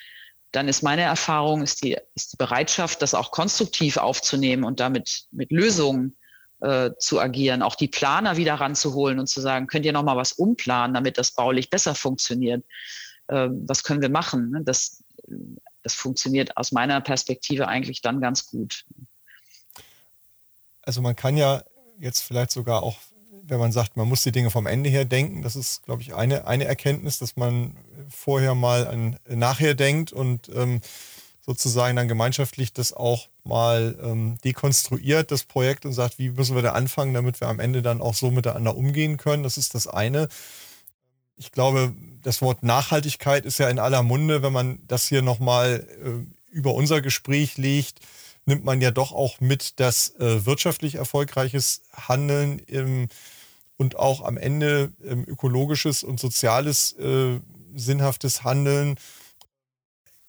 dann 0.54 0.70
ist 0.70 0.82
meine 0.82 1.02
Erfahrung, 1.02 1.62
ist 1.62 1.84
die, 1.84 1.98
ist 2.16 2.34
die 2.34 2.38
Bereitschaft, 2.38 3.02
das 3.02 3.14
auch 3.14 3.32
konstruktiv 3.32 3.98
aufzunehmen 3.98 4.64
und 4.64 4.80
damit 4.80 5.26
mit 5.32 5.52
Lösungen 5.52 6.16
äh, 6.62 6.92
zu 7.00 7.20
agieren, 7.20 7.62
auch 7.62 7.76
die 7.76 7.90
Planer 7.90 8.38
wieder 8.38 8.56
ranzuholen 8.56 9.20
und 9.20 9.28
zu 9.28 9.42
sagen, 9.42 9.68
könnt 9.68 9.86
ihr 9.86 9.92
noch 9.92 10.04
mal 10.04 10.16
was 10.16 10.32
umplanen, 10.32 10.94
damit 10.94 11.18
das 11.18 11.32
baulich 11.32 11.70
besser 11.70 11.96
funktioniert? 11.96 12.64
Äh, 13.28 13.50
was 13.68 13.84
können 13.84 14.02
wir 14.02 14.10
machen? 14.10 14.52
Ne? 14.52 14.62
Das, 14.64 15.04
das 15.84 15.96
funktioniert 15.96 16.56
aus 16.56 16.72
meiner 16.72 17.02
Perspektive 17.02 17.68
eigentlich 17.68 18.02
dann 18.02 18.22
ganz 18.22 18.48
gut. 18.48 18.86
Also 20.82 21.02
man 21.02 21.18
kann 21.18 21.36
ja 21.36 21.62
jetzt 22.00 22.22
vielleicht 22.22 22.52
sogar 22.52 22.84
auch, 22.84 22.96
wenn 23.48 23.60
man 23.60 23.72
sagt, 23.72 23.98
man 23.98 24.08
muss 24.08 24.24
die 24.24 24.32
Dinge 24.32 24.50
vom 24.50 24.68
Ende 24.68 24.90
her 24.90 25.06
denken, 25.06 25.42
das 25.42 25.56
ist, 25.56 25.84
glaube 25.84 26.02
ich, 26.02 26.16
eine, 26.16 26.48
eine 26.48 26.66
Erkenntnis, 26.66 27.20
dass 27.20 27.36
man 27.36 27.78
vorher 28.10 28.56
mal 28.56 28.88
an 28.88 29.18
nachher 29.28 29.76
denkt 29.76 30.12
und 30.12 30.50
ähm, 30.54 30.82
sozusagen 31.46 31.96
dann 31.96 32.08
gemeinschaftlich 32.08 32.74
das 32.74 32.92
auch 32.92 33.28
mal 33.44 33.98
ähm, 34.02 34.38
dekonstruiert, 34.44 35.30
das 35.32 35.44
Projekt, 35.44 35.86
und 35.86 35.94
sagt, 35.94 36.18
wie 36.18 36.32
müssen 36.32 36.56
wir 36.56 36.64
da 36.64 36.72
anfangen, 36.72 37.14
damit 37.14 37.40
wir 37.40 37.48
am 37.48 37.60
Ende 37.60 37.84
dann 37.84 38.02
auch 38.02 38.16
so 38.16 38.32
miteinander 38.32 38.76
umgehen 38.76 39.18
können. 39.18 39.44
Das 39.44 39.58
ist 39.58 39.76
das 39.76 39.86
eine. 39.86 40.28
Ich 41.38 41.52
glaube, 41.52 41.94
das 42.24 42.42
Wort 42.42 42.64
Nachhaltigkeit 42.64 43.46
ist 43.46 43.60
ja 43.60 43.70
in 43.70 43.78
aller 43.78 44.02
Munde. 44.02 44.42
Wenn 44.42 44.54
man 44.54 44.80
das 44.88 45.08
hier 45.08 45.22
nochmal 45.22 45.88
äh, 46.04 46.56
über 46.56 46.74
unser 46.74 47.02
Gespräch 47.02 47.58
legt, 47.58 48.00
nimmt 48.46 48.64
man 48.64 48.82
ja 48.82 48.90
doch 48.92 49.12
auch 49.12 49.40
mit, 49.40 49.80
dass 49.80 50.16
äh, 50.16 50.46
wirtschaftlich 50.46 50.96
erfolgreiches 50.96 51.82
Handeln 51.94 52.60
im, 52.60 53.08
und 53.78 53.98
auch 53.98 54.24
am 54.24 54.38
Ende 54.38 54.92
ähm, 55.04 55.24
ökologisches 55.28 56.04
und 56.04 56.20
soziales 56.20 56.94
äh, 56.94 57.40
sinnhaftes 57.76 58.44
Handeln 58.44 58.96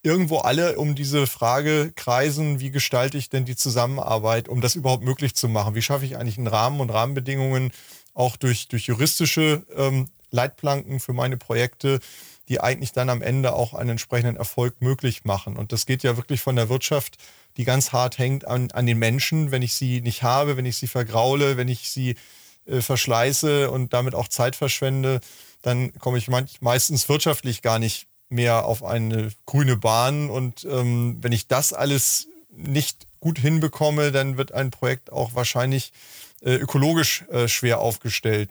irgendwo 0.07 0.39
alle 0.39 0.79
um 0.79 0.95
diese 0.95 1.27
Frage 1.27 1.93
kreisen, 1.97 2.61
wie 2.61 2.71
gestalte 2.71 3.19
ich 3.19 3.29
denn 3.29 3.45
die 3.45 3.57
Zusammenarbeit, 3.57 4.49
um 4.49 4.61
das 4.61 4.77
überhaupt 4.77 5.03
möglich 5.03 5.35
zu 5.35 5.49
machen? 5.49 5.75
Wie 5.75 5.83
schaffe 5.83 6.05
ich 6.05 6.17
eigentlich 6.17 6.39
einen 6.39 6.47
Rahmen 6.47 6.81
und 6.81 6.91
Rahmenbedingungen 6.91 7.73
auch 8.15 8.37
durch, 8.37 8.69
durch 8.69 8.87
juristische 8.87 9.67
ähm, 9.77 10.07
Leitplanken 10.31 11.01
für 11.01 11.13
meine 11.13 11.37
Projekte, 11.37 11.99
die 12.49 12.61
eigentlich 12.61 12.93
dann 12.93 13.11
am 13.11 13.21
Ende 13.21 13.53
auch 13.53 13.75
einen 13.75 13.91
entsprechenden 13.91 14.37
Erfolg 14.37 14.81
möglich 14.81 15.25
machen. 15.25 15.57
Und 15.57 15.73
das 15.73 15.87
geht 15.87 16.05
ja 16.05 16.17
wirklich 16.17 16.41
von 16.41 16.55
der 16.55 16.69
Wirtschaft, 16.69 17.19
die 17.57 17.65
ganz 17.65 17.93
hart 17.93 18.19
hängt 18.19 18.47
an, 18.47 18.71
an 18.71 18.87
den 18.87 18.99
Menschen. 18.99 19.51
Wenn 19.51 19.63
ich 19.63 19.75
sie 19.75 20.01
nicht 20.03 20.23
habe, 20.23 20.57
wenn 20.57 20.67
ich 20.67 20.77
sie 20.77 20.87
vergraule, 20.87 21.57
wenn 21.57 21.69
ich 21.69 21.91
sie 21.91 22.15
äh, 22.67 22.81
verschleiße 22.81 23.71
und 23.71 23.93
damit 23.93 24.15
auch 24.15 24.29
Zeit 24.29 24.57
verschwende, 24.57 25.21
dann 25.63 25.93
komme 25.95 26.19
ich 26.19 26.29
meistens 26.61 27.09
wirtschaftlich 27.09 27.63
gar 27.63 27.79
nicht 27.79 28.07
mehr 28.29 28.65
auf 28.65 28.83
eine 28.83 29.31
grüne 29.47 29.77
Bahn. 29.77 30.31
Und 30.31 30.65
ähm, 30.65 31.19
wenn 31.21 31.33
ich 31.33 31.49
das 31.49 31.73
alles 31.73 32.29
nicht 32.51 33.07
gut 33.21 33.39
hinbekomme, 33.39 34.13
dann 34.13 34.37
wird 34.37 34.53
ein 34.53 34.71
Projekt 34.71 35.13
auch 35.13 35.35
wahrscheinlich 35.35 35.93
äh, 36.43 36.55
ökologisch 36.55 37.25
äh, 37.31 37.49
schwer 37.49 37.81
aufgestellt 37.81 38.51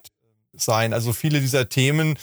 sein. 0.54 0.94
Also 0.94 1.14
viele 1.14 1.40
dieser 1.40 1.70
Themen 1.70 2.18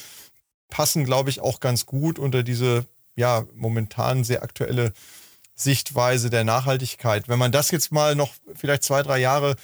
passen, 0.68 1.04
glaube 1.04 1.30
ich, 1.30 1.40
auch 1.40 1.60
ganz 1.60 1.86
gut 1.86 2.18
unter 2.18 2.42
diese 2.42 2.86
ja 3.14 3.44
momentan 3.54 4.24
sehr 4.24 4.42
aktuelle 4.42 4.92
Sichtweise 5.54 6.30
der 6.30 6.44
Nachhaltigkeit. 6.44 7.28
Wenn 7.28 7.38
man 7.38 7.52
das 7.52 7.70
jetzt 7.70 7.92
mal 7.92 8.14
noch 8.14 8.32
vielleicht 8.54 8.82
zwei, 8.82 9.02
drei 9.02 9.18
Jahre 9.18 9.56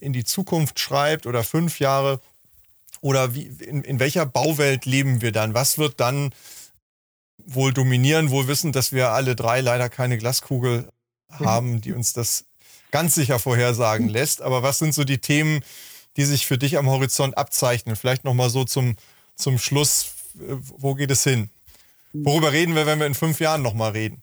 in 0.00 0.12
die 0.12 0.24
Zukunft 0.24 0.78
schreibt 0.78 1.26
oder 1.26 1.44
fünf 1.44 1.78
Jahre 1.80 2.20
oder 3.00 3.34
wie, 3.34 3.46
in, 3.46 3.82
in 3.82 4.00
welcher 4.00 4.26
Bauwelt 4.26 4.86
leben 4.86 5.20
wir 5.20 5.32
dann? 5.32 5.54
Was 5.54 5.78
wird 5.78 6.00
dann 6.00 6.30
wohl 7.38 7.72
dominieren, 7.72 8.30
wohl 8.30 8.48
wissen, 8.48 8.72
dass 8.72 8.92
wir 8.92 9.10
alle 9.10 9.36
drei 9.36 9.60
leider 9.60 9.88
keine 9.88 10.18
Glaskugel 10.18 10.88
haben, 11.30 11.80
die 11.80 11.92
uns 11.92 12.12
das 12.12 12.44
ganz 12.90 13.14
sicher 13.14 13.38
vorhersagen 13.38 14.08
lässt. 14.08 14.42
Aber 14.42 14.62
was 14.62 14.78
sind 14.78 14.94
so 14.94 15.04
die 15.04 15.18
Themen, 15.18 15.60
die 16.16 16.24
sich 16.24 16.46
für 16.46 16.58
dich 16.58 16.78
am 16.78 16.88
Horizont 16.88 17.36
abzeichnen? 17.36 17.96
Vielleicht 17.96 18.24
nochmal 18.24 18.50
so 18.50 18.64
zum, 18.64 18.96
zum 19.34 19.58
Schluss, 19.58 20.12
wo 20.34 20.94
geht 20.94 21.10
es 21.10 21.22
hin? 21.22 21.50
Worüber 22.12 22.52
reden 22.52 22.74
wir, 22.74 22.86
wenn 22.86 22.98
wir 22.98 23.06
in 23.06 23.14
fünf 23.14 23.40
Jahren 23.40 23.62
nochmal 23.62 23.92
reden? 23.92 24.22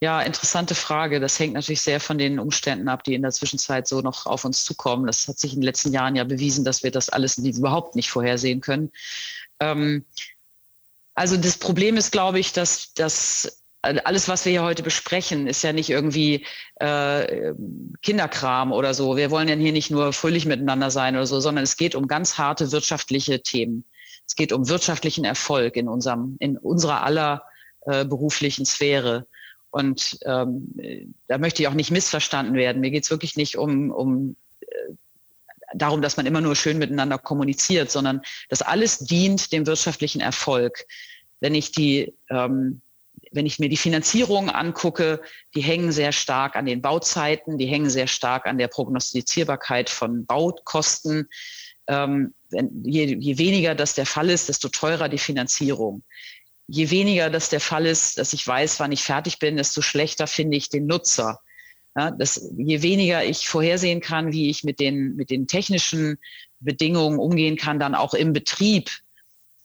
Ja, 0.00 0.22
interessante 0.22 0.76
Frage. 0.76 1.18
Das 1.18 1.38
hängt 1.38 1.54
natürlich 1.54 1.82
sehr 1.82 1.98
von 1.98 2.18
den 2.18 2.38
Umständen 2.38 2.88
ab, 2.88 3.02
die 3.02 3.14
in 3.14 3.22
der 3.22 3.32
Zwischenzeit 3.32 3.88
so 3.88 4.00
noch 4.00 4.26
auf 4.26 4.44
uns 4.44 4.64
zukommen. 4.64 5.06
Das 5.06 5.26
hat 5.26 5.38
sich 5.38 5.54
in 5.54 5.60
den 5.60 5.64
letzten 5.64 5.92
Jahren 5.92 6.14
ja 6.14 6.22
bewiesen, 6.22 6.64
dass 6.64 6.84
wir 6.84 6.92
das 6.92 7.08
alles 7.08 7.36
überhaupt 7.38 7.96
nicht 7.96 8.10
vorhersehen 8.10 8.60
können. 8.60 8.92
Ähm, 9.58 10.04
also 11.14 11.36
das 11.36 11.58
Problem 11.58 11.96
ist, 11.96 12.12
glaube 12.12 12.38
ich, 12.38 12.52
dass, 12.52 12.94
dass 12.94 13.64
alles, 13.82 14.28
was 14.28 14.44
wir 14.44 14.52
hier 14.52 14.62
heute 14.62 14.84
besprechen, 14.84 15.48
ist 15.48 15.62
ja 15.62 15.72
nicht 15.72 15.90
irgendwie 15.90 16.46
äh, 16.76 17.54
Kinderkram 18.02 18.72
oder 18.72 18.94
so. 18.94 19.16
Wir 19.16 19.32
wollen 19.32 19.48
ja 19.48 19.56
hier 19.56 19.72
nicht 19.72 19.90
nur 19.90 20.12
fröhlich 20.12 20.46
miteinander 20.46 20.92
sein 20.92 21.16
oder 21.16 21.26
so, 21.26 21.40
sondern 21.40 21.64
es 21.64 21.76
geht 21.76 21.96
um 21.96 22.06
ganz 22.06 22.38
harte 22.38 22.70
wirtschaftliche 22.70 23.42
Themen. 23.42 23.84
Es 24.26 24.36
geht 24.36 24.52
um 24.52 24.68
wirtschaftlichen 24.68 25.24
Erfolg 25.24 25.74
in 25.76 25.88
unserem, 25.88 26.36
in 26.38 26.56
unserer 26.56 27.02
aller 27.02 27.42
äh, 27.86 28.04
beruflichen 28.04 28.64
Sphäre. 28.64 29.26
Und 29.70 30.18
ähm, 30.24 31.12
da 31.26 31.38
möchte 31.38 31.62
ich 31.62 31.68
auch 31.68 31.74
nicht 31.74 31.90
missverstanden 31.90 32.54
werden. 32.54 32.80
Mir 32.80 32.90
geht 32.90 33.04
es 33.04 33.10
wirklich 33.10 33.36
nicht 33.36 33.56
um, 33.56 33.90
um 33.90 34.36
äh, 34.60 34.66
darum, 35.74 36.00
dass 36.00 36.16
man 36.16 36.26
immer 36.26 36.40
nur 36.40 36.56
schön 36.56 36.78
miteinander 36.78 37.18
kommuniziert, 37.18 37.90
sondern 37.90 38.22
das 38.48 38.62
alles 38.62 38.98
dient 38.98 39.52
dem 39.52 39.66
wirtschaftlichen 39.66 40.20
Erfolg. 40.20 40.86
Wenn 41.40 41.54
ich 41.54 41.72
die, 41.72 42.14
ähm, 42.30 42.80
wenn 43.30 43.46
ich 43.46 43.58
mir 43.58 43.68
die 43.68 43.76
Finanzierung 43.76 44.48
angucke, 44.48 45.20
die 45.54 45.60
hängen 45.60 45.92
sehr 45.92 46.12
stark 46.12 46.56
an 46.56 46.64
den 46.64 46.80
Bauzeiten, 46.80 47.58
die 47.58 47.66
hängen 47.66 47.90
sehr 47.90 48.06
stark 48.06 48.46
an 48.46 48.58
der 48.58 48.68
Prognostizierbarkeit 48.68 49.90
von 49.90 50.24
Baukosten. 50.24 51.28
Ähm, 51.86 52.34
wenn, 52.50 52.82
je, 52.84 53.16
je 53.18 53.38
weniger 53.38 53.74
das 53.74 53.94
der 53.94 54.06
Fall 54.06 54.30
ist, 54.30 54.48
desto 54.48 54.68
teurer 54.68 55.08
die 55.10 55.18
Finanzierung. 55.18 56.02
Je 56.68 56.90
weniger 56.90 57.30
das 57.30 57.48
der 57.48 57.60
Fall 57.60 57.86
ist, 57.86 58.18
dass 58.18 58.32
ich 58.32 58.46
weiß, 58.46 58.78
wann 58.78 58.92
ich 58.92 59.02
fertig 59.02 59.38
bin, 59.38 59.56
desto 59.56 59.80
schlechter 59.80 60.26
finde 60.26 60.56
ich 60.56 60.68
den 60.68 60.86
Nutzer. 60.86 61.40
Ja, 61.96 62.10
das, 62.10 62.52
je 62.56 62.82
weniger 62.82 63.24
ich 63.24 63.48
vorhersehen 63.48 64.00
kann, 64.00 64.32
wie 64.32 64.50
ich 64.50 64.62
mit 64.62 64.78
den, 64.78 65.16
mit 65.16 65.30
den 65.30 65.46
technischen 65.46 66.18
Bedingungen 66.60 67.18
umgehen 67.18 67.56
kann, 67.56 67.80
dann 67.80 67.94
auch 67.94 68.14
im 68.14 68.32
Betrieb, 68.32 68.90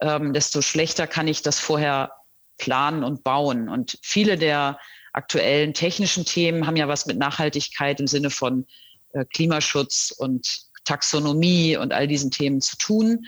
ähm, 0.01 0.33
desto 0.33 0.61
schlechter 0.61 1.05
kann 1.05 1.27
ich 1.27 1.41
das 1.41 1.59
vorher 1.59 2.11
planen 2.57 3.03
und 3.03 3.23
bauen. 3.23 3.69
Und 3.69 3.99
viele 4.01 4.37
der 4.37 4.79
aktuellen 5.11 5.73
technischen 5.73 6.25
Themen 6.25 6.65
haben 6.65 6.75
ja 6.75 6.87
was 6.87 7.05
mit 7.05 7.17
Nachhaltigkeit 7.17 7.99
im 7.99 8.07
Sinne 8.07 8.29
von 8.29 8.65
äh, 9.13 9.25
Klimaschutz 9.25 10.11
und 10.17 10.47
Taxonomie 10.85 11.77
und 11.77 11.93
all 11.93 12.07
diesen 12.07 12.31
Themen 12.31 12.61
zu 12.61 12.77
tun. 12.77 13.25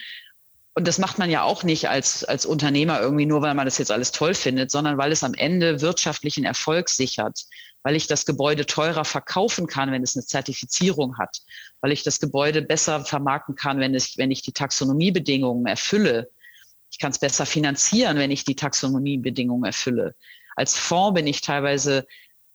Und 0.77 0.89
das 0.89 0.99
macht 0.99 1.17
man 1.17 1.29
ja 1.29 1.43
auch 1.43 1.63
nicht 1.63 1.87
als, 1.87 2.25
als 2.25 2.45
Unternehmer 2.45 2.99
irgendwie 2.99 3.25
nur, 3.25 3.41
weil 3.41 3.53
man 3.53 3.65
das 3.65 3.77
jetzt 3.77 3.91
alles 3.91 4.11
toll 4.11 4.33
findet, 4.33 4.71
sondern 4.71 4.97
weil 4.97 5.13
es 5.13 5.23
am 5.23 5.33
Ende 5.33 5.79
wirtschaftlichen 5.79 6.43
Erfolg 6.43 6.89
sichert, 6.89 7.45
weil 7.81 7.95
ich 7.95 8.07
das 8.07 8.25
Gebäude 8.25 8.65
teurer 8.65 9.05
verkaufen 9.05 9.67
kann, 9.67 9.91
wenn 9.91 10.03
es 10.03 10.17
eine 10.17 10.25
Zertifizierung 10.25 11.17
hat, 11.17 11.39
weil 11.79 11.93
ich 11.93 12.03
das 12.03 12.19
Gebäude 12.19 12.61
besser 12.61 13.05
vermarkten 13.05 13.55
kann, 13.55 13.79
wenn, 13.79 13.95
es, 13.95 14.17
wenn 14.17 14.31
ich 14.31 14.41
die 14.41 14.51
Taxonomiebedingungen 14.51 15.65
erfülle. 15.65 16.29
Ich 16.91 16.99
kann 16.99 17.11
es 17.11 17.19
besser 17.19 17.45
finanzieren, 17.45 18.17
wenn 18.17 18.31
ich 18.31 18.43
die 18.43 18.55
Taxonomiebedingungen 18.55 19.63
erfülle. 19.63 20.13
Als 20.57 20.77
Fonds 20.77 21.15
bin 21.15 21.25
ich 21.25 21.39
teilweise 21.39 22.05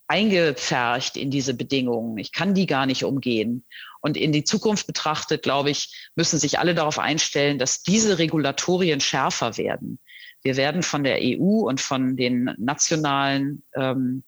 eingepfercht 0.08 1.16
in 1.16 1.30
diese 1.30 1.54
Bedingungen. 1.54 2.18
Ich 2.18 2.32
kann 2.32 2.52
die 2.52 2.66
gar 2.66 2.84
nicht 2.84 3.04
umgehen. 3.04 3.64
Und 4.00 4.16
in 4.16 4.32
die 4.32 4.44
Zukunft 4.44 4.86
betrachtet, 4.86 5.42
glaube 5.42 5.70
ich, 5.70 6.10
müssen 6.14 6.38
sich 6.38 6.58
alle 6.58 6.74
darauf 6.74 6.98
einstellen, 6.98 7.58
dass 7.58 7.82
diese 7.82 8.18
Regulatorien 8.18 9.00
schärfer 9.00 9.56
werden. 9.56 9.98
Wir 10.42 10.56
werden 10.56 10.82
von 10.82 11.04
der 11.04 11.18
EU 11.20 11.68
und 11.68 11.80
von 11.80 12.16
den 12.16 12.54
nationalen 12.56 13.62
ähm, 13.74 14.24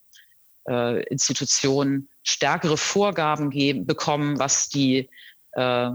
äh, 0.68 1.02
Institutionen 1.04 2.08
stärkere 2.22 2.76
Vorgaben 2.76 3.50
geben, 3.50 3.86
bekommen, 3.86 4.38
was 4.38 4.68
die, 4.68 5.08
äh, 5.52 5.90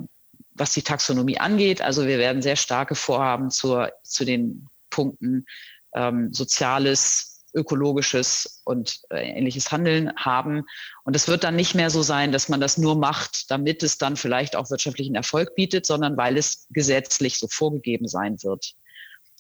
was 0.52 0.74
die 0.74 0.82
Taxonomie 0.82 1.40
angeht. 1.40 1.82
Also 1.82 2.08
wir 2.08 2.18
werden 2.18 2.42
sehr 2.42 2.56
starke 2.56 2.96
Vorhaben 2.96 3.52
zur, 3.52 3.92
zu 4.04 4.26
den 4.26 4.68
Punkten 4.90 5.46
ähm, 5.94 6.34
soziales, 6.34 7.37
ökologisches 7.58 8.62
und 8.64 9.00
äh, 9.10 9.28
ähnliches 9.38 9.72
Handeln 9.72 10.16
haben. 10.16 10.64
Und 11.04 11.16
es 11.16 11.28
wird 11.28 11.44
dann 11.44 11.56
nicht 11.56 11.76
mehr 11.76 11.90
so 11.90 12.02
sein, 12.02 12.32
dass 12.32 12.48
man 12.48 12.62
das 12.62 12.78
nur 12.78 12.96
macht, 12.96 13.50
damit 13.52 13.84
es 13.84 13.98
dann 13.98 14.16
vielleicht 14.16 14.56
auch 14.56 14.70
wirtschaftlichen 14.70 15.16
Erfolg 15.16 15.56
bietet, 15.56 15.86
sondern 15.86 16.16
weil 16.16 16.38
es 16.38 16.68
gesetzlich 16.70 17.38
so 17.40 17.48
vorgegeben 17.50 18.08
sein 18.08 18.42
wird. 18.44 18.74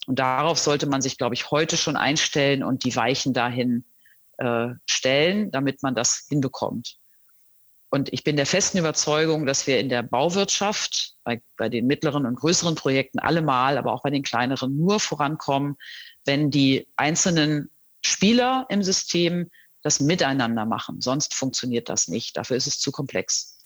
Und 0.07 0.19
darauf 0.19 0.57
sollte 0.57 0.87
man 0.87 1.01
sich, 1.01 1.17
glaube 1.17 1.35
ich, 1.35 1.51
heute 1.51 1.77
schon 1.77 1.95
einstellen 1.95 2.63
und 2.63 2.83
die 2.83 2.95
Weichen 2.95 3.33
dahin 3.33 3.85
äh, 4.37 4.69
stellen, 4.85 5.51
damit 5.51 5.83
man 5.83 5.95
das 5.95 6.25
hinbekommt. 6.29 6.97
Und 7.89 8.11
ich 8.11 8.23
bin 8.23 8.35
der 8.35 8.45
festen 8.45 8.77
Überzeugung, 8.77 9.45
dass 9.45 9.65
wir 9.65 9.79
in 9.79 9.89
der 9.89 10.03
Bauwirtschaft, 10.03 11.15
bei, 11.23 11.41
bei 11.55 11.69
den 11.69 11.87
mittleren 11.87 12.25
und 12.25 12.35
größeren 12.35 12.75
Projekten 12.75 13.19
allemal, 13.19 13.77
aber 13.77 13.93
auch 13.93 14.03
bei 14.03 14.09
den 14.09 14.23
kleineren 14.23 14.75
nur 14.75 14.99
vorankommen, 14.99 15.77
wenn 16.25 16.51
die 16.51 16.87
einzelnen 16.97 17.69
Spieler 18.07 18.65
im 18.69 18.83
System 18.83 19.49
das 19.83 19.99
miteinander 19.99 20.65
machen. 20.65 21.01
Sonst 21.01 21.33
funktioniert 21.33 21.89
das 21.89 22.07
nicht. 22.07 22.35
Dafür 22.35 22.57
ist 22.57 22.67
es 22.67 22.79
zu 22.79 22.91
komplex. 22.91 23.57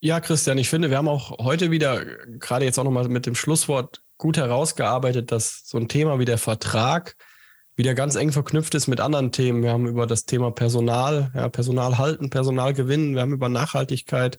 Ja, 0.00 0.20
Christian, 0.20 0.58
ich 0.58 0.68
finde, 0.68 0.90
wir 0.90 0.98
haben 0.98 1.08
auch 1.08 1.38
heute 1.38 1.70
wieder, 1.70 2.04
gerade 2.38 2.66
jetzt 2.66 2.78
auch 2.78 2.84
nochmal 2.84 3.08
mit 3.08 3.24
dem 3.24 3.34
Schlusswort, 3.34 4.02
gut 4.18 4.36
herausgearbeitet, 4.36 5.32
dass 5.32 5.62
so 5.64 5.78
ein 5.78 5.88
Thema 5.88 6.18
wie 6.18 6.24
der 6.24 6.38
Vertrag 6.38 7.16
wieder 7.76 7.94
ganz 7.94 8.14
eng 8.14 8.30
verknüpft 8.30 8.74
ist 8.74 8.86
mit 8.86 9.00
anderen 9.00 9.32
Themen. 9.32 9.62
Wir 9.62 9.70
haben 9.70 9.86
über 9.86 10.06
das 10.06 10.26
Thema 10.26 10.50
Personal, 10.50 11.32
ja, 11.34 11.48
Personal 11.48 11.98
halten, 11.98 12.30
Personal 12.30 12.74
gewinnen. 12.74 13.14
Wir 13.14 13.22
haben 13.22 13.32
über 13.32 13.48
Nachhaltigkeit 13.48 14.38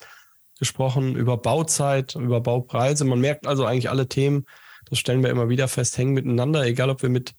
gesprochen, 0.57 1.16
über 1.16 1.38
Bauzeit, 1.38 2.16
über 2.16 2.41
Baupreise. 2.41 3.03
Man 3.03 3.20
merkt 3.20 3.47
also 3.47 3.66
eigentlich 3.66 3.89
alle 3.89 4.07
Themen, 4.07 4.45
das 4.89 4.99
stellen 4.99 5.24
wir 5.24 5.30
immer 5.30 5.49
wieder 5.49 5.68
fest, 5.68 5.97
hängen 5.97 6.13
miteinander, 6.13 6.63
egal 6.66 6.89
ob 6.89 7.01
wir 7.01 7.09
mit 7.09 7.34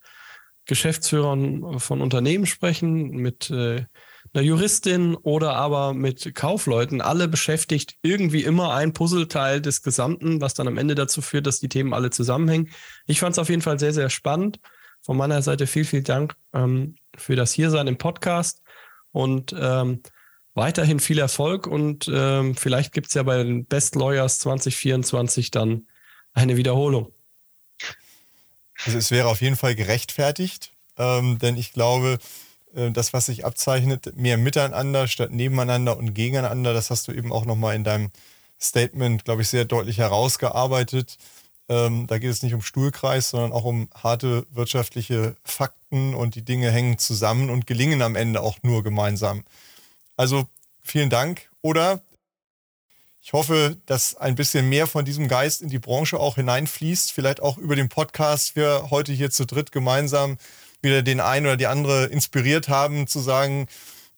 Geschäftsführern 0.67 1.79
von 1.79 2.01
Unternehmen 2.01 2.45
sprechen, 2.45 3.09
mit 3.11 3.49
äh, 3.49 3.85
einer 4.33 4.43
Juristin 4.43 5.15
oder 5.15 5.55
aber 5.55 5.93
mit 5.93 6.35
Kaufleuten. 6.35 7.01
Alle 7.01 7.27
beschäftigt 7.27 7.95
irgendwie 8.01 8.43
immer 8.43 8.73
ein 8.73 8.93
Puzzleteil 8.93 9.61
des 9.61 9.81
Gesamten, 9.81 10.41
was 10.41 10.53
dann 10.53 10.67
am 10.67 10.77
Ende 10.77 10.95
dazu 10.95 11.21
führt, 11.21 11.47
dass 11.47 11.59
die 11.59 11.69
Themen 11.69 11.93
alle 11.93 12.09
zusammenhängen. 12.09 12.69
Ich 13.05 13.19
fand 13.19 13.33
es 13.33 13.39
auf 13.39 13.49
jeden 13.49 13.61
Fall 13.61 13.79
sehr, 13.79 13.93
sehr 13.93 14.09
spannend. 14.09 14.59
Von 15.01 15.17
meiner 15.17 15.41
Seite 15.41 15.67
viel, 15.67 15.85
viel 15.85 16.03
Dank 16.03 16.35
ähm, 16.53 16.95
für 17.15 17.35
das 17.35 17.53
Hiersein 17.53 17.87
im 17.87 17.97
Podcast 17.97 18.61
und 19.11 19.55
ähm, 19.57 20.01
weiterhin 20.53 20.99
viel 20.99 21.19
Erfolg 21.19 21.67
und 21.67 22.09
ähm, 22.13 22.55
vielleicht 22.55 22.91
gibt 22.91 23.07
es 23.07 23.13
ja 23.13 23.23
bei 23.23 23.43
den 23.43 23.65
Best 23.65 23.95
Lawyers 23.95 24.39
2024 24.39 25.51
dann 25.51 25.87
eine 26.33 26.57
Wiederholung. 26.57 27.13
Also 28.85 28.97
es 28.97 29.11
wäre 29.11 29.27
auf 29.27 29.41
jeden 29.41 29.55
Fall 29.55 29.75
gerechtfertigt, 29.75 30.71
ähm, 30.97 31.39
denn 31.39 31.57
ich 31.57 31.73
glaube, 31.73 32.19
äh, 32.75 32.91
das, 32.91 33.13
was 33.13 33.25
sich 33.25 33.45
abzeichnet, 33.45 34.15
mehr 34.15 34.37
miteinander 34.37 35.07
statt 35.07 35.31
nebeneinander 35.31 35.97
und 35.97 36.13
gegeneinander, 36.13 36.73
das 36.73 36.89
hast 36.89 37.07
du 37.07 37.11
eben 37.11 37.31
auch 37.31 37.45
nochmal 37.45 37.75
in 37.75 37.83
deinem 37.83 38.11
Statement, 38.59 39.25
glaube 39.25 39.43
ich, 39.43 39.49
sehr 39.49 39.65
deutlich 39.65 39.99
herausgearbeitet. 39.99 41.17
Ähm, 41.69 42.07
da 42.07 42.17
geht 42.17 42.31
es 42.31 42.43
nicht 42.43 42.53
um 42.53 42.61
Stuhlkreis, 42.61 43.29
sondern 43.29 43.51
auch 43.51 43.65
um 43.65 43.89
harte 43.93 44.45
wirtschaftliche 44.51 45.35
Fakten 45.43 46.15
und 46.15 46.35
die 46.35 46.45
Dinge 46.45 46.71
hängen 46.71 46.97
zusammen 46.97 47.49
und 47.49 47.67
gelingen 47.67 48.01
am 48.01 48.15
Ende 48.15 48.41
auch 48.41 48.57
nur 48.63 48.83
gemeinsam. 48.83 49.43
Also 50.15 50.45
vielen 50.81 51.09
Dank. 51.09 51.49
Oder 51.61 52.01
ich 53.27 53.33
hoffe, 53.33 53.75
dass 53.85 54.15
ein 54.15 54.35
bisschen 54.35 54.69
mehr 54.69 54.87
von 54.87 55.03
diesem 55.03 55.27
Geist 55.27 55.61
in 55.61 55.67
die 55.67 55.79
Branche 55.79 56.17
auch 56.17 56.35
hineinfließt. 56.35 57.11
Vielleicht 57.11 57.41
auch 57.41 57.57
über 57.57 57.75
den 57.75 57.89
Podcast 57.89 58.55
wir 58.55 58.87
heute 58.89 59.11
hier 59.11 59.29
zu 59.31 59.45
dritt 59.45 59.73
gemeinsam 59.73 60.37
wieder 60.81 61.01
den 61.01 61.19
einen 61.19 61.45
oder 61.45 61.57
die 61.57 61.67
andere 61.67 62.05
inspiriert 62.05 62.69
haben, 62.69 63.05
zu 63.05 63.19
sagen, 63.19 63.67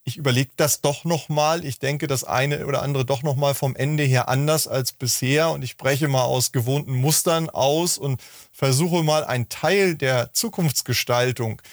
ich 0.04 0.18
überlege 0.18 0.52
das 0.58 0.82
doch 0.82 1.06
nochmal. 1.06 1.66
Ich 1.66 1.80
denke 1.80 2.06
das 2.06 2.24
eine 2.24 2.68
oder 2.68 2.84
andere 2.84 3.04
doch 3.04 3.24
nochmal 3.24 3.56
vom 3.56 3.76
Ende 3.76 4.04
her 4.04 4.30
anders 4.30 4.68
als 4.68 4.92
bisher 4.92 5.50
und 5.50 5.64
ich 5.64 5.76
breche 5.76 6.08
mal 6.08 6.26
aus 6.26 6.52
gewohnten 6.52 6.94
Mustern 6.94 7.50
aus 7.50 7.98
und 7.98 8.22
versuche 8.52 9.02
mal 9.02 9.24
einen 9.24 9.50
Teil 9.50 9.96
der 9.96 10.34
Zukunftsgestaltung, 10.34 11.64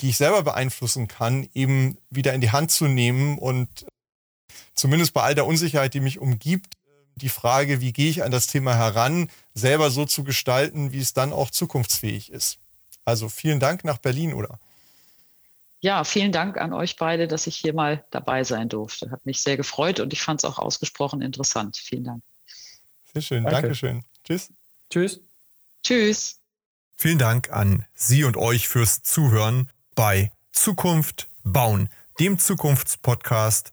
die 0.00 0.08
ich 0.08 0.16
selber 0.16 0.42
beeinflussen 0.42 1.06
kann, 1.06 1.48
eben 1.54 1.98
wieder 2.10 2.32
in 2.34 2.40
die 2.40 2.50
Hand 2.50 2.72
zu 2.72 2.86
nehmen 2.86 3.38
und 3.38 3.86
zumindest 4.74 5.12
bei 5.14 5.22
all 5.22 5.34
der 5.34 5.46
Unsicherheit, 5.46 5.94
die 5.94 6.00
mich 6.00 6.18
umgibt, 6.18 6.74
die 7.16 7.28
Frage, 7.28 7.80
wie 7.80 7.92
gehe 7.92 8.10
ich 8.10 8.22
an 8.22 8.30
das 8.30 8.46
Thema 8.46 8.76
heran, 8.76 9.30
selber 9.54 9.90
so 9.90 10.04
zu 10.04 10.24
gestalten, 10.24 10.92
wie 10.92 11.00
es 11.00 11.12
dann 11.12 11.32
auch 11.32 11.50
zukunftsfähig 11.50 12.30
ist. 12.30 12.58
Also 13.04 13.28
vielen 13.28 13.60
Dank 13.60 13.84
nach 13.84 13.98
Berlin, 13.98 14.34
oder? 14.34 14.58
Ja, 15.80 16.02
vielen 16.04 16.32
Dank 16.32 16.58
an 16.58 16.72
euch 16.72 16.96
beide, 16.96 17.28
dass 17.28 17.46
ich 17.46 17.56
hier 17.56 17.72
mal 17.72 18.04
dabei 18.10 18.44
sein 18.44 18.68
durfte. 18.68 19.10
Hat 19.10 19.24
mich 19.24 19.40
sehr 19.40 19.56
gefreut 19.56 20.00
und 20.00 20.12
ich 20.12 20.20
fand 20.20 20.40
es 20.40 20.44
auch 20.44 20.58
ausgesprochen 20.58 21.22
interessant. 21.22 21.76
Vielen 21.76 22.04
Dank. 22.04 22.22
Sehr 23.12 23.22
schön. 23.22 23.44
Danke. 23.44 23.62
Dankeschön. 23.62 24.04
Tschüss. 24.24 24.50
Tschüss. 24.90 25.20
Tschüss. 25.82 26.38
Vielen 26.96 27.18
Dank 27.18 27.50
an 27.50 27.86
Sie 27.94 28.24
und 28.24 28.36
euch 28.36 28.66
fürs 28.66 29.02
Zuhören 29.02 29.70
bei 29.94 30.32
Zukunft 30.50 31.28
bauen, 31.44 31.88
dem 32.18 32.38
Zukunftspodcast 32.40 33.72